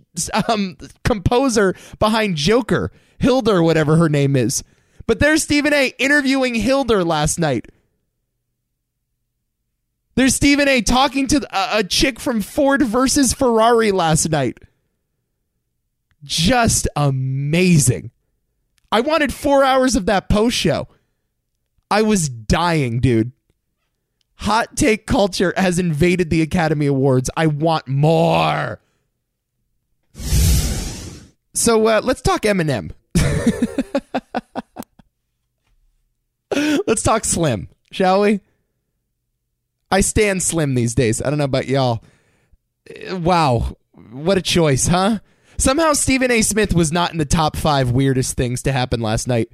um, 0.48 0.78
composer 1.02 1.74
behind 1.98 2.36
Joker, 2.36 2.92
Hilda, 3.18 3.62
whatever 3.62 3.96
her 3.96 4.08
name 4.08 4.36
is. 4.36 4.62
But 5.06 5.18
there's 5.18 5.42
Stephen 5.42 5.74
A 5.74 5.92
interviewing 5.98 6.54
Hilda 6.54 7.04
last 7.04 7.38
night. 7.38 7.66
There's 10.14 10.34
Stephen 10.34 10.68
A 10.68 10.80
talking 10.80 11.26
to 11.26 11.46
a, 11.50 11.80
a 11.80 11.84
chick 11.84 12.20
from 12.20 12.40
Ford 12.40 12.82
versus 12.82 13.32
Ferrari 13.32 13.90
last 13.90 14.30
night. 14.30 14.58
Just 16.22 16.86
amazing. 16.94 18.12
I 18.92 19.00
wanted 19.00 19.34
four 19.34 19.64
hours 19.64 19.96
of 19.96 20.06
that 20.06 20.28
post 20.28 20.56
show. 20.56 20.86
I 21.90 22.02
was 22.02 22.28
dying, 22.28 23.00
dude. 23.00 23.32
Hot 24.36 24.76
take 24.76 25.06
culture 25.06 25.54
has 25.56 25.78
invaded 25.78 26.30
the 26.30 26.42
Academy 26.42 26.86
Awards. 26.86 27.30
I 27.36 27.46
want 27.46 27.88
more. 27.88 28.80
So 31.54 31.86
uh, 31.86 32.00
let's 32.02 32.20
talk 32.20 32.42
Eminem. 32.42 32.90
let's 36.86 37.02
talk 37.02 37.24
Slim, 37.24 37.68
shall 37.92 38.22
we? 38.22 38.40
I 39.90 40.00
stand 40.00 40.42
Slim 40.42 40.74
these 40.74 40.94
days. 40.94 41.22
I 41.22 41.30
don't 41.30 41.38
know 41.38 41.44
about 41.44 41.68
y'all. 41.68 42.02
Uh, 43.08 43.16
Wow, 43.16 43.76
what 43.92 44.36
a 44.36 44.42
choice, 44.42 44.88
huh? 44.88 45.20
Somehow 45.56 45.92
Stephen 45.92 46.30
A. 46.30 46.42
Smith 46.42 46.74
was 46.74 46.92
not 46.92 47.12
in 47.12 47.18
the 47.18 47.24
top 47.24 47.56
five 47.56 47.92
weirdest 47.92 48.36
things 48.36 48.62
to 48.64 48.72
happen 48.72 49.00
last 49.00 49.28
night. 49.28 49.50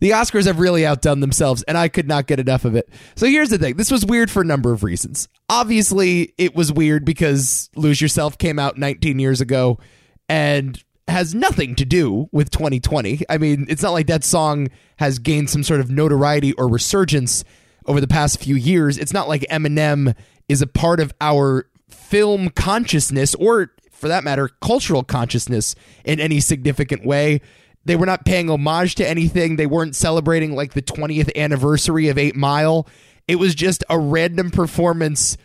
The 0.00 0.10
Oscars 0.10 0.46
have 0.46 0.60
really 0.60 0.86
outdone 0.86 1.20
themselves, 1.20 1.62
and 1.64 1.76
I 1.76 1.88
could 1.88 2.06
not 2.06 2.26
get 2.26 2.38
enough 2.38 2.64
of 2.64 2.76
it. 2.76 2.88
So 3.16 3.26
here's 3.26 3.50
the 3.50 3.58
thing 3.58 3.76
this 3.76 3.90
was 3.90 4.04
weird 4.06 4.30
for 4.30 4.42
a 4.42 4.44
number 4.44 4.72
of 4.72 4.84
reasons. 4.84 5.28
Obviously, 5.48 6.34
it 6.38 6.54
was 6.54 6.72
weird 6.72 7.04
because 7.04 7.70
Lose 7.74 8.00
Yourself 8.00 8.38
came 8.38 8.58
out 8.58 8.78
19 8.78 9.18
years 9.18 9.40
ago 9.40 9.78
and 10.28 10.82
has 11.08 11.34
nothing 11.34 11.74
to 11.76 11.84
do 11.84 12.28
with 12.32 12.50
2020. 12.50 13.22
I 13.28 13.38
mean, 13.38 13.66
it's 13.68 13.82
not 13.82 13.92
like 13.92 14.06
that 14.08 14.24
song 14.24 14.68
has 14.98 15.18
gained 15.18 15.50
some 15.50 15.62
sort 15.62 15.80
of 15.80 15.90
notoriety 15.90 16.52
or 16.52 16.68
resurgence 16.68 17.44
over 17.86 18.00
the 18.00 18.08
past 18.08 18.40
few 18.40 18.54
years. 18.54 18.98
It's 18.98 19.12
not 19.12 19.28
like 19.28 19.42
Eminem 19.50 20.14
is 20.48 20.62
a 20.62 20.66
part 20.66 21.00
of 21.00 21.12
our 21.20 21.66
film 21.88 22.50
consciousness 22.50 23.34
or, 23.36 23.72
for 23.90 24.08
that 24.08 24.22
matter, 24.22 24.50
cultural 24.60 25.02
consciousness 25.02 25.74
in 26.04 26.20
any 26.20 26.40
significant 26.40 27.04
way. 27.06 27.40
They 27.88 27.96
were 27.96 28.04
not 28.04 28.26
paying 28.26 28.50
homage 28.50 28.96
to 28.96 29.08
anything. 29.08 29.56
They 29.56 29.64
weren't 29.64 29.96
celebrating 29.96 30.54
like 30.54 30.74
the 30.74 30.82
20th 30.82 31.34
anniversary 31.34 32.08
of 32.08 32.18
8 32.18 32.36
Mile. 32.36 32.86
It 33.26 33.36
was 33.36 33.54
just 33.54 33.82
a 33.88 33.98
random 33.98 34.50
performance 34.50 35.38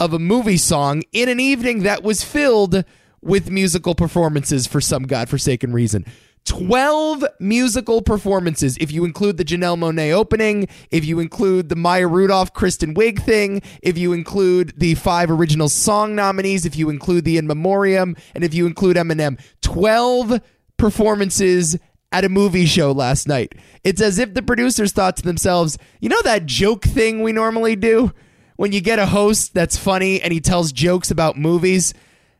of 0.00 0.14
a 0.14 0.18
movie 0.18 0.56
song 0.56 1.02
in 1.12 1.28
an 1.28 1.38
evening 1.40 1.82
that 1.82 2.02
was 2.02 2.24
filled 2.24 2.86
with 3.20 3.50
musical 3.50 3.94
performances 3.94 4.66
for 4.66 4.80
some 4.80 5.02
godforsaken 5.02 5.74
reason. 5.74 6.06
12 6.46 7.22
musical 7.38 8.00
performances, 8.00 8.78
if 8.78 8.90
you 8.90 9.04
include 9.04 9.36
the 9.36 9.44
Janelle 9.44 9.76
Monáe 9.76 10.12
opening, 10.12 10.68
if 10.90 11.04
you 11.04 11.20
include 11.20 11.68
the 11.68 11.76
Maya 11.76 12.08
Rudolph 12.08 12.54
Kristen 12.54 12.94
Wiig 12.94 13.22
thing, 13.22 13.60
if 13.82 13.98
you 13.98 14.14
include 14.14 14.72
the 14.78 14.94
five 14.94 15.30
original 15.30 15.68
song 15.68 16.14
nominees, 16.14 16.64
if 16.64 16.76
you 16.76 16.88
include 16.88 17.26
the 17.26 17.36
In 17.36 17.46
Memoriam, 17.46 18.16
and 18.34 18.42
if 18.42 18.54
you 18.54 18.66
include 18.66 18.96
Eminem. 18.96 19.38
12 19.60 20.40
performances 20.78 21.76
at 22.12 22.24
a 22.24 22.28
movie 22.28 22.66
show 22.66 22.92
last 22.92 23.28
night. 23.28 23.54
It's 23.84 24.00
as 24.00 24.18
if 24.18 24.34
the 24.34 24.42
producers 24.42 24.92
thought 24.92 25.16
to 25.18 25.22
themselves, 25.22 25.78
you 26.00 26.08
know 26.08 26.20
that 26.22 26.46
joke 26.46 26.84
thing 26.84 27.22
we 27.22 27.32
normally 27.32 27.76
do? 27.76 28.12
When 28.56 28.72
you 28.72 28.80
get 28.80 28.98
a 28.98 29.06
host 29.06 29.54
that's 29.54 29.76
funny 29.78 30.20
and 30.20 30.32
he 30.32 30.40
tells 30.40 30.72
jokes 30.72 31.10
about 31.10 31.38
movies? 31.38 31.94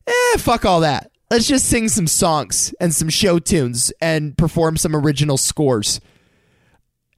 Eh, 0.07 0.37
fuck 0.39 0.65
all 0.65 0.81
that. 0.81 1.11
Let's 1.31 1.47
just 1.47 1.67
sing 1.67 1.89
some 1.89 2.07
songs 2.09 2.75
and 2.81 2.93
some 2.95 3.09
show 3.09 3.39
tunes 3.39 3.93
and 4.01 4.37
perform 4.37 4.77
some 4.77 4.95
original 4.97 5.37
scores. 5.39 6.01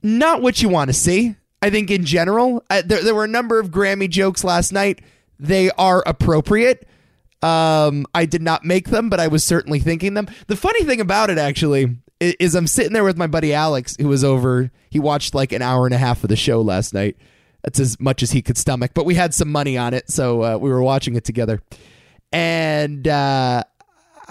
Not 0.01 0.41
what 0.41 0.61
you 0.61 0.69
want 0.69 0.89
to 0.89 0.93
see. 0.93 1.35
I 1.61 1.69
think 1.69 1.89
in 1.89 2.05
general, 2.05 2.63
uh, 2.69 2.83
there, 2.85 3.01
there 3.03 3.15
were 3.15 3.23
a 3.23 3.27
number 3.29 3.59
of 3.59 3.71
Grammy 3.71 4.09
jokes 4.09 4.43
last 4.43 4.71
night. 4.71 5.01
They 5.39 5.71
are 5.71 6.03
appropriate. 6.05 6.87
Um, 7.41 8.05
I 8.13 8.25
did 8.25 8.41
not 8.41 8.63
make 8.63 8.89
them, 8.89 9.09
but 9.09 9.19
I 9.19 9.27
was 9.27 9.43
certainly 9.43 9.79
thinking 9.79 10.13
them. 10.13 10.27
The 10.47 10.55
funny 10.55 10.83
thing 10.83 11.01
about 11.01 11.29
it, 11.29 11.37
actually, 11.37 11.85
i- 11.85 11.95
is 12.39 12.55
I'm 12.55 12.67
sitting 12.67 12.93
there 12.93 13.03
with 13.03 13.17
my 13.17 13.27
buddy 13.27 13.53
Alex, 13.53 13.95
who 13.99 14.07
was 14.07 14.23
over. 14.23 14.71
He 14.89 14.99
watched 14.99 15.33
like 15.35 15.51
an 15.51 15.61
hour 15.61 15.85
and 15.85 15.93
a 15.93 15.97
half 15.97 16.23
of 16.23 16.29
the 16.29 16.35
show 16.35 16.61
last 16.61 16.93
night. 16.93 17.17
That's 17.63 17.79
as 17.79 17.99
much 17.99 18.21
as 18.23 18.31
he 18.31 18.41
could 18.41 18.57
stomach, 18.57 18.91
but 18.93 19.05
we 19.05 19.15
had 19.15 19.33
some 19.33 19.51
money 19.51 19.77
on 19.77 19.93
it, 19.93 20.09
so 20.09 20.43
uh, 20.43 20.57
we 20.57 20.69
were 20.69 20.83
watching 20.83 21.15
it 21.15 21.23
together. 21.23 21.61
And 22.31 23.07
uh, 23.07 23.63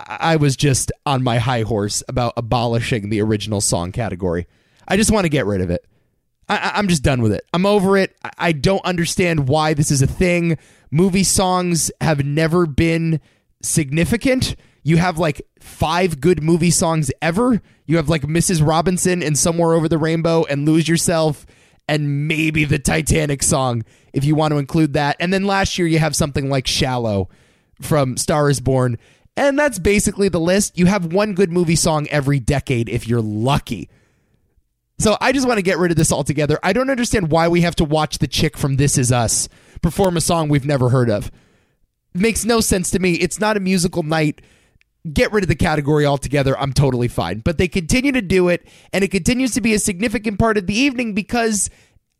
I 0.07 0.37
was 0.37 0.57
just 0.57 0.93
on 1.07 1.23
my 1.23 1.39
high 1.39 1.63
horse 1.63 2.03
about 2.09 2.35
abolishing 2.37 3.09
the 3.09 3.23
original 3.23 3.61
song 3.61 3.93
category. 3.93 4.47
I 4.87 4.97
just 4.97 5.11
want 5.11 5.25
to 5.25 5.29
get 5.31 5.47
rid 5.47 5.61
of 5.61 5.71
it. 5.71 5.85
I- 6.49 6.73
I'm 6.75 6.89
just 6.89 7.03
done 7.03 7.23
with 7.23 7.33
it. 7.33 7.45
I'm 7.55 7.65
over 7.65 7.97
it. 7.97 8.15
I 8.39 8.53
don't 8.53 8.85
understand 8.85 9.49
why 9.49 9.75
this 9.75 9.91
is 9.91 10.03
a 10.03 10.07
thing. 10.07 10.59
Movie 10.91 11.25
songs 11.25 11.91
have 12.01 12.25
never 12.25 12.67
been 12.67 13.21
significant. 13.63 14.57
You 14.83 14.97
have 14.99 15.19
like 15.19 15.41
five 15.63 16.21
good 16.21 16.43
movie 16.43 16.71
songs 16.71 17.11
ever. 17.21 17.63
You 17.87 17.97
have 17.97 18.09
like 18.09 18.23
Mrs. 18.23 18.67
Robinson 18.67 19.23
and 19.23 19.39
Somewhere 19.39 19.75
Over 19.75 19.89
the 19.89 19.99
Rainbow 19.99 20.45
and 20.45 20.67
Lose 20.67 20.89
Yourself 20.89 21.47
and 21.89 22.29
maybe 22.29 22.65
the 22.65 22.79
Titanic 22.79 23.43
song 23.43 23.85
if 24.13 24.25
you 24.25 24.35
want 24.35 24.53
to 24.53 24.59
include 24.59 24.93
that. 24.95 25.17
And 25.21 25.33
then 25.33 25.45
last 25.45 25.79
year 25.79 25.89
you 25.89 25.99
have 25.99 26.17
something 26.17 26.49
like 26.49 26.67
Shallow 26.67 27.29
from 27.81 28.17
Star 28.17 28.51
is 28.51 28.61
Born. 28.61 28.99
And 29.37 29.59
that's 29.59 29.79
basically 29.79 30.29
the 30.29 30.41
list. 30.41 30.79
You 30.79 30.87
have 30.87 31.13
one 31.13 31.35
good 31.35 31.51
movie 31.51 31.77
song 31.77 32.07
every 32.09 32.39
decade 32.39 32.89
if 32.89 33.09
you're 33.09 33.23
lucky. 33.23 33.89
So 34.99 35.17
I 35.21 35.33
just 35.33 35.49
want 35.49 35.59
to 35.59 35.63
get 35.63 35.79
rid 35.79 35.91
of 35.91 35.97
this 35.97 36.13
altogether. 36.13 36.59
I 36.63 36.73
don't 36.73 36.91
understand 36.91 37.31
why 37.31 37.49
we 37.49 37.63
have 37.63 37.75
to 37.77 37.85
watch 37.85 38.19
the 38.19 38.29
chick 38.29 38.57
from 38.57 38.77
This 38.77 38.99
Is 38.99 39.11
Us 39.11 39.49
perform 39.81 40.17
a 40.17 40.21
song 40.21 40.49
we've 40.49 40.67
never 40.67 40.91
heard 40.91 41.11
of. 41.11 41.31
Makes 42.15 42.45
no 42.45 42.61
sense 42.61 42.91
to 42.91 42.99
me. 42.99 43.15
It's 43.15 43.41
not 43.41 43.57
a 43.57 43.61
musical 43.61 44.03
night. 44.03 44.43
Get 45.11 45.33
rid 45.33 45.45
of 45.45 45.49
the 45.49 45.57
category 45.57 46.07
altogether. 46.07 46.59
I'm 46.59 46.73
totally 46.73 47.09
fine. 47.09 47.41
But 47.41 47.59
they 47.59 47.69
continue 47.69 48.13
to 48.13 48.23
do 48.23 48.49
it, 48.49 48.67
and 48.93 49.03
it 49.03 49.11
continues 49.11 49.53
to 49.53 49.61
be 49.61 49.75
a 49.75 49.79
significant 49.79 50.39
part 50.39 50.57
of 50.59 50.67
the 50.67 50.75
evening 50.75 51.13
because 51.15 51.71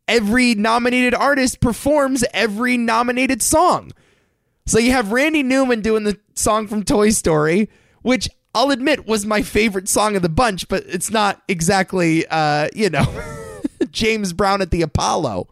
every 0.07 0.55
nominated 0.55 1.13
artist 1.13 1.61
performs 1.61 2.23
every 2.33 2.77
nominated 2.77 3.41
song. 3.41 3.91
So 4.65 4.79
you 4.79 4.91
have 4.91 5.11
Randy 5.11 5.43
Newman 5.43 5.81
doing 5.81 6.03
the 6.03 6.19
song 6.35 6.67
from 6.67 6.83
Toy 6.83 7.09
Story, 7.09 7.69
which 8.01 8.29
I'll 8.55 8.71
admit 8.71 9.07
was 9.07 9.25
my 9.25 9.41
favorite 9.41 9.89
song 9.89 10.15
of 10.15 10.21
the 10.21 10.29
bunch, 10.29 10.67
but 10.67 10.83
it's 10.87 11.09
not 11.09 11.41
exactly, 11.47 12.25
uh, 12.27 12.69
you 12.73 12.89
know, 12.89 13.05
James 13.91 14.31
Brown 14.31 14.61
at 14.61 14.71
the 14.71 14.81
Apollo. 14.81 15.47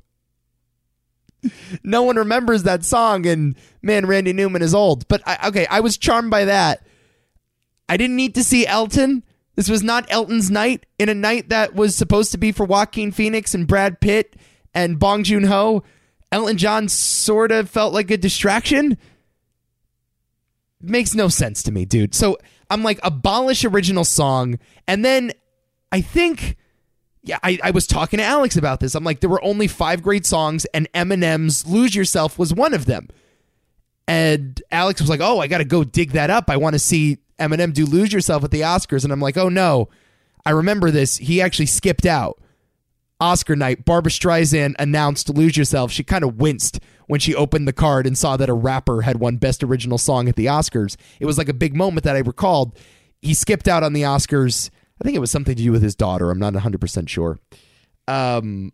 No 1.83 2.03
one 2.03 2.17
remembers 2.17 2.63
that 2.63 2.85
song, 2.85 3.25
and 3.25 3.55
man, 3.81 4.05
Randy 4.05 4.31
Newman 4.31 4.61
is 4.61 4.75
old. 4.75 5.07
But 5.07 5.23
I, 5.25 5.47
okay, 5.47 5.65
I 5.65 5.79
was 5.79 5.97
charmed 5.97 6.29
by 6.29 6.45
that. 6.45 6.85
I 7.91 7.97
didn't 7.97 8.15
need 8.15 8.35
to 8.35 8.43
see 8.45 8.65
Elton. 8.65 9.21
This 9.55 9.69
was 9.69 9.83
not 9.83 10.05
Elton's 10.07 10.49
night 10.49 10.85
in 10.97 11.09
a 11.09 11.13
night 11.13 11.49
that 11.49 11.75
was 11.75 11.93
supposed 11.93 12.31
to 12.31 12.37
be 12.37 12.53
for 12.53 12.65
Joaquin 12.65 13.11
Phoenix 13.11 13.53
and 13.53 13.67
Brad 13.67 13.99
Pitt 13.99 14.37
and 14.73 14.97
Bong 14.97 15.25
Joon 15.25 15.43
Ho. 15.43 15.83
Elton 16.31 16.55
John 16.55 16.87
sort 16.87 17.51
of 17.51 17.69
felt 17.69 17.93
like 17.93 18.09
a 18.09 18.15
distraction. 18.15 18.97
makes 20.81 21.13
no 21.13 21.27
sense 21.27 21.63
to 21.63 21.71
me, 21.73 21.83
dude. 21.83 22.15
So 22.15 22.37
I'm 22.69 22.81
like, 22.81 23.01
abolish 23.03 23.65
original 23.65 24.05
song. 24.05 24.57
And 24.87 25.03
then 25.03 25.33
I 25.91 25.99
think, 25.99 26.55
yeah, 27.23 27.39
I, 27.43 27.59
I 27.61 27.71
was 27.71 27.87
talking 27.87 28.19
to 28.19 28.23
Alex 28.23 28.55
about 28.55 28.79
this. 28.79 28.95
I'm 28.95 29.03
like, 29.03 29.19
there 29.19 29.29
were 29.29 29.43
only 29.43 29.67
five 29.67 30.01
great 30.01 30.25
songs, 30.25 30.63
and 30.73 30.89
Eminem's 30.93 31.67
Lose 31.67 31.93
Yourself 31.93 32.39
was 32.39 32.53
one 32.53 32.73
of 32.73 32.85
them. 32.85 33.09
And 34.07 34.61
Alex 34.71 35.01
was 35.01 35.09
like, 35.09 35.19
oh, 35.21 35.39
I 35.39 35.47
got 35.47 35.57
to 35.57 35.65
go 35.65 35.83
dig 35.83 36.11
that 36.11 36.29
up. 36.29 36.49
I 36.49 36.55
want 36.55 36.75
to 36.75 36.79
see 36.79 37.17
Eminem 37.41 37.73
do 37.73 37.85
Lose 37.85 38.13
Yourself 38.13 38.43
at 38.43 38.51
the 38.51 38.61
Oscars. 38.61 39.03
And 39.03 39.11
I'm 39.11 39.19
like, 39.19 39.37
oh, 39.37 39.49
no. 39.49 39.89
I 40.45 40.51
remember 40.51 40.91
this. 40.91 41.17
He 41.17 41.41
actually 41.41 41.65
skipped 41.65 42.05
out. 42.05 42.39
Oscar 43.19 43.55
night, 43.55 43.85
Barbra 43.85 44.11
Streisand 44.11 44.73
announced 44.79 45.29
Lose 45.29 45.55
Yourself. 45.55 45.91
She 45.91 46.03
kind 46.03 46.23
of 46.23 46.37
winced 46.37 46.79
when 47.05 47.19
she 47.19 47.35
opened 47.35 47.67
the 47.67 47.73
card 47.73 48.07
and 48.07 48.17
saw 48.17 48.35
that 48.37 48.49
a 48.49 48.53
rapper 48.53 49.01
had 49.01 49.19
won 49.19 49.37
Best 49.37 49.63
Original 49.63 49.97
Song 49.97 50.27
at 50.27 50.35
the 50.35 50.47
Oscars. 50.47 50.95
It 51.19 51.25
was 51.25 51.37
like 51.37 51.49
a 51.49 51.53
big 51.53 51.75
moment 51.75 52.03
that 52.05 52.15
I 52.15 52.19
recalled. 52.19 52.77
He 53.21 53.33
skipped 53.35 53.67
out 53.67 53.83
on 53.83 53.93
the 53.93 54.01
Oscars. 54.01 54.71
I 54.99 55.03
think 55.03 55.15
it 55.15 55.19
was 55.19 55.29
something 55.29 55.55
to 55.55 55.61
do 55.61 55.71
with 55.71 55.83
his 55.83 55.95
daughter. 55.95 56.31
I'm 56.31 56.39
not 56.39 56.53
100% 56.53 57.09
sure. 57.09 57.39
Um, 58.07 58.73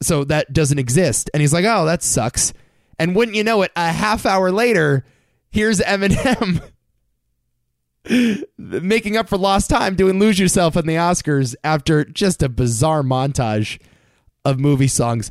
so 0.00 0.24
that 0.24 0.52
doesn't 0.52 0.78
exist. 0.78 1.30
And 1.34 1.40
he's 1.40 1.52
like, 1.52 1.64
oh, 1.64 1.84
that 1.86 2.02
sucks. 2.02 2.52
And 2.98 3.16
wouldn't 3.16 3.36
you 3.36 3.44
know 3.44 3.62
it, 3.62 3.72
a 3.74 3.92
half 3.92 4.26
hour 4.26 4.52
later, 4.52 5.04
here's 5.50 5.80
Eminem 5.80 6.62
making 8.56 9.16
up 9.16 9.28
for 9.28 9.36
lost 9.36 9.70
time 9.70 9.94
doing 9.94 10.18
Lose 10.18 10.38
Yourself 10.38 10.76
in 10.76 10.86
the 10.86 10.94
Oscars 10.94 11.54
after 11.62 12.04
just 12.04 12.42
a 12.42 12.48
bizarre 12.48 13.02
montage 13.02 13.80
of 14.44 14.58
movie 14.58 14.88
songs. 14.88 15.30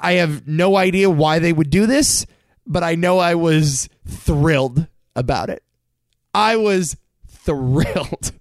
I 0.00 0.12
have 0.14 0.46
no 0.48 0.76
idea 0.76 1.10
why 1.10 1.38
they 1.38 1.52
would 1.52 1.70
do 1.70 1.86
this, 1.86 2.26
but 2.66 2.82
I 2.82 2.94
know 2.94 3.18
I 3.18 3.34
was 3.34 3.88
thrilled 4.06 4.86
about 5.14 5.50
it. 5.50 5.62
I 6.32 6.56
was 6.56 6.96
thrilled. 7.28 8.32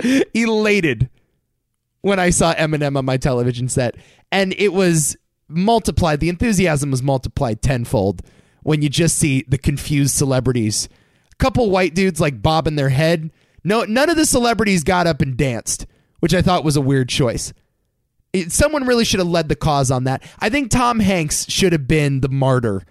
Elated 0.34 1.08
when 2.02 2.20
I 2.20 2.30
saw 2.30 2.54
Eminem 2.54 2.96
on 2.96 3.04
my 3.04 3.16
television 3.16 3.68
set. 3.68 3.96
And 4.30 4.54
it 4.58 4.72
was 4.72 5.16
multiplied, 5.48 6.20
the 6.20 6.28
enthusiasm 6.28 6.90
was 6.90 7.02
multiplied 7.02 7.62
tenfold 7.62 8.22
when 8.62 8.82
you 8.82 8.88
just 8.88 9.18
see 9.18 9.44
the 9.48 9.58
confused 9.58 10.14
celebrities. 10.14 10.88
A 11.32 11.36
couple 11.36 11.70
white 11.70 11.94
dudes 11.94 12.20
like 12.20 12.42
bobbing 12.42 12.76
their 12.76 12.88
head. 12.88 13.30
No, 13.64 13.84
none 13.84 14.10
of 14.10 14.16
the 14.16 14.26
celebrities 14.26 14.84
got 14.84 15.06
up 15.06 15.20
and 15.20 15.36
danced, 15.36 15.86
which 16.20 16.34
I 16.34 16.42
thought 16.42 16.64
was 16.64 16.76
a 16.76 16.80
weird 16.80 17.08
choice. 17.08 17.52
It, 18.32 18.52
someone 18.52 18.86
really 18.86 19.04
should 19.04 19.20
have 19.20 19.28
led 19.28 19.48
the 19.48 19.56
cause 19.56 19.90
on 19.90 20.04
that. 20.04 20.22
I 20.38 20.50
think 20.50 20.70
Tom 20.70 21.00
Hanks 21.00 21.48
should 21.50 21.72
have 21.72 21.88
been 21.88 22.20
the 22.20 22.28
martyr, 22.28 22.82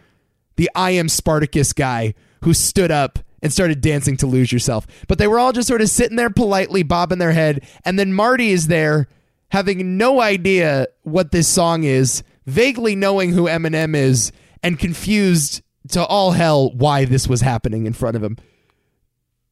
the 0.56 0.70
I 0.74 0.92
am 0.92 1.10
Spartacus 1.10 1.74
guy 1.74 2.16
who 2.44 2.54
stood 2.54 2.92
up 2.92 3.20
and 3.42 3.54
started 3.54 3.82
dancing 3.82 4.18
to 4.18 4.28
lose 4.28 4.52
yourself. 4.52 4.88
But 5.08 5.20
they 5.20 5.28
were 5.28 5.40
all 5.40 5.52
just 5.52 5.68
sort 5.68 5.82
of 5.82 5.90
sitting 5.90 6.18
there 6.18 6.30
politely, 6.30 6.84
bobbing 6.84 7.20
their 7.20 7.32
head. 7.32 7.66
And 7.86 8.00
then 8.00 8.14
Marty 8.14 8.52
is 8.52 8.68
there 8.68 9.08
having 9.50 9.98
no 9.98 10.22
idea 10.22 10.88
what 11.04 11.32
this 11.32 11.48
song 11.48 11.84
is, 11.84 12.24
vaguely 12.46 12.96
knowing 12.96 13.32
who 13.32 13.44
Eminem 13.44 13.96
is, 13.96 14.32
and 14.64 14.80
confused 14.80 15.62
to 15.90 16.06
all 16.06 16.32
hell 16.32 16.72
why 16.72 17.06
this 17.06 17.28
was 17.28 17.42
happening 17.42 17.86
in 17.86 17.94
front 17.94 18.16
of 18.16 18.24
him. 18.24 18.38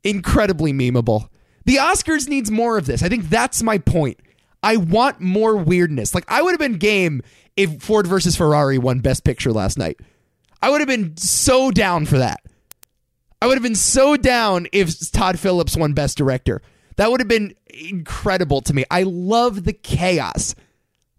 Incredibly 0.03 0.73
memeable. 0.73 1.29
The 1.65 1.77
Oscars 1.77 2.27
needs 2.27 2.51
more 2.51 2.77
of 2.77 2.85
this. 2.85 3.01
I 3.03 3.09
think 3.09 3.29
that's 3.29 3.63
my 3.63 3.77
point. 3.77 4.19
I 4.61 4.77
want 4.77 5.19
more 5.19 5.55
weirdness. 5.55 6.13
Like 6.13 6.25
I 6.27 6.41
would 6.41 6.51
have 6.51 6.59
been 6.59 6.77
game 6.77 7.21
if 7.55 7.81
Ford 7.81 8.07
versus 8.07 8.35
Ferrari 8.35 8.77
won 8.77 8.99
Best 8.99 9.23
Picture 9.23 9.51
last 9.51 9.77
night. 9.77 9.99
I 10.61 10.69
would 10.69 10.81
have 10.81 10.87
been 10.87 11.15
so 11.17 11.71
down 11.71 12.05
for 12.05 12.17
that. 12.17 12.41
I 13.41 13.47
would 13.47 13.55
have 13.55 13.63
been 13.63 13.75
so 13.75 14.17
down 14.17 14.67
if 14.71 15.11
Todd 15.11 15.39
Phillips 15.39 15.77
won 15.77 15.93
Best 15.93 16.17
Director. 16.17 16.61
That 16.97 17.11
would 17.11 17.19
have 17.19 17.27
been 17.27 17.53
incredible 17.67 18.61
to 18.61 18.73
me. 18.73 18.85
I 18.89 19.03
love 19.03 19.65
the 19.65 19.73
chaos. 19.73 20.55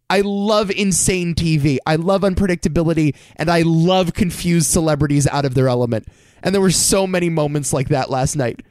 I 0.09 0.21
love 0.21 0.71
insane 0.71 1.35
TV. 1.35 1.79
I 1.87 1.97
love 1.97 2.23
unpredictability 2.23 3.17
and 3.37 3.51
I 3.51 3.63
love 3.63 4.15
confused 4.15 4.71
celebrities 4.71 5.27
out 5.27 5.45
of 5.45 5.55
their 5.55 5.69
element. 5.69 6.07
And 6.43 6.55
there 6.55 6.63
were 6.63 6.71
so 6.71 7.07
many 7.07 7.29
moments 7.29 7.73
like 7.73 7.89
that 7.89 8.11
last 8.11 8.37
night. 8.37 8.63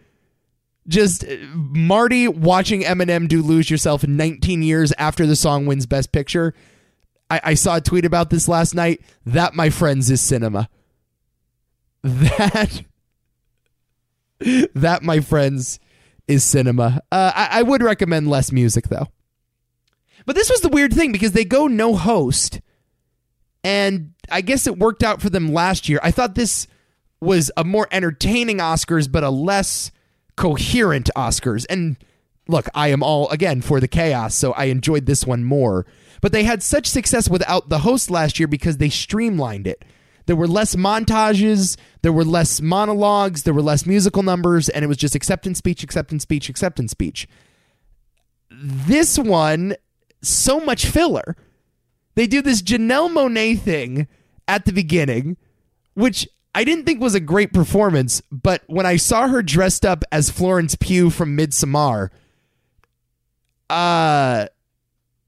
Just 0.87 1.25
uh, 1.25 1.35
Marty 1.53 2.27
watching 2.27 2.83
Eminem 2.83 3.27
do 3.27 3.41
Lose 3.41 3.69
Yourself 3.69 4.07
19 4.07 4.61
years 4.61 4.93
after 4.97 5.25
the 5.25 5.35
song 5.35 5.65
wins 5.65 5.85
Best 5.85 6.11
Picture. 6.11 6.53
I, 7.29 7.41
I 7.43 7.53
saw 7.55 7.77
a 7.77 7.81
tweet 7.81 8.05
about 8.05 8.29
this 8.29 8.47
last 8.47 8.75
night. 8.75 9.01
That, 9.25 9.55
my 9.55 9.69
friends, 9.71 10.11
is 10.11 10.21
cinema. 10.21 10.69
That, 12.03 12.83
that, 14.75 15.01
my 15.01 15.19
friends, 15.21 15.79
is 16.27 16.43
cinema. 16.43 17.01
Uh, 17.11 17.31
I, 17.35 17.59
I 17.59 17.61
would 17.63 17.81
recommend 17.81 18.29
less 18.29 18.51
music, 18.51 18.89
though. 18.89 19.07
But 20.25 20.35
this 20.35 20.49
was 20.49 20.61
the 20.61 20.69
weird 20.69 20.93
thing 20.93 21.11
because 21.11 21.33
they 21.33 21.45
go 21.45 21.67
no 21.67 21.95
host. 21.95 22.61
And 23.63 24.13
I 24.29 24.41
guess 24.41 24.67
it 24.67 24.77
worked 24.77 25.03
out 25.03 25.21
for 25.21 25.29
them 25.29 25.53
last 25.53 25.89
year. 25.89 25.99
I 26.03 26.11
thought 26.11 26.35
this 26.35 26.67
was 27.21 27.51
a 27.57 27.63
more 27.63 27.87
entertaining 27.91 28.57
Oscars, 28.57 29.11
but 29.11 29.23
a 29.23 29.29
less 29.29 29.91
coherent 30.35 31.09
Oscars. 31.15 31.65
And 31.69 31.97
look, 32.47 32.67
I 32.75 32.89
am 32.89 33.01
all, 33.01 33.29
again, 33.29 33.61
for 33.61 33.79
the 33.79 33.87
chaos, 33.87 34.35
so 34.35 34.53
I 34.53 34.65
enjoyed 34.65 35.05
this 35.05 35.25
one 35.25 35.43
more. 35.43 35.85
But 36.21 36.31
they 36.31 36.43
had 36.43 36.63
such 36.63 36.87
success 36.87 37.29
without 37.29 37.69
the 37.69 37.79
host 37.79 38.09
last 38.09 38.39
year 38.39 38.47
because 38.47 38.77
they 38.77 38.89
streamlined 38.89 39.67
it. 39.67 39.85
There 40.27 40.35
were 40.35 40.47
less 40.47 40.75
montages, 40.75 41.77
there 42.01 42.13
were 42.13 42.25
less 42.25 42.59
monologues, 42.59 43.43
there 43.43 43.53
were 43.53 43.61
less 43.61 43.85
musical 43.85 44.23
numbers, 44.23 44.69
and 44.69 44.83
it 44.83 44.87
was 44.87 44.97
just 44.97 45.13
acceptance 45.13 45.59
speech, 45.59 45.83
acceptance 45.83 46.23
speech, 46.23 46.49
acceptance 46.49 46.91
speech. 46.91 47.27
This 48.49 49.19
one 49.19 49.75
so 50.27 50.59
much 50.59 50.85
filler. 50.85 51.35
They 52.15 52.27
do 52.27 52.41
this 52.41 52.61
Janelle 52.61 53.09
Monáe 53.09 53.59
thing 53.59 54.07
at 54.47 54.65
the 54.65 54.73
beginning, 54.73 55.37
which 55.93 56.27
I 56.53 56.63
didn't 56.63 56.85
think 56.85 57.01
was 57.01 57.15
a 57.15 57.19
great 57.19 57.51
performance, 57.51 58.21
but 58.31 58.63
when 58.67 58.85
I 58.85 58.95
saw 58.95 59.27
her 59.27 59.43
dressed 59.43 59.85
up 59.85 60.03
as 60.11 60.29
Florence 60.29 60.75
Pugh 60.75 61.09
from 61.09 61.37
Midsommar, 61.37 62.09
uh 63.69 64.47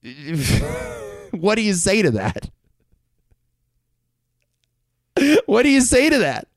what 1.31 1.55
do 1.55 1.61
you 1.61 1.73
say 1.73 2.01
to 2.01 2.11
that? 2.11 2.49
What 5.45 5.63
do 5.63 5.69
you 5.69 5.81
say 5.81 6.09
to 6.09 6.19
that? 6.19 6.47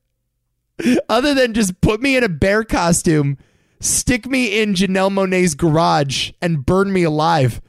Other 1.09 1.33
than 1.33 1.53
just 1.53 1.81
put 1.81 2.01
me 2.01 2.15
in 2.15 2.23
a 2.23 2.29
bear 2.29 2.63
costume, 2.63 3.37
stick 3.79 4.25
me 4.25 4.61
in 4.61 4.73
Janelle 4.73 5.11
Monáe's 5.11 5.55
garage, 5.55 6.31
and 6.41 6.65
burn 6.65 6.93
me 6.93 7.03
alive. 7.03 7.61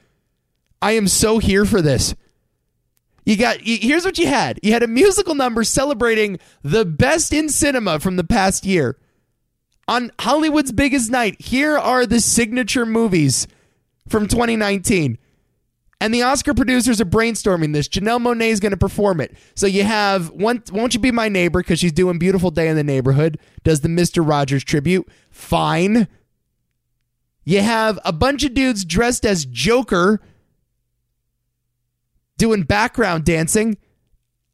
I 0.83 0.91
am 0.91 1.07
so 1.07 1.39
here 1.39 1.63
for 1.63 1.81
this. 1.81 2.13
You 3.25 3.37
got 3.37 3.59
here's 3.61 4.03
what 4.03 4.17
you 4.17 4.27
had. 4.27 4.59
You 4.61 4.73
had 4.73 4.83
a 4.83 4.87
musical 4.87 5.33
number 5.33 5.63
celebrating 5.63 6.39
the 6.61 6.83
best 6.83 7.31
in 7.31 7.47
cinema 7.47 8.01
from 8.01 8.17
the 8.17 8.23
past 8.25 8.65
year. 8.65 8.97
On 9.87 10.11
Hollywood's 10.19 10.73
biggest 10.73 11.09
night, 11.09 11.41
here 11.41 11.77
are 11.77 12.05
the 12.05 12.19
signature 12.19 12.85
movies 12.85 13.47
from 14.09 14.27
2019. 14.27 15.17
And 16.01 16.13
the 16.13 16.23
Oscar 16.23 16.53
producers 16.53 16.99
are 16.99 17.05
brainstorming 17.05 17.71
this. 17.71 17.87
Janelle 17.87 18.21
Monáe 18.21 18.49
is 18.49 18.59
going 18.59 18.71
to 18.71 18.77
perform 18.77 19.21
it. 19.21 19.37
So 19.55 19.67
you 19.67 19.83
have 19.83 20.31
one, 20.31 20.61
Won't 20.73 20.93
You 20.93 20.99
Be 20.99 21.11
My 21.11 21.29
Neighbor 21.29 21.61
because 21.61 21.79
she's 21.79 21.93
doing 21.93 22.19
Beautiful 22.19 22.51
Day 22.51 22.67
in 22.67 22.75
the 22.75 22.83
Neighborhood, 22.83 23.39
does 23.63 23.79
the 23.79 23.87
Mr. 23.87 24.27
Rogers 24.27 24.65
tribute. 24.65 25.07
Fine. 25.29 26.09
You 27.45 27.61
have 27.61 27.99
a 28.03 28.11
bunch 28.11 28.43
of 28.43 28.53
dudes 28.53 28.83
dressed 28.83 29.25
as 29.25 29.45
Joker 29.45 30.19
doing 32.43 32.63
background 32.63 33.23
dancing. 33.23 33.77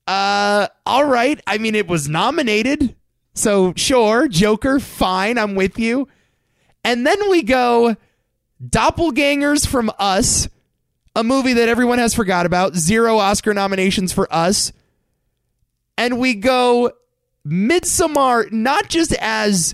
Uh, 0.06 0.68
all 0.86 1.06
right. 1.06 1.42
I 1.48 1.58
mean, 1.58 1.74
it 1.74 1.88
was 1.88 2.08
nominated. 2.08 2.96
So, 3.34 3.74
sure, 3.76 4.28
Joker, 4.28 4.80
fine. 4.80 5.40
I'm 5.40 5.56
with 5.56 5.80
you. 5.80 6.08
And 6.84 7.04
then 7.04 7.18
we 7.32 7.42
go 7.42 7.98
Doppelgangers 8.64 9.66
from 9.66 9.92
Us, 9.98 10.48
a 11.16 11.24
movie 11.24 11.54
that 11.54 11.68
everyone 11.68 11.98
has 11.98 12.14
forgot 12.14 12.46
about. 12.46 12.76
Zero 12.76 13.18
Oscar 13.18 13.56
nominations 13.56 14.14
for 14.14 14.32
Us. 14.32 14.72
And 15.98 16.20
we 16.20 16.36
go 16.36 16.92
Midsommar, 17.44 18.52
not 18.52 18.88
just 18.88 19.16
as 19.20 19.74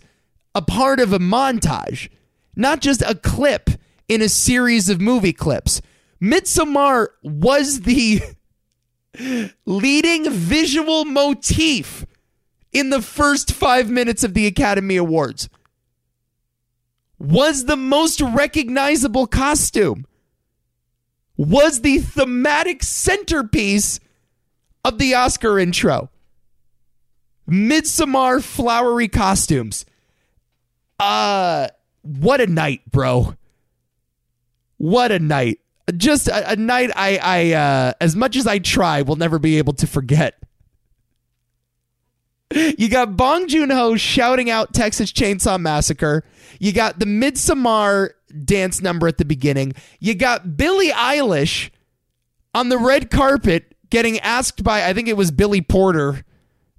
a 0.53 0.61
part 0.61 1.01
of 1.01 1.11
a 1.11 1.19
montage, 1.19 2.07
not 2.55 2.79
just 2.79 3.01
a 3.01 3.15
clip 3.15 3.71
in 4.07 4.21
a 4.21 4.29
series 4.29 4.87
of 4.87 5.01
movie 5.01 5.33
clips 5.33 5.81
Midsommar 6.25 7.09
was 7.21 7.81
the 7.81 8.19
leading 9.65 10.31
visual 10.31 11.05
motif 11.05 12.05
in 12.71 12.89
the 12.89 13.01
first 13.01 13.51
five 13.51 13.91
minutes 13.91 14.23
of 14.23 14.33
the 14.33 14.47
Academy 14.47 14.95
Awards. 14.95 15.49
Was 17.19 17.65
the 17.65 17.77
most 17.77 18.21
recognizable 18.21 19.27
costume. 19.27 20.07
Was 21.37 21.81
the 21.81 21.99
thematic 21.99 22.81
centerpiece 22.81 23.99
of 24.83 24.97
the 24.97 25.13
Oscar 25.13 25.59
intro. 25.59 26.09
Midsommar 27.47 28.43
flowery 28.43 29.09
costumes. 29.09 29.85
Uh, 30.99 31.67
what 32.01 32.41
a 32.41 32.47
night, 32.47 32.81
bro. 32.89 33.35
What 34.77 35.11
a 35.11 35.19
night. 35.19 35.59
Just 35.95 36.27
a, 36.27 36.51
a 36.51 36.55
night 36.55 36.91
I, 36.95 37.17
I 37.21 37.53
uh, 37.53 37.93
as 38.01 38.15
much 38.15 38.35
as 38.35 38.47
I 38.47 38.59
try, 38.59 39.01
will 39.01 39.15
never 39.15 39.39
be 39.39 39.57
able 39.57 39.73
to 39.73 39.87
forget. 39.87 40.35
You 42.53 42.89
got 42.89 43.17
Bong 43.17 43.47
Joon 43.47 43.69
Ho 43.69 43.95
shouting 43.95 44.49
out 44.49 44.73
Texas 44.73 45.11
Chainsaw 45.11 45.59
Massacre. 45.59 46.23
You 46.59 46.71
got 46.71 46.99
the 46.99 47.05
Midsommar 47.05 48.11
dance 48.43 48.81
number 48.81 49.07
at 49.07 49.17
the 49.17 49.25
beginning. 49.25 49.73
You 49.99 50.15
got 50.15 50.55
Billie 50.55 50.91
Eilish 50.91 51.71
on 52.53 52.69
the 52.69 52.77
red 52.77 53.09
carpet 53.09 53.75
getting 53.89 54.19
asked 54.19 54.63
by, 54.63 54.87
I 54.87 54.93
think 54.93 55.07
it 55.07 55.17
was 55.17 55.31
Billy 55.31 55.61
Porter 55.61 56.23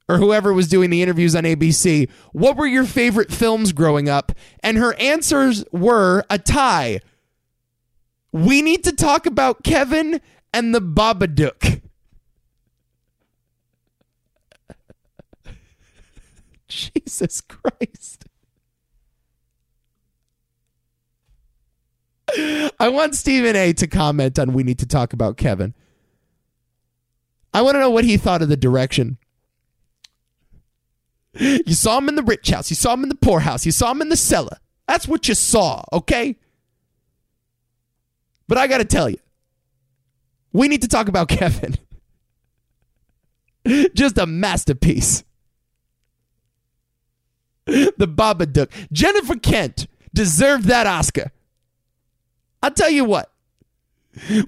or 0.09 0.19
whoever 0.19 0.53
was 0.53 0.69
doing 0.69 0.91
the 0.91 1.03
interviews 1.03 1.35
on 1.35 1.45
ABC, 1.45 2.09
what 2.33 2.57
were 2.57 2.67
your 2.67 2.85
favorite 2.85 3.33
films 3.33 3.73
growing 3.73 4.09
up? 4.09 4.33
And 4.61 4.77
her 4.77 4.95
answers 4.95 5.65
were 5.73 6.25
a 6.31 6.39
tie. 6.39 7.01
We 8.37 8.61
need 8.61 8.85
to 8.85 8.93
talk 8.93 9.25
about 9.25 9.65
Kevin 9.65 10.21
and 10.53 10.75
the 10.75 10.83
Babadook. 10.83 11.81
Jesus 16.69 17.41
Christ. 17.41 18.27
I 22.79 22.91
want 22.91 23.15
Stephen 23.15 23.57
A 23.57 23.73
to 23.73 23.87
comment 23.87 24.39
on 24.39 24.53
we 24.53 24.63
need 24.65 24.81
to 24.81 24.87
talk 24.87 25.15
about 25.15 25.39
Kevin. 25.39 25.73
I 27.55 27.63
want 27.63 27.77
to 27.77 27.81
know 27.81 27.89
what 27.89 28.05
he 28.05 28.19
thought 28.19 28.43
of 28.43 28.51
the 28.51 28.57
direction. 28.59 29.17
You 31.33 31.73
saw 31.73 31.97
him 31.97 32.11
in 32.11 32.17
the 32.17 32.23
rich 32.23 32.51
house, 32.51 32.69
you 32.69 32.77
saw 32.77 32.93
him 32.93 33.03
in 33.03 33.09
the 33.09 33.15
poor 33.15 33.41
house, 33.41 33.65
you 33.65 33.73
saw 33.73 33.93
him 33.93 34.03
in 34.03 34.11
the 34.11 34.17
cellar. 34.17 34.59
That's 34.87 35.09
what 35.09 35.27
you 35.27 35.35
saw, 35.35 35.85
okay? 35.91 36.37
But 38.49 38.59
I 38.59 38.67
got 38.67 38.79
to 38.79 38.85
tell 38.85 39.09
you, 39.09 39.19
we 40.53 40.69
need 40.69 40.83
to 40.83 40.89
talk 40.89 41.09
about 41.09 41.29
Kevin. 41.29 41.77
Just 43.95 44.17
a 44.19 44.27
masterpiece. 44.27 45.25
The 47.67 48.07
Babadook. 48.09 48.71
Jennifer 48.93 49.37
Kent 49.37 49.89
deserved 50.15 50.67
that 50.67 50.87
Oscar. 50.87 51.33
I'll 52.63 52.71
tell 52.71 52.91
you 52.91 53.05
what. 53.05 53.31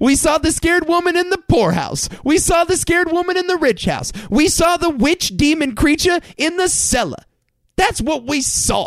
We 0.00 0.14
saw 0.14 0.38
the 0.38 0.52
scared 0.52 0.88
woman 0.88 1.16
in 1.16 1.28
the 1.30 1.42
poorhouse. 1.48 2.08
We 2.24 2.38
saw 2.38 2.64
the 2.64 2.76
scared 2.76 3.12
woman 3.12 3.37
in 3.37 3.48
the 3.48 3.56
rich 3.56 3.84
house. 3.84 4.12
We 4.30 4.48
saw 4.48 4.76
the 4.76 4.88
witch 4.90 5.37
demon 5.37 5.74
creature 5.74 6.20
in 6.37 6.56
the 6.56 6.68
cellar. 6.68 7.24
That's 7.76 8.00
what 8.00 8.24
we 8.24 8.40
saw. 8.40 8.87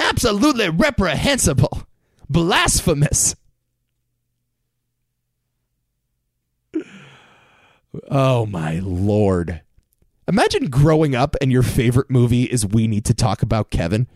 Absolutely 0.00 0.70
reprehensible. 0.70 1.86
Blasphemous. 2.30 3.34
Oh 8.08 8.46
my 8.46 8.78
lord. 8.78 9.62
Imagine 10.28 10.70
growing 10.70 11.16
up 11.16 11.34
and 11.40 11.50
your 11.50 11.64
favorite 11.64 12.08
movie 12.08 12.44
is 12.44 12.64
We 12.64 12.86
Need 12.86 13.04
to 13.06 13.14
Talk 13.14 13.42
About 13.42 13.70
Kevin. 13.70 14.06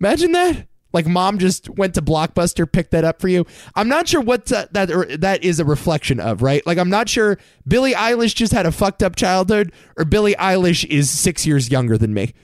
Imagine 0.00 0.32
that. 0.32 0.66
Like 0.92 1.06
mom 1.06 1.38
just 1.38 1.70
went 1.70 1.94
to 1.94 2.02
Blockbuster, 2.02 2.70
picked 2.70 2.90
that 2.90 3.04
up 3.04 3.20
for 3.20 3.28
you. 3.28 3.46
I'm 3.76 3.88
not 3.88 4.08
sure 4.08 4.20
what 4.20 4.46
that 4.46 4.72
that, 4.72 4.90
or 4.90 5.04
that 5.18 5.44
is 5.44 5.60
a 5.60 5.64
reflection 5.64 6.18
of, 6.18 6.42
right? 6.42 6.66
Like 6.66 6.78
I'm 6.78 6.90
not 6.90 7.08
sure 7.08 7.38
Billie 7.68 7.92
Eilish 7.92 8.34
just 8.34 8.52
had 8.52 8.66
a 8.66 8.72
fucked 8.72 9.04
up 9.04 9.14
childhood, 9.14 9.70
or 9.96 10.04
Billie 10.04 10.34
Eilish 10.34 10.84
is 10.86 11.08
six 11.08 11.46
years 11.46 11.70
younger 11.70 11.98
than 11.98 12.14
me. 12.14 12.34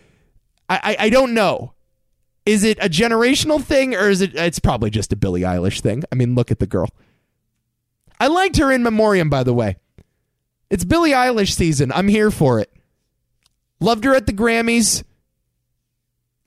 I, 0.69 0.97
I, 0.99 1.07
I 1.07 1.09
don't 1.09 1.35
know. 1.35 1.74
Is 2.47 2.63
it 2.63 2.79
a 2.79 2.89
generational 2.89 3.63
thing, 3.63 3.95
or 3.95 4.11
is 4.11 4.21
it? 4.21 4.35
It's 4.35 4.59
probably 4.59 4.91
just 4.91 5.13
a 5.13 5.17
Billie 5.17 5.43
Eilish 5.43 5.81
thing. 5.81 6.05
I 6.13 6.15
mean, 6.15 6.35
look 6.35 6.51
at 6.51 6.59
the 6.59 6.67
girl. 6.67 6.89
I 8.21 8.27
liked 8.27 8.59
her 8.59 8.71
in 8.71 8.83
Memoriam, 8.83 9.31
by 9.31 9.45
the 9.45 9.55
way. 9.55 9.77
It's 10.71 10.85
Billie 10.85 11.13
Eilish 11.13 11.55
season. 11.55 11.91
I'm 11.93 12.09
here 12.09 12.31
for 12.31 12.61
it. 12.61 12.73
Loved 13.81 14.05
her 14.05 14.15
at 14.15 14.27
the 14.27 14.33
Grammys. 14.33 15.05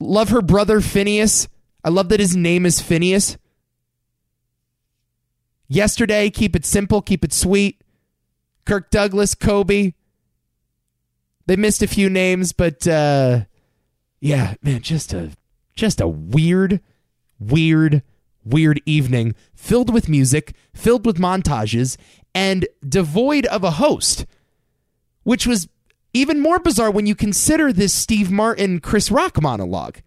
Love 0.00 0.28
her 0.30 0.42
brother 0.42 0.80
Finneas. 0.80 1.48
I 1.84 1.88
love 1.88 2.08
that 2.10 2.20
his 2.20 2.36
name 2.36 2.64
is 2.64 2.80
Finneas. 2.80 3.36
Yesterday, 5.68 6.30
keep 6.30 6.56
it 6.56 6.64
simple, 6.64 7.02
keep 7.02 7.24
it 7.24 7.32
sweet. 7.32 7.82
Kirk 8.64 8.90
Douglas, 8.90 9.34
Kobe. 9.34 9.92
They 11.46 11.56
missed 11.56 11.82
a 11.82 11.86
few 11.86 12.10
names, 12.10 12.52
but 12.52 12.86
uh, 12.86 13.44
yeah, 14.20 14.54
man, 14.62 14.82
just 14.82 15.12
a 15.12 15.30
just 15.78 16.00
a 16.00 16.08
weird, 16.08 16.80
weird, 17.38 18.02
weird 18.44 18.82
evening 18.84 19.34
filled 19.54 19.94
with 19.94 20.08
music, 20.08 20.54
filled 20.74 21.06
with 21.06 21.18
montages, 21.18 21.96
and 22.34 22.66
devoid 22.86 23.46
of 23.46 23.64
a 23.64 23.72
host, 23.72 24.26
which 25.22 25.46
was 25.46 25.68
even 26.12 26.40
more 26.40 26.58
bizarre 26.58 26.90
when 26.90 27.06
you 27.06 27.14
consider 27.14 27.72
this 27.72 27.94
Steve 27.94 28.30
Martin 28.30 28.80
Chris 28.80 29.10
Rock 29.10 29.40
monologue. 29.40 29.98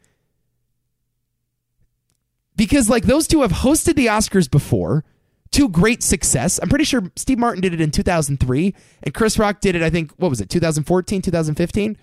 Because, 2.57 2.89
like, 2.89 3.05
those 3.05 3.27
two 3.27 3.41
have 3.41 3.51
hosted 3.51 3.95
the 3.95 4.07
Oscars 4.07 4.51
before 4.51 5.05
to 5.51 5.69
great 5.69 6.03
success. 6.03 6.59
I'm 6.61 6.69
pretty 6.69 6.85
sure 6.85 7.11
Steve 7.15 7.39
Martin 7.39 7.61
did 7.61 7.73
it 7.73 7.81
in 7.81 7.91
2003, 7.91 8.75
and 9.03 9.13
Chris 9.13 9.39
Rock 9.39 9.61
did 9.61 9.75
it, 9.75 9.81
I 9.81 9.89
think, 9.89 10.11
what 10.17 10.29
was 10.29 10.41
it, 10.41 10.49
2014, 10.49 11.21
2015? 11.21 11.97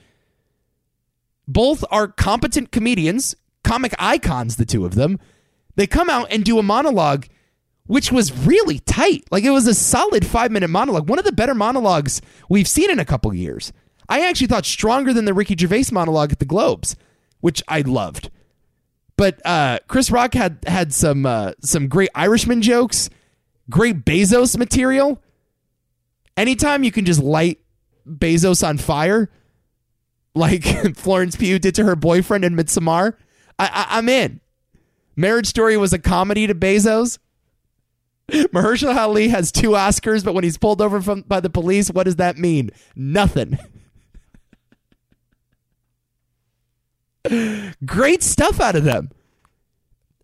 Both 1.47 1.85
are 1.91 2.09
competent 2.09 2.73
comedians, 2.73 3.37
comic 3.69 3.95
icons, 3.99 4.57
the 4.57 4.65
two 4.65 4.85
of 4.87 4.95
them. 4.95 5.19
They 5.77 5.87
come 5.87 6.11
out 6.11 6.29
and 6.31 6.45
do 6.45 6.59
a 6.59 6.63
monologue 6.63 7.27
which 7.89 8.13
was 8.13 8.47
really 8.47 8.79
tight. 8.81 9.25
Like 9.31 9.45
it 9.45 9.51
was 9.51 9.67
a 9.67 9.75
solid 9.75 10.25
five 10.25 10.53
minute 10.53 10.69
monologue, 10.69 11.09
one 11.09 11.19
of 11.19 11.25
the 11.25 11.33
better 11.33 11.55
monologues 11.55 12.21
we've 12.49 12.69
seen 12.69 12.91
in 12.91 12.99
a 12.99 13.05
couple 13.05 13.33
years. 13.35 13.73
I 14.09 14.27
actually 14.29 14.47
thought 14.47 14.67
stronger 14.67 15.13
than 15.13 15.25
the 15.25 15.35
Ricky 15.35 15.57
Gervais 15.57 15.87
monologue 15.91 16.33
at 16.33 16.39
the 16.39 16.45
Globes, 16.45 16.97
which 17.41 17.63
I 17.67 17.81
loved. 17.81 18.31
But 19.17 19.45
uh, 19.45 19.81
Chris 19.89 20.11
Rock 20.11 20.35
had 20.35 20.59
had 20.67 20.95
some 20.95 21.27
uh, 21.27 21.53
some 21.61 21.89
great 21.89 22.11
Irishman 22.15 22.63
jokes, 22.63 23.11
great 23.69 24.05
Bezos 24.05 24.57
material. 24.57 25.21
Anytime 26.37 26.85
you 26.85 26.93
can 26.93 27.05
just 27.05 27.21
light 27.21 27.59
Bezos 28.07 28.67
on 28.67 28.79
fire, 28.79 29.31
like 30.35 30.63
Florence 30.97 31.37
Pugh 31.37 31.59
did 31.59 31.75
to 31.75 31.85
her 31.85 31.97
boyfriend 31.97 32.45
in 32.45 32.55
Midsommar, 32.55 33.15
I, 33.59 33.67
I, 33.67 33.99
I'm 33.99 34.09
in. 34.09 34.41
Marriage 35.17 35.47
Story 35.47 35.77
was 35.77 35.93
a 35.93 35.99
comedy 35.99 36.47
to 36.47 36.55
Bezos. 36.55 37.19
Mahershala 38.31 38.97
Ali 38.97 39.29
has 39.29 39.51
two 39.51 39.71
Oscars, 39.71 40.25
but 40.25 40.35
when 40.35 40.45
he's 40.45 40.59
pulled 40.59 40.81
over 40.81 41.01
from 41.01 41.23
by 41.23 41.41
the 41.41 41.51
police, 41.51 41.91
what 41.91 42.05
does 42.05 42.17
that 42.17 42.37
mean? 42.37 42.71
Nothing. 42.95 43.59
Great 47.85 48.23
stuff 48.23 48.61
out 48.61 48.77
of 48.77 48.85
them. 48.85 49.11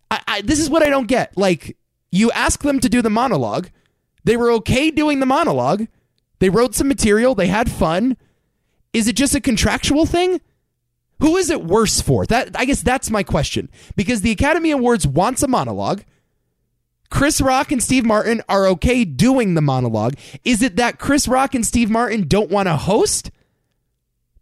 I, 0.09 0.21
I, 0.27 0.41
this 0.41 0.59
is 0.59 0.69
what 0.69 0.83
I 0.83 0.89
don't 0.89 1.07
get. 1.07 1.35
Like, 1.37 1.77
you 2.11 2.31
ask 2.31 2.61
them 2.61 2.79
to 2.79 2.89
do 2.89 3.01
the 3.01 3.09
monologue. 3.09 3.69
They 4.23 4.37
were 4.37 4.51
okay 4.53 4.91
doing 4.91 5.19
the 5.19 5.25
monologue. 5.25 5.87
They 6.39 6.49
wrote 6.49 6.75
some 6.75 6.87
material. 6.87 7.35
They 7.35 7.47
had 7.47 7.71
fun. 7.71 8.17
Is 8.93 9.07
it 9.07 9.15
just 9.15 9.35
a 9.35 9.41
contractual 9.41 10.05
thing? 10.05 10.41
Who 11.19 11.37
is 11.37 11.49
it 11.49 11.63
worse 11.63 12.01
for? 12.01 12.25
That 12.25 12.51
I 12.55 12.65
guess 12.65 12.81
that's 12.81 13.09
my 13.09 13.23
question. 13.23 13.69
Because 13.95 14.21
the 14.21 14.31
Academy 14.31 14.71
Awards 14.71 15.07
wants 15.07 15.43
a 15.43 15.47
monologue. 15.47 16.03
Chris 17.09 17.39
Rock 17.39 17.71
and 17.71 17.81
Steve 17.81 18.05
Martin 18.05 18.41
are 18.49 18.67
okay 18.67 19.05
doing 19.05 19.53
the 19.53 19.61
monologue. 19.61 20.15
Is 20.43 20.61
it 20.61 20.75
that 20.75 20.99
Chris 20.99 21.27
Rock 21.27 21.55
and 21.55 21.65
Steve 21.65 21.89
Martin 21.89 22.27
don't 22.27 22.49
want 22.49 22.67
to 22.67 22.75
host 22.75 23.31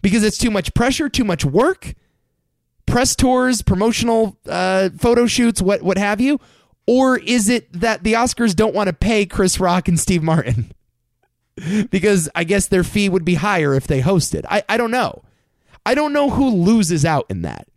because 0.01 0.23
it's 0.23 0.37
too 0.37 0.49
much 0.49 0.73
pressure, 0.73 1.09
too 1.09 1.25
much 1.25 1.45
work? 1.45 1.93
press 2.85 3.15
tours, 3.15 3.61
promotional 3.61 4.37
uh, 4.47 4.89
photo 4.97 5.25
shoots, 5.25 5.61
what 5.61 5.81
what 5.81 5.97
have 5.97 6.21
you? 6.21 6.39
Or 6.85 7.17
is 7.17 7.49
it 7.49 7.71
that 7.79 8.03
the 8.03 8.13
Oscars 8.13 8.55
don't 8.55 8.75
want 8.75 8.87
to 8.87 8.93
pay 8.93 9.25
Chris 9.25 9.59
Rock 9.59 9.87
and 9.87 9.99
Steve 9.99 10.23
Martin? 10.23 10.71
because 11.89 12.29
I 12.35 12.43
guess 12.43 12.67
their 12.67 12.83
fee 12.83 13.09
would 13.09 13.23
be 13.23 13.35
higher 13.35 13.73
if 13.73 13.87
they 13.87 14.01
hosted. 14.01 14.45
I, 14.49 14.63
I 14.67 14.77
don't 14.77 14.91
know. 14.91 15.23
I 15.85 15.95
don't 15.95 16.13
know 16.13 16.29
who 16.29 16.49
loses 16.49 17.05
out 17.05 17.25
in 17.29 17.41
that. 17.41 17.67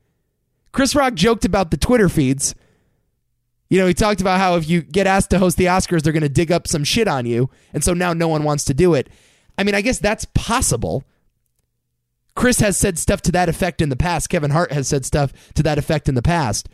Chris 0.72 0.94
Rock 0.94 1.14
joked 1.14 1.44
about 1.44 1.70
the 1.70 1.76
Twitter 1.76 2.08
feeds. 2.08 2.54
You 3.68 3.80
know, 3.80 3.86
he 3.86 3.94
talked 3.94 4.20
about 4.20 4.38
how 4.38 4.56
if 4.56 4.68
you 4.68 4.82
get 4.82 5.06
asked 5.06 5.30
to 5.30 5.38
host 5.38 5.56
the 5.56 5.64
Oscars, 5.64 6.02
they're 6.02 6.12
going 6.12 6.22
to 6.22 6.28
dig 6.28 6.52
up 6.52 6.68
some 6.68 6.84
shit 6.84 7.08
on 7.08 7.26
you. 7.26 7.50
And 7.72 7.82
so 7.82 7.94
now 7.94 8.12
no 8.12 8.28
one 8.28 8.44
wants 8.44 8.64
to 8.64 8.74
do 8.74 8.94
it. 8.94 9.08
I 9.58 9.64
mean, 9.64 9.74
I 9.74 9.80
guess 9.80 9.98
that's 9.98 10.26
possible. 10.34 11.02
Chris 12.34 12.60
has 12.60 12.76
said 12.76 12.98
stuff 12.98 13.22
to 13.22 13.32
that 13.32 13.48
effect 13.48 13.80
in 13.80 13.88
the 13.88 13.96
past. 13.96 14.28
Kevin 14.28 14.50
Hart 14.50 14.70
has 14.70 14.86
said 14.86 15.04
stuff 15.04 15.32
to 15.54 15.62
that 15.64 15.78
effect 15.78 16.08
in 16.08 16.14
the 16.14 16.22
past. 16.22 16.68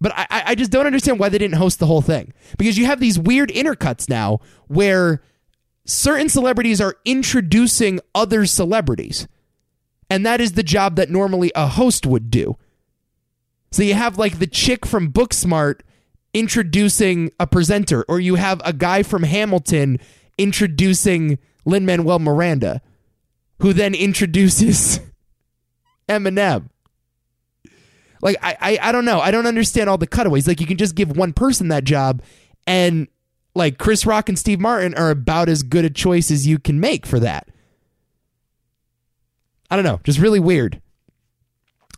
But 0.00 0.12
I, 0.16 0.26
I 0.46 0.54
just 0.54 0.72
don't 0.72 0.86
understand 0.86 1.18
why 1.18 1.28
they 1.28 1.38
didn't 1.38 1.58
host 1.58 1.78
the 1.78 1.86
whole 1.86 2.02
thing. 2.02 2.32
Because 2.58 2.76
you 2.76 2.86
have 2.86 3.00
these 3.00 3.18
weird 3.18 3.50
intercuts 3.50 4.08
now 4.08 4.40
where 4.66 5.22
certain 5.84 6.28
celebrities 6.28 6.80
are 6.80 6.96
introducing 7.04 8.00
other 8.14 8.46
celebrities. 8.46 9.28
And 10.10 10.26
that 10.26 10.40
is 10.40 10.52
the 10.52 10.64
job 10.64 10.96
that 10.96 11.08
normally 11.08 11.52
a 11.54 11.68
host 11.68 12.04
would 12.04 12.30
do. 12.30 12.58
So 13.70 13.82
you 13.84 13.94
have 13.94 14.18
like 14.18 14.40
the 14.40 14.48
chick 14.48 14.84
from 14.84 15.12
Booksmart 15.12 15.80
introducing 16.34 17.30
a 17.38 17.46
presenter, 17.46 18.04
or 18.08 18.18
you 18.18 18.34
have 18.34 18.60
a 18.64 18.72
guy 18.72 19.04
from 19.04 19.22
Hamilton 19.22 19.98
introducing 20.36 21.38
Lin 21.64 21.86
Manuel 21.86 22.18
Miranda, 22.18 22.82
who 23.60 23.72
then 23.72 23.94
introduces 23.94 25.00
Eminem. 26.08 26.68
Like 28.20 28.36
I, 28.42 28.56
I 28.60 28.88
I 28.88 28.92
don't 28.92 29.04
know. 29.04 29.20
I 29.20 29.30
don't 29.30 29.46
understand 29.46 29.88
all 29.88 29.98
the 29.98 30.06
cutaways. 30.06 30.48
Like 30.48 30.60
you 30.60 30.66
can 30.66 30.76
just 30.76 30.96
give 30.96 31.16
one 31.16 31.32
person 31.32 31.68
that 31.68 31.84
job 31.84 32.22
and 32.66 33.08
like 33.54 33.78
Chris 33.78 34.04
Rock 34.04 34.28
and 34.28 34.38
Steve 34.38 34.60
Martin 34.60 34.94
are 34.94 35.10
about 35.10 35.48
as 35.48 35.62
good 35.62 35.84
a 35.84 35.90
choice 35.90 36.30
as 36.30 36.46
you 36.46 36.58
can 36.58 36.80
make 36.80 37.06
for 37.06 37.20
that. 37.20 37.48
I 39.70 39.76
don't 39.76 39.84
know. 39.84 40.00
Just 40.04 40.18
really 40.18 40.40
weird. 40.40 40.80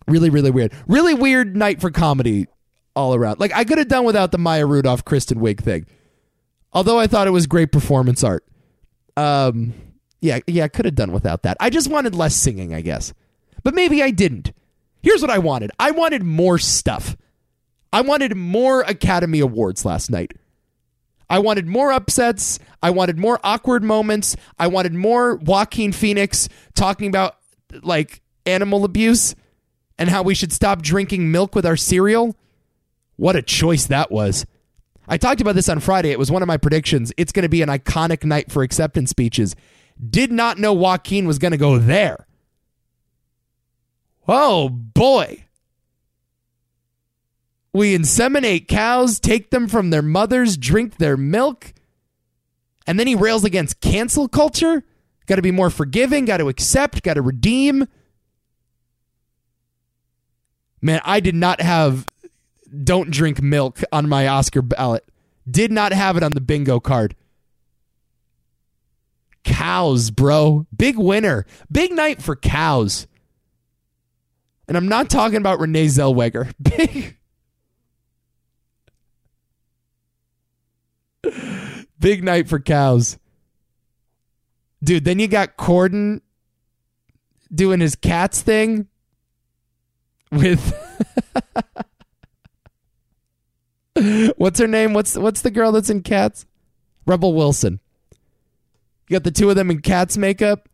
Really, 0.07 0.31
really 0.31 0.51
weird. 0.51 0.73
Really 0.87 1.15
weird 1.15 1.57
night 1.57 1.81
for 1.81 1.91
comedy 1.91 2.47
all 2.95 3.15
around. 3.15 3.41
Like 3.41 3.53
I 3.55 3.65
could 3.65 3.79
have 3.79 3.89
done 3.89 4.05
without 4.05 4.33
the 4.33 4.39
Maya 4.39 4.67
Rudolph 4.67 5.05
Kristen 5.05 5.39
Wiig 5.39 5.61
thing. 5.61 5.87
Although 6.73 6.99
I 6.99 7.07
thought 7.07 7.27
it 7.27 7.31
was 7.33 7.47
great 7.47 7.73
performance 7.73 8.23
art. 8.25 8.45
Um 9.17 9.75
yeah, 10.21 10.39
yeah, 10.47 10.65
I 10.65 10.69
could 10.69 10.85
have 10.85 10.95
done 10.95 11.13
without 11.13 11.43
that. 11.43 11.57
I 11.59 11.69
just 11.69 11.91
wanted 11.91 12.15
less 12.15 12.35
singing, 12.35 12.73
I 12.75 12.81
guess. 12.81 13.13
But 13.65 13.75
maybe 13.75 14.03
I 14.03 14.11
didn't. 14.11 14.53
Here's 15.03 15.21
what 15.21 15.31
I 15.31 15.39
wanted. 15.39 15.73
I 15.81 15.91
wanted 15.91 16.23
more 16.23 16.59
stuff. 16.59 17.17
I 17.93 18.03
wanted 18.03 18.37
more 18.37 18.83
Academy 18.83 19.41
Awards 19.41 19.85
last 19.85 20.11
night. 20.11 20.33
I 21.29 21.41
wanted 21.41 21.67
more 21.67 21.91
upsets. 21.91 22.59
I 22.83 22.91
wanted 22.91 23.19
more 23.19 23.41
awkward 23.43 23.83
moments. 23.83 24.37
I 24.59 24.69
wanted 24.69 24.95
more 24.95 25.37
Joaquin 25.37 25.93
Phoenix 25.93 26.49
talking 26.75 27.09
about 27.09 27.37
like 27.83 28.23
animal 28.47 28.85
abuse 28.85 29.35
and 29.99 30.09
how 30.09 30.23
we 30.23 30.35
should 30.35 30.53
stop 30.53 30.83
drinking 30.83 31.31
milk 31.31 31.55
with 31.55 31.67
our 31.67 31.77
cereal. 31.77 32.37
What 33.17 33.37
a 33.37 33.43
choice 33.43 33.87
that 33.87 34.11
was. 34.11 34.47
I 35.07 35.17
talked 35.17 35.41
about 35.41 35.55
this 35.55 35.69
on 35.69 35.81
Friday. 35.81 36.11
It 36.11 36.19
was 36.19 36.31
one 36.31 36.43
of 36.43 36.49
my 36.49 36.57
predictions. 36.57 37.13
It's 37.17 37.33
going 37.33 37.43
to 37.43 37.49
be 37.49 37.63
an 37.63 37.69
iconic 37.69 38.25
night 38.25 38.51
for 38.51 38.63
acceptance 38.63 39.11
speeches. 39.11 39.55
Did 40.09 40.33
not 40.33 40.59
know 40.59 40.73
Joaquin 40.73 41.27
was 41.27 41.39
going 41.39 41.53
to 41.53 41.59
go 41.59 41.79
there. 41.79 42.27
Oh 44.27 44.69
boy. 44.69 45.45
We 47.73 47.97
inseminate 47.97 48.69
cows, 48.69 49.19
take 49.19 49.51
them 49.51 49.67
from 49.67 49.91
their 49.91 50.03
mothers, 50.03 50.57
drink 50.57 50.99
their 50.99 51.17
milk. 51.17 51.73
And 52.87 52.99
then 52.99 53.07
he 53.07 53.15
rails 53.15 53.45
against 53.45 53.81
cancel 53.81 54.29
culture. 54.29 54.85
Got 55.27 55.37
to 55.37 55.43
be 55.43 55.51
more 55.51 55.71
forgiving, 55.71 56.25
got 56.25 56.39
to 56.39 56.49
accept, 56.49 57.03
got 57.03 57.15
to 57.15 57.23
redeem. 57.23 57.87
Man, 60.81 61.01
I 61.05 61.21
did 61.21 61.35
not 61.35 61.61
have 61.61 62.09
don't 62.85 63.11
drink 63.11 63.43
milk 63.43 63.83
on 63.93 64.09
my 64.09 64.27
Oscar 64.27 64.63
ballot. 64.63 65.07
Did 65.49 65.71
not 65.71 65.93
have 65.93 66.17
it 66.17 66.23
on 66.23 66.33
the 66.33 66.41
bingo 66.41 66.81
card. 66.81 67.15
Cows, 69.45 70.11
bro. 70.11 70.67
Big 70.75 70.99
winner. 70.99 71.45
Big 71.71 71.93
night 71.93 72.23
for 72.23 72.37
cows. 72.37 73.07
And 74.69 74.77
I'm 74.77 74.89
not 74.89 75.11
talking 75.11 75.39
about 75.39 75.59
Renee 75.59 75.87
Zellweger. 75.87 76.53
Big 76.63 77.17
Big 81.99 82.25
night 82.25 82.49
for 82.49 82.59
cows. 82.59 83.19
Dude, 84.83 85.05
then 85.05 85.19
you 85.19 85.29
got 85.29 85.57
Corden 85.57 86.21
doing 87.55 87.81
his 87.81 87.95
cats 87.95 88.43
thing 88.43 88.89
with 90.31 90.75
What's 94.37 94.59
her 94.59 94.67
name? 94.67 94.95
What's 94.95 95.17
what's 95.17 95.43
the 95.43 95.51
girl 95.51 95.73
that's 95.73 95.91
in 95.91 96.03
Cats? 96.03 96.47
Rebel 97.07 97.35
Wilson. 97.35 97.81
You 99.09 99.15
got 99.17 99.25
the 99.25 99.31
two 99.31 99.51
of 99.51 99.57
them 99.57 99.71
in 99.71 99.83
Cats 99.83 100.17
makeup. 100.17 100.69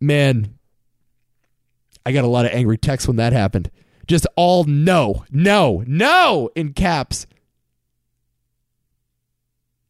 Man, 0.00 0.58
I 2.06 2.12
got 2.12 2.24
a 2.24 2.28
lot 2.28 2.44
of 2.44 2.52
angry 2.52 2.78
texts 2.78 3.08
when 3.08 3.16
that 3.16 3.32
happened. 3.32 3.70
Just 4.06 4.26
all 4.36 4.64
no, 4.64 5.24
no, 5.30 5.82
no 5.86 6.50
in 6.54 6.74
caps. 6.74 7.26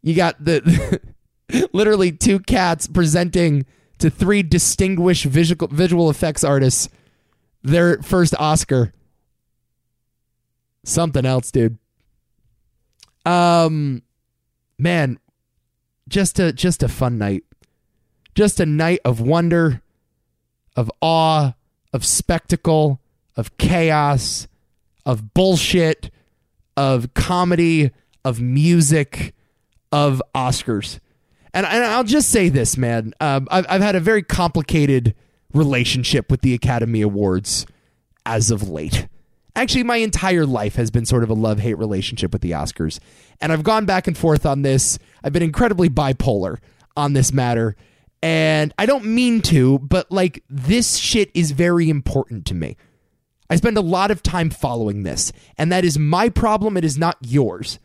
You 0.03 0.15
got 0.15 0.43
the 0.45 1.01
literally 1.73 2.13
two 2.13 2.41
cats 2.41 2.87
presenting 2.87 3.67
to 3.99 4.11
three 4.11 4.43
distinguished 4.43 5.25
visual 5.25 5.69
visual 5.69 6.11
effects 6.11 6.45
artists 6.45 6.89
their 7.63 8.03
first 8.03 8.35
Oscar. 8.39 8.93
Something 10.85 11.25
else, 11.25 11.51
dude. 11.51 11.79
Um 13.25 14.03
man, 14.79 15.19
just 16.09 16.39
a 16.39 16.53
just 16.53 16.83
a 16.83 16.89
fun 16.89 17.19
night. 17.19 17.45
Just 18.35 18.61
a 18.61 18.67
night 18.67 19.01
of 19.05 19.21
wonder, 19.21 19.81
of 20.77 20.91
awe, 21.01 21.53
of 21.93 22.05
spectacle, 22.05 23.01
of 23.37 23.57
chaos, 23.59 24.49
of 25.07 25.33
bullshit, 25.35 26.11
of 26.77 27.15
comedy, 27.15 27.93
of 28.25 28.41
music, 28.41 29.35
of 29.93 30.21
Oscars. 30.35 30.99
And, 31.55 31.65
and 31.65 31.85
I'll 31.85 32.05
just 32.05 32.31
say 32.31 32.49
this, 32.49 32.77
man. 32.77 33.15
Um, 33.21 33.47
I've, 33.51 33.65
I've 33.69 33.81
had 33.81 33.95
a 33.95 34.01
very 34.01 34.23
complicated 34.23 35.15
relationship 35.55 36.31
with 36.31 36.41
the 36.41 36.53
Academy 36.53 37.01
Awards 37.01 37.65
as 38.27 38.51
of 38.51 38.69
late. 38.69 39.07
Actually, 39.57 39.85
my 39.85 39.97
entire 39.99 40.47
life 40.47 40.75
has 40.75 40.91
been 40.91 41.07
sort 41.07 41.23
of 41.23 41.31
a 41.31 41.35
love 41.35 41.61
hate 41.61 41.79
relationship 41.79 42.33
with 42.33 42.43
the 42.43 42.51
Oscars. 42.51 42.99
And 43.41 43.53
I've 43.53 43.63
gone 43.63 43.87
back 43.87 44.09
and 44.09 44.19
forth 44.19 44.45
on 44.45 44.63
this. 44.63 44.99
I've 45.23 45.33
been 45.33 45.45
incredibly 45.45 45.89
bipolar 45.89 46.59
on 46.97 47.13
this 47.13 47.33
matter. 47.33 47.77
And 48.21 48.75
I 48.77 48.87
don't 48.87 49.05
mean 49.05 49.41
to, 49.43 49.79
but 49.79 50.11
like 50.11 50.43
this 50.49 50.97
shit 50.97 51.31
is 51.35 51.53
very 51.53 51.89
important 51.89 52.47
to 52.47 52.55
me. 52.55 52.77
I 53.49 53.57
spend 53.57 53.77
a 53.77 53.83
lot 53.83 54.11
of 54.11 54.23
time 54.23 54.51
following 54.51 55.03
this, 55.03 55.31
and 55.57 55.71
that 55.71 55.85
is 55.85 55.99
my 55.99 56.31
problem. 56.31 56.77
It 56.77 56.85
is 56.85 56.99
not 56.99 57.19
yours. 57.21 57.79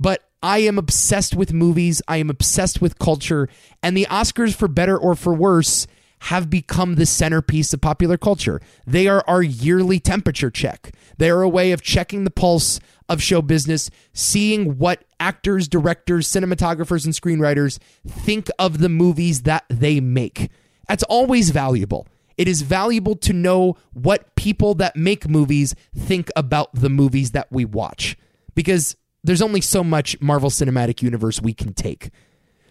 But 0.00 0.25
I 0.42 0.58
am 0.58 0.78
obsessed 0.78 1.34
with 1.34 1.52
movies. 1.52 2.02
I 2.06 2.18
am 2.18 2.30
obsessed 2.30 2.80
with 2.80 2.98
culture. 2.98 3.48
And 3.82 3.96
the 3.96 4.06
Oscars, 4.10 4.54
for 4.54 4.68
better 4.68 4.96
or 4.96 5.14
for 5.14 5.34
worse, 5.34 5.86
have 6.20 6.48
become 6.48 6.94
the 6.94 7.06
centerpiece 7.06 7.72
of 7.72 7.80
popular 7.80 8.16
culture. 8.16 8.60
They 8.86 9.06
are 9.06 9.24
our 9.26 9.42
yearly 9.42 10.00
temperature 10.00 10.50
check. 10.50 10.92
They 11.18 11.30
are 11.30 11.42
a 11.42 11.48
way 11.48 11.72
of 11.72 11.82
checking 11.82 12.24
the 12.24 12.30
pulse 12.30 12.80
of 13.08 13.22
show 13.22 13.42
business, 13.42 13.90
seeing 14.12 14.78
what 14.78 15.04
actors, 15.20 15.68
directors, 15.68 16.28
cinematographers, 16.28 17.04
and 17.04 17.14
screenwriters 17.14 17.78
think 18.06 18.48
of 18.58 18.78
the 18.78 18.88
movies 18.88 19.42
that 19.42 19.64
they 19.68 20.00
make. 20.00 20.50
That's 20.88 21.04
always 21.04 21.50
valuable. 21.50 22.06
It 22.36 22.48
is 22.48 22.62
valuable 22.62 23.16
to 23.16 23.32
know 23.32 23.76
what 23.92 24.34
people 24.36 24.74
that 24.74 24.96
make 24.96 25.28
movies 25.28 25.74
think 25.96 26.30
about 26.36 26.74
the 26.74 26.90
movies 26.90 27.30
that 27.30 27.50
we 27.50 27.64
watch 27.64 28.16
because 28.54 28.96
there's 29.26 29.42
only 29.42 29.60
so 29.60 29.82
much 29.84 30.20
Marvel 30.20 30.50
Cinematic 30.50 31.02
Universe 31.02 31.40
we 31.40 31.54
can 31.54 31.74
take. 31.74 32.10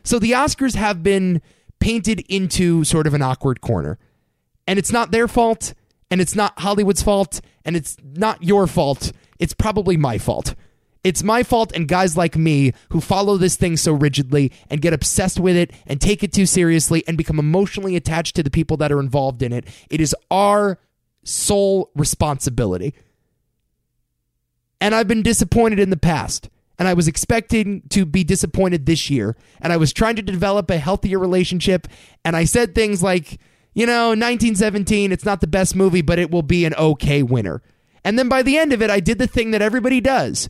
So 0.04 0.20
the 0.20 0.32
Oscars 0.32 0.76
have 0.76 1.04
been 1.04 1.42
painted 1.80 2.22
into 2.30 2.84
sort 2.84 3.08
of 3.08 3.14
an 3.14 3.22
awkward 3.22 3.62
corner. 3.62 3.98
And 4.68 4.80
it's 4.80 4.92
not 4.92 5.12
their 5.12 5.28
fault, 5.28 5.74
and 6.10 6.20
it's 6.20 6.36
not 6.36 6.60
Hollywood's 6.60 7.04
fault, 7.04 7.42
and 7.64 7.76
it's 7.76 7.98
not 8.04 8.42
your 8.44 8.68
fault. 8.68 9.12
It's 9.40 9.54
probably 9.54 9.98
my 9.98 10.18
fault. 10.18 10.56
It's 11.04 11.22
my 11.22 11.44
fault 11.44 11.72
and 11.76 11.88
guys 11.88 12.18
like 12.18 12.36
me 12.36 12.74
who 12.90 13.00
follow 13.00 13.38
this 13.38 13.56
thing 13.56 13.78
so 13.78 13.92
rigidly 13.94 14.52
and 14.72 14.82
get 14.82 14.92
obsessed 14.92 15.40
with 15.40 15.56
it 15.56 15.72
and 15.86 16.02
take 16.02 16.24
it 16.24 16.34
too 16.34 16.48
seriously 16.48 17.04
and 17.08 17.16
become 17.16 17.38
emotionally 17.38 17.96
attached 17.96 18.36
to 18.38 18.44
the 18.44 18.50
people 18.50 18.76
that 18.78 18.92
are 18.92 19.00
involved 19.00 19.44
in 19.44 19.54
it. 19.54 19.68
It 19.92 20.02
is 20.02 20.16
our 20.32 20.80
sole 21.24 21.92
responsibility. 21.94 22.96
And 24.82 24.94
I've 24.94 25.08
been 25.08 25.24
disappointed 25.24 25.80
in 25.80 25.90
the 25.90 25.98
past. 25.98 26.50
And 26.78 26.88
I 26.88 26.94
was 26.94 27.08
expecting 27.08 27.84
to 27.90 28.06
be 28.06 28.24
disappointed 28.24 28.86
this 28.86 29.10
year. 29.10 29.38
And 29.62 29.72
I 29.72 29.78
was 29.78 29.94
trying 29.94 30.18
to 30.18 30.22
develop 30.22 30.70
a 30.70 30.78
healthier 30.78 31.18
relationship. 31.18 31.88
And 32.26 32.36
I 32.36 32.44
said 32.44 32.76
things 32.76 33.02
like, 33.02 33.40
you 33.74 33.86
know, 33.86 34.10
1917, 34.10 35.12
it's 35.12 35.26
not 35.26 35.42
the 35.42 35.48
best 35.48 35.76
movie, 35.76 36.02
but 36.02 36.20
it 36.20 36.32
will 36.32 36.44
be 36.44 36.66
an 36.66 36.74
okay 36.76 37.24
winner. 37.24 37.62
And 38.04 38.20
then 38.20 38.30
by 38.30 38.44
the 38.44 38.58
end 38.58 38.74
of 38.74 38.82
it, 38.82 38.90
I 38.90 39.00
did 39.00 39.18
the 39.18 39.28
thing 39.28 39.52
that 39.52 39.62
everybody 39.62 40.02
does 40.02 40.50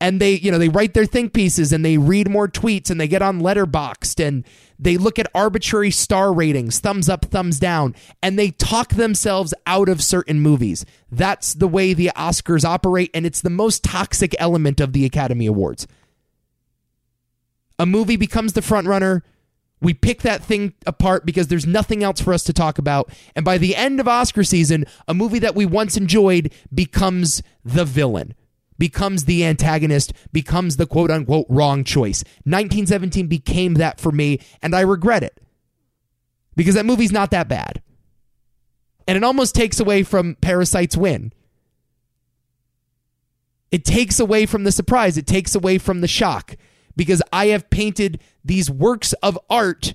and 0.00 0.20
they 0.20 0.32
you 0.32 0.50
know 0.50 0.58
they 0.58 0.68
write 0.68 0.94
their 0.94 1.06
think 1.06 1.32
pieces 1.32 1.72
and 1.72 1.84
they 1.84 1.98
read 1.98 2.28
more 2.28 2.48
tweets 2.48 2.90
and 2.90 3.00
they 3.00 3.08
get 3.08 3.22
on 3.22 3.40
Letterboxd 3.40 4.26
and 4.26 4.44
they 4.78 4.96
look 4.96 5.18
at 5.18 5.30
arbitrary 5.34 5.90
star 5.90 6.32
ratings 6.32 6.78
thumbs 6.78 7.08
up 7.08 7.26
thumbs 7.26 7.58
down 7.58 7.94
and 8.22 8.38
they 8.38 8.50
talk 8.52 8.90
themselves 8.94 9.52
out 9.66 9.88
of 9.88 10.02
certain 10.02 10.40
movies 10.40 10.84
that's 11.12 11.54
the 11.54 11.68
way 11.68 11.92
the 11.92 12.10
oscars 12.16 12.64
operate 12.64 13.10
and 13.14 13.26
it's 13.26 13.40
the 13.42 13.50
most 13.50 13.84
toxic 13.84 14.34
element 14.38 14.80
of 14.80 14.92
the 14.92 15.04
academy 15.04 15.46
awards 15.46 15.86
A 17.78 17.86
movie 17.86 18.16
becomes 18.16 18.52
the 18.52 18.62
front 18.62 18.86
runner. 18.86 19.22
We 19.82 19.94
pick 19.94 20.20
that 20.22 20.42
thing 20.44 20.74
apart 20.84 21.24
because 21.24 21.48
there's 21.48 21.66
nothing 21.66 22.02
else 22.02 22.20
for 22.20 22.34
us 22.34 22.44
to 22.44 22.52
talk 22.52 22.76
about. 22.76 23.08
And 23.34 23.42
by 23.44 23.56
the 23.56 23.74
end 23.74 23.98
of 23.98 24.06
Oscar 24.06 24.44
season, 24.44 24.84
a 25.08 25.14
movie 25.14 25.38
that 25.38 25.54
we 25.54 25.64
once 25.64 25.96
enjoyed 25.96 26.52
becomes 26.74 27.42
the 27.64 27.86
villain, 27.86 28.34
becomes 28.80 29.26
the 29.26 29.44
antagonist, 29.44 30.12
becomes 30.32 30.76
the 30.76 30.86
quote 30.86 31.10
unquote 31.10 31.46
wrong 31.48 31.84
choice. 31.84 32.24
1917 32.44 33.28
became 33.28 33.74
that 33.74 34.00
for 34.00 34.10
me, 34.10 34.40
and 34.60 34.74
I 34.74 34.80
regret 34.80 35.22
it 35.22 35.40
because 36.56 36.74
that 36.74 36.86
movie's 36.86 37.12
not 37.12 37.30
that 37.30 37.46
bad. 37.46 37.82
And 39.06 39.16
it 39.16 39.22
almost 39.22 39.54
takes 39.54 39.78
away 39.78 40.02
from 40.02 40.36
Parasite's 40.40 40.96
win. 40.96 41.32
It 43.70 43.84
takes 43.84 44.18
away 44.18 44.46
from 44.46 44.64
the 44.64 44.72
surprise, 44.72 45.16
it 45.16 45.26
takes 45.26 45.54
away 45.54 45.78
from 45.78 46.00
the 46.00 46.08
shock 46.08 46.56
because 46.96 47.22
I 47.32 47.48
have 47.48 47.70
painted 47.70 48.20
these 48.44 48.70
works 48.70 49.12
of 49.22 49.38
art 49.48 49.94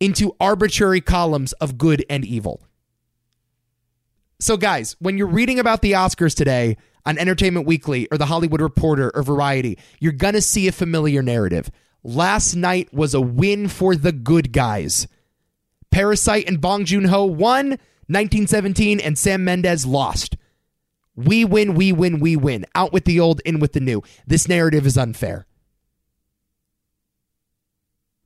into 0.00 0.34
arbitrary 0.40 1.00
columns 1.00 1.52
of 1.54 1.78
good 1.78 2.04
and 2.10 2.24
evil. 2.24 2.62
So, 4.40 4.56
guys, 4.56 4.96
when 4.98 5.16
you're 5.18 5.26
reading 5.26 5.58
about 5.58 5.82
the 5.82 5.92
Oscars 5.92 6.34
today 6.34 6.76
on 7.06 7.18
Entertainment 7.18 7.66
Weekly 7.66 8.08
or 8.10 8.18
The 8.18 8.26
Hollywood 8.26 8.60
Reporter 8.60 9.10
or 9.14 9.22
Variety, 9.22 9.78
you're 10.00 10.12
going 10.12 10.34
to 10.34 10.42
see 10.42 10.68
a 10.68 10.72
familiar 10.72 11.22
narrative. 11.22 11.70
Last 12.02 12.54
night 12.54 12.92
was 12.92 13.14
a 13.14 13.20
win 13.20 13.68
for 13.68 13.96
the 13.96 14.12
good 14.12 14.52
guys. 14.52 15.08
Parasite 15.90 16.48
and 16.48 16.60
Bong 16.60 16.84
Joon 16.84 17.04
Ho 17.04 17.24
won, 17.24 17.70
1917, 18.08 19.00
and 19.00 19.18
Sam 19.18 19.44
Mendes 19.44 19.86
lost. 19.86 20.36
We 21.16 21.44
win, 21.44 21.74
we 21.74 21.92
win, 21.92 22.20
we 22.20 22.36
win. 22.36 22.64
Out 22.74 22.92
with 22.92 23.04
the 23.04 23.18
old, 23.18 23.40
in 23.40 23.58
with 23.58 23.72
the 23.72 23.80
new. 23.80 24.02
This 24.26 24.48
narrative 24.48 24.86
is 24.86 24.96
unfair. 24.96 25.46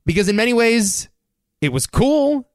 Because 0.05 0.29
in 0.29 0.35
many 0.35 0.53
ways, 0.53 1.09
it 1.61 1.71
was 1.71 1.87
cool 1.87 2.49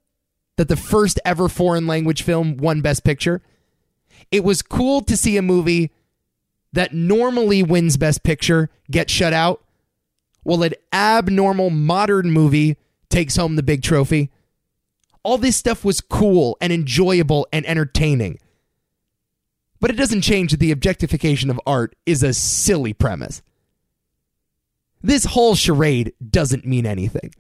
that 0.57 0.69
the 0.69 0.77
first 0.77 1.19
ever 1.25 1.49
foreign 1.49 1.87
language 1.87 2.23
film 2.23 2.57
won 2.57 2.83
Best 2.83 3.05
Picture. 3.05 3.43
It 4.31 4.45
was 4.45 4.63
cool 4.63 5.01
to 5.03 5.17
see 5.17 5.37
a 5.37 5.43
movie 5.43 5.91
that 6.73 6.93
normally 6.93 7.63
wins 7.63 7.97
Best 7.97 8.23
Picture 8.23 8.71
gets 8.91 9.13
shut 9.13 9.33
out, 9.33 9.65
while 10.43 10.63
an 10.63 10.75
abnormal 10.93 11.71
modern 11.71 12.31
movie 12.31 12.77
takes 13.09 13.37
home 13.37 13.57
the 13.57 13.63
big 13.63 13.83
trophy. 13.83 14.31
All 15.23 15.39
this 15.39 15.57
stuff 15.57 15.85
was 15.85 16.01
cool 16.01 16.57
and 16.61 16.73
enjoyable 16.73 17.47
and 17.53 17.67
entertaining. 17.67 18.39
But 19.81 19.91
it 19.91 19.97
doesn't 19.97 20.23
change 20.23 20.51
that 20.51 20.61
the 20.61 20.73
objectification 20.73 21.51
of 21.51 21.61
art 21.67 21.95
is 22.07 22.23
a 22.23 22.33
silly 22.33 22.93
premise. 22.93 23.43
This 25.03 25.25
whole 25.25 25.55
charade 25.55 26.13
doesn't 26.31 26.67
mean 26.67 26.87
anything. 26.87 27.33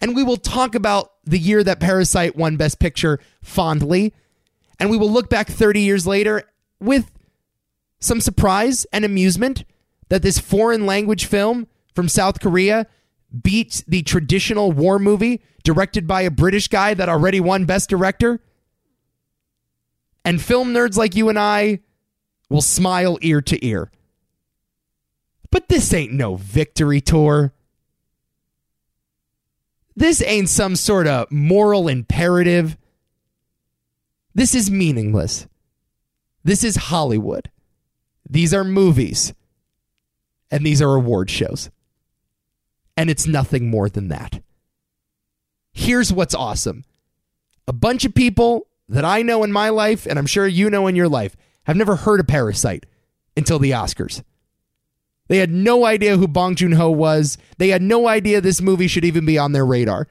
And 0.00 0.14
we 0.14 0.22
will 0.22 0.36
talk 0.36 0.74
about 0.74 1.12
the 1.24 1.38
year 1.38 1.62
that 1.64 1.80
Parasite 1.80 2.36
won 2.36 2.56
Best 2.56 2.78
Picture 2.78 3.20
fondly. 3.42 4.12
And 4.78 4.90
we 4.90 4.98
will 4.98 5.10
look 5.10 5.28
back 5.28 5.48
30 5.48 5.80
years 5.80 6.06
later 6.06 6.42
with 6.80 7.10
some 8.02 8.20
surprise 8.20 8.84
and 8.92 9.04
amusement 9.04 9.64
that 10.08 10.22
this 10.22 10.38
foreign 10.38 10.86
language 10.86 11.26
film 11.26 11.68
from 11.94 12.08
South 12.08 12.40
Korea 12.40 12.86
beat 13.42 13.84
the 13.86 14.02
traditional 14.02 14.72
war 14.72 14.98
movie 14.98 15.42
directed 15.62 16.06
by 16.06 16.22
a 16.22 16.30
British 16.30 16.68
guy 16.68 16.94
that 16.94 17.08
already 17.08 17.40
won 17.40 17.64
Best 17.64 17.88
Director. 17.88 18.40
And 20.24 20.42
film 20.42 20.72
nerds 20.74 20.96
like 20.96 21.14
you 21.14 21.28
and 21.28 21.38
I 21.38 21.80
will 22.48 22.60
smile 22.60 23.18
ear 23.22 23.40
to 23.42 23.64
ear. 23.64 23.90
But 25.50 25.68
this 25.68 25.92
ain't 25.94 26.12
no 26.12 26.36
victory 26.36 27.00
tour. 27.00 27.52
This 29.94 30.22
ain't 30.22 30.48
some 30.48 30.76
sort 30.76 31.06
of 31.06 31.30
moral 31.30 31.88
imperative. 31.88 32.76
This 34.34 34.54
is 34.54 34.70
meaningless. 34.70 35.46
This 36.42 36.64
is 36.64 36.76
Hollywood. 36.76 37.50
These 38.28 38.54
are 38.54 38.64
movies. 38.64 39.32
And 40.50 40.64
these 40.64 40.82
are 40.82 40.94
award 40.94 41.30
shows. 41.30 41.70
And 42.96 43.08
it's 43.08 43.26
nothing 43.26 43.70
more 43.70 43.88
than 43.88 44.08
that. 44.08 44.42
Here's 45.72 46.12
what's 46.12 46.34
awesome 46.34 46.84
a 47.66 47.72
bunch 47.72 48.04
of 48.04 48.14
people 48.14 48.66
that 48.88 49.04
I 49.04 49.22
know 49.22 49.44
in 49.44 49.52
my 49.52 49.68
life, 49.68 50.06
and 50.06 50.18
I'm 50.18 50.26
sure 50.26 50.46
you 50.46 50.68
know 50.68 50.86
in 50.86 50.96
your 50.96 51.08
life, 51.08 51.36
have 51.64 51.76
never 51.76 51.96
heard 51.96 52.20
of 52.20 52.26
Parasite 52.26 52.86
until 53.36 53.58
the 53.58 53.70
Oscars. 53.70 54.22
They 55.28 55.38
had 55.38 55.50
no 55.50 55.86
idea 55.86 56.16
who 56.16 56.28
Bong 56.28 56.56
Joon 56.56 56.72
Ho 56.72 56.90
was. 56.90 57.38
They 57.56 57.68
had 57.68 57.80
no 57.80 58.08
idea 58.08 58.40
this 58.40 58.60
movie 58.60 58.88
should 58.88 59.04
even 59.04 59.24
be 59.24 59.38
on 59.38 59.52
their 59.52 59.64
radar. 59.64 60.08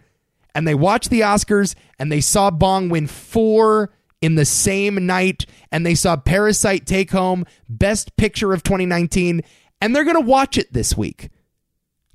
And 0.55 0.68
they 0.68 0.74
watched 0.74 1.09
the 1.09 1.22
Oscars 1.22 1.76
and 1.99 2.12
they 2.12 2.22
saw 2.22 2.49
Bong 2.49 2.89
win 2.89 3.07
four 3.07 3.91
in 4.22 4.36
the 4.36 4.45
same 4.45 5.05
night. 5.05 5.45
And 5.72 5.86
they 5.86 5.95
saw 5.95 6.15
Parasite 6.15 6.86
take 6.86 7.11
home 7.11 7.45
Best 7.67 8.15
Picture 8.15 8.53
of 8.53 8.63
2019. 8.63 9.41
And 9.82 9.95
they're 9.95 10.03
going 10.03 10.15
to 10.15 10.22
watch 10.22 10.57
it 10.57 10.72
this 10.72 10.95
week. 10.95 11.30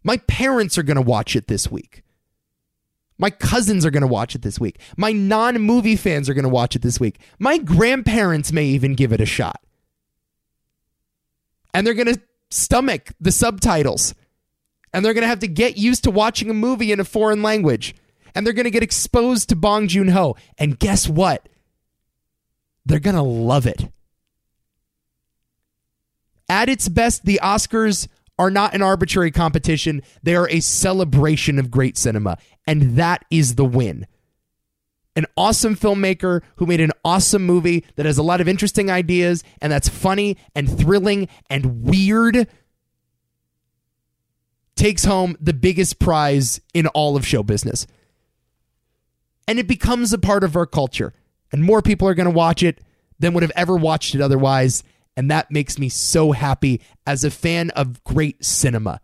My 0.04 0.18
parents 0.18 0.78
are 0.78 0.84
going 0.84 0.96
to 0.96 1.02
watch 1.02 1.34
it 1.34 1.48
this 1.48 1.70
week. 1.70 2.04
My 3.18 3.30
cousins 3.30 3.84
are 3.84 3.90
going 3.90 4.02
to 4.02 4.06
watch 4.06 4.34
it 4.34 4.42
this 4.42 4.60
week. 4.60 4.78
My 4.96 5.10
non 5.10 5.60
movie 5.60 5.96
fans 5.96 6.28
are 6.28 6.34
going 6.34 6.44
to 6.44 6.48
watch 6.48 6.76
it 6.76 6.82
this 6.82 7.00
week. 7.00 7.18
My 7.38 7.58
grandparents 7.58 8.52
may 8.52 8.66
even 8.66 8.94
give 8.94 9.12
it 9.12 9.20
a 9.20 9.26
shot. 9.26 9.60
And 11.74 11.86
they're 11.86 11.94
going 11.94 12.14
to 12.14 12.20
stomach 12.50 13.12
the 13.20 13.32
subtitles. 13.32 14.14
And 14.92 15.04
they're 15.04 15.14
going 15.14 15.22
to 15.22 15.28
have 15.28 15.40
to 15.40 15.48
get 15.48 15.76
used 15.76 16.04
to 16.04 16.10
watching 16.10 16.50
a 16.50 16.54
movie 16.54 16.92
in 16.92 17.00
a 17.00 17.04
foreign 17.04 17.42
language. 17.42 17.94
And 18.34 18.46
they're 18.46 18.54
going 18.54 18.64
to 18.64 18.70
get 18.70 18.82
exposed 18.82 19.48
to 19.48 19.56
Bong 19.56 19.88
Joon 19.88 20.08
Ho. 20.08 20.36
And 20.58 20.78
guess 20.78 21.08
what? 21.08 21.48
They're 22.86 23.00
going 23.00 23.16
to 23.16 23.22
love 23.22 23.66
it. 23.66 23.88
At 26.48 26.68
its 26.68 26.88
best, 26.88 27.24
the 27.24 27.40
Oscars 27.42 28.06
are 28.38 28.50
not 28.50 28.74
an 28.74 28.82
arbitrary 28.82 29.32
competition. 29.32 30.02
They 30.22 30.36
are 30.36 30.48
a 30.48 30.60
celebration 30.60 31.58
of 31.58 31.70
great 31.70 31.98
cinema. 31.98 32.38
And 32.66 32.96
that 32.96 33.24
is 33.30 33.56
the 33.56 33.64
win. 33.64 34.06
An 35.16 35.26
awesome 35.36 35.74
filmmaker 35.74 36.42
who 36.56 36.66
made 36.66 36.80
an 36.80 36.92
awesome 37.04 37.44
movie 37.44 37.84
that 37.96 38.06
has 38.06 38.18
a 38.18 38.22
lot 38.22 38.40
of 38.40 38.48
interesting 38.48 38.90
ideas 38.90 39.42
and 39.60 39.72
that's 39.72 39.88
funny 39.88 40.36
and 40.54 40.78
thrilling 40.78 41.28
and 41.50 41.82
weird 41.82 42.46
takes 44.76 45.06
home 45.06 45.36
the 45.40 45.54
biggest 45.54 45.98
prize 45.98 46.60
in 46.74 46.86
all 46.88 47.16
of 47.16 47.26
show 47.26 47.42
business. 47.42 47.86
And 49.48 49.58
it 49.58 49.66
becomes 49.66 50.12
a 50.12 50.18
part 50.18 50.44
of 50.44 50.54
our 50.54 50.66
culture. 50.66 51.14
And 51.52 51.62
more 51.62 51.82
people 51.82 52.08
are 52.08 52.14
going 52.14 52.26
to 52.26 52.30
watch 52.30 52.62
it 52.62 52.80
than 53.18 53.34
would 53.34 53.42
have 53.42 53.52
ever 53.54 53.76
watched 53.76 54.14
it 54.14 54.20
otherwise. 54.20 54.82
And 55.16 55.30
that 55.30 55.50
makes 55.50 55.78
me 55.78 55.88
so 55.88 56.32
happy 56.32 56.82
as 57.06 57.24
a 57.24 57.30
fan 57.30 57.70
of 57.70 58.02
great 58.04 58.44
cinema. 58.44 59.00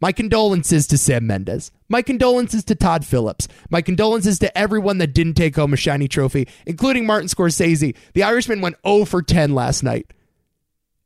My 0.00 0.12
condolences 0.12 0.86
to 0.88 0.98
Sam 0.98 1.26
Mendes. 1.26 1.70
My 1.88 2.02
condolences 2.02 2.64
to 2.64 2.74
Todd 2.74 3.06
Phillips. 3.06 3.48
My 3.70 3.80
condolences 3.80 4.38
to 4.40 4.56
everyone 4.58 4.98
that 4.98 5.14
didn't 5.14 5.34
take 5.34 5.56
home 5.56 5.72
a 5.72 5.76
shiny 5.76 6.06
trophy, 6.06 6.48
including 6.66 7.06
Martin 7.06 7.28
Scorsese. 7.28 7.96
The 8.12 8.22
Irishman 8.22 8.60
went 8.60 8.76
0 8.86 9.06
for 9.06 9.22
10 9.22 9.54
last 9.54 9.82
night. 9.82 10.12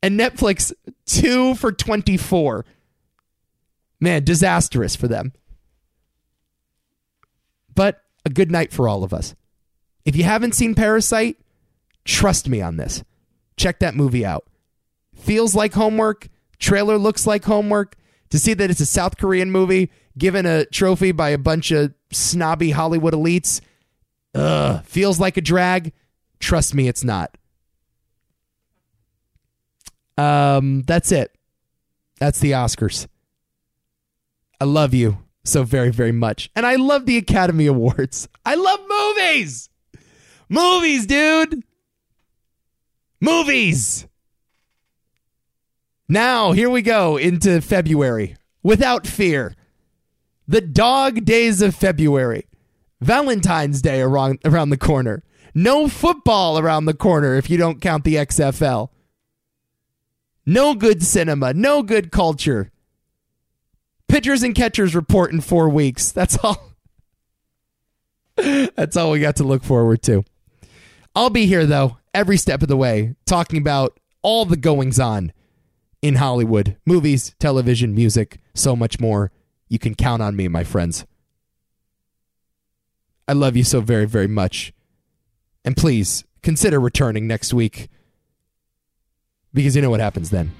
And 0.02 0.18
Netflix 0.18 0.72
2 1.06 1.54
for 1.54 1.70
24. 1.70 2.64
Man, 4.00 4.24
disastrous 4.24 4.96
for 4.96 5.06
them. 5.06 5.32
But 7.74 8.02
a 8.24 8.30
good 8.30 8.50
night 8.50 8.72
for 8.72 8.88
all 8.88 9.04
of 9.04 9.14
us. 9.14 9.34
If 10.04 10.16
you 10.16 10.24
haven't 10.24 10.54
seen 10.54 10.74
Parasite, 10.74 11.38
trust 12.04 12.48
me 12.48 12.60
on 12.60 12.76
this. 12.76 13.02
Check 13.56 13.80
that 13.80 13.94
movie 13.94 14.24
out. 14.24 14.46
Feels 15.14 15.54
like 15.54 15.74
homework. 15.74 16.28
Trailer 16.58 16.98
looks 16.98 17.26
like 17.26 17.44
homework. 17.44 17.96
To 18.30 18.38
see 18.38 18.54
that 18.54 18.70
it's 18.70 18.80
a 18.80 18.86
South 18.86 19.16
Korean 19.16 19.50
movie 19.50 19.90
given 20.16 20.46
a 20.46 20.64
trophy 20.66 21.10
by 21.10 21.30
a 21.30 21.38
bunch 21.38 21.72
of 21.72 21.92
snobby 22.12 22.70
Hollywood 22.70 23.12
elites, 23.12 23.60
ugh, 24.34 24.84
feels 24.84 25.18
like 25.18 25.36
a 25.36 25.40
drag. 25.40 25.92
Trust 26.38 26.74
me, 26.74 26.86
it's 26.86 27.02
not. 27.02 27.36
Um, 30.16 30.82
that's 30.82 31.10
it. 31.10 31.34
That's 32.20 32.38
the 32.38 32.52
Oscars. 32.52 33.06
I 34.60 34.64
love 34.64 34.92
you 34.94 35.18
so 35.42 35.62
very, 35.62 35.90
very 35.90 36.12
much. 36.12 36.50
And 36.54 36.66
I 36.66 36.76
love 36.76 37.06
the 37.06 37.16
Academy 37.16 37.66
Awards. 37.66 38.28
I 38.44 38.54
love 38.54 38.80
movies. 38.86 39.69
Movies, 40.50 41.06
dude. 41.06 41.62
Movies. 43.20 44.08
Now, 46.08 46.50
here 46.50 46.68
we 46.68 46.82
go 46.82 47.16
into 47.16 47.60
February 47.60 48.36
without 48.64 49.06
fear. 49.06 49.54
The 50.48 50.60
dog 50.60 51.24
days 51.24 51.62
of 51.62 51.76
February. 51.76 52.48
Valentine's 53.00 53.80
Day 53.80 54.00
around, 54.00 54.40
around 54.44 54.70
the 54.70 54.76
corner. 54.76 55.22
No 55.54 55.86
football 55.86 56.58
around 56.58 56.86
the 56.86 56.94
corner 56.94 57.36
if 57.36 57.48
you 57.48 57.56
don't 57.56 57.80
count 57.80 58.02
the 58.02 58.16
XFL. 58.16 58.88
No 60.44 60.74
good 60.74 61.04
cinema, 61.04 61.54
no 61.54 61.84
good 61.84 62.10
culture. 62.10 62.72
Pitchers 64.08 64.42
and 64.42 64.52
catchers 64.52 64.96
report 64.96 65.32
in 65.32 65.40
four 65.40 65.68
weeks. 65.68 66.10
That's 66.10 66.36
all. 66.42 66.72
That's 68.36 68.96
all 68.96 69.12
we 69.12 69.20
got 69.20 69.36
to 69.36 69.44
look 69.44 69.62
forward 69.62 70.02
to. 70.02 70.24
I'll 71.14 71.30
be 71.30 71.46
here, 71.46 71.66
though, 71.66 71.98
every 72.14 72.36
step 72.36 72.62
of 72.62 72.68
the 72.68 72.76
way, 72.76 73.14
talking 73.26 73.58
about 73.58 73.98
all 74.22 74.44
the 74.44 74.56
goings 74.56 75.00
on 75.00 75.32
in 76.02 76.16
Hollywood 76.16 76.76
movies, 76.86 77.34
television, 77.38 77.94
music, 77.94 78.40
so 78.54 78.74
much 78.74 79.00
more. 79.00 79.30
You 79.68 79.78
can 79.78 79.94
count 79.94 80.22
on 80.22 80.36
me, 80.36 80.48
my 80.48 80.64
friends. 80.64 81.06
I 83.28 83.32
love 83.32 83.56
you 83.56 83.64
so 83.64 83.80
very, 83.80 84.06
very 84.06 84.26
much. 84.26 84.72
And 85.64 85.76
please 85.76 86.24
consider 86.42 86.80
returning 86.80 87.26
next 87.26 87.54
week 87.54 87.88
because 89.52 89.76
you 89.76 89.82
know 89.82 89.90
what 89.90 90.00
happens 90.00 90.30
then. 90.30 90.50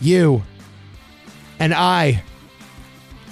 You 0.00 0.42
and 1.58 1.74
I 1.74 2.22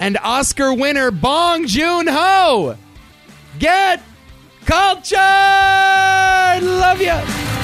and 0.00 0.18
Oscar 0.18 0.74
winner 0.74 1.10
Bong 1.10 1.66
Joon 1.66 2.06
Ho 2.08 2.76
get 3.58 4.02
culture. 4.64 5.16
Love 6.60 7.00
you. 7.00 7.61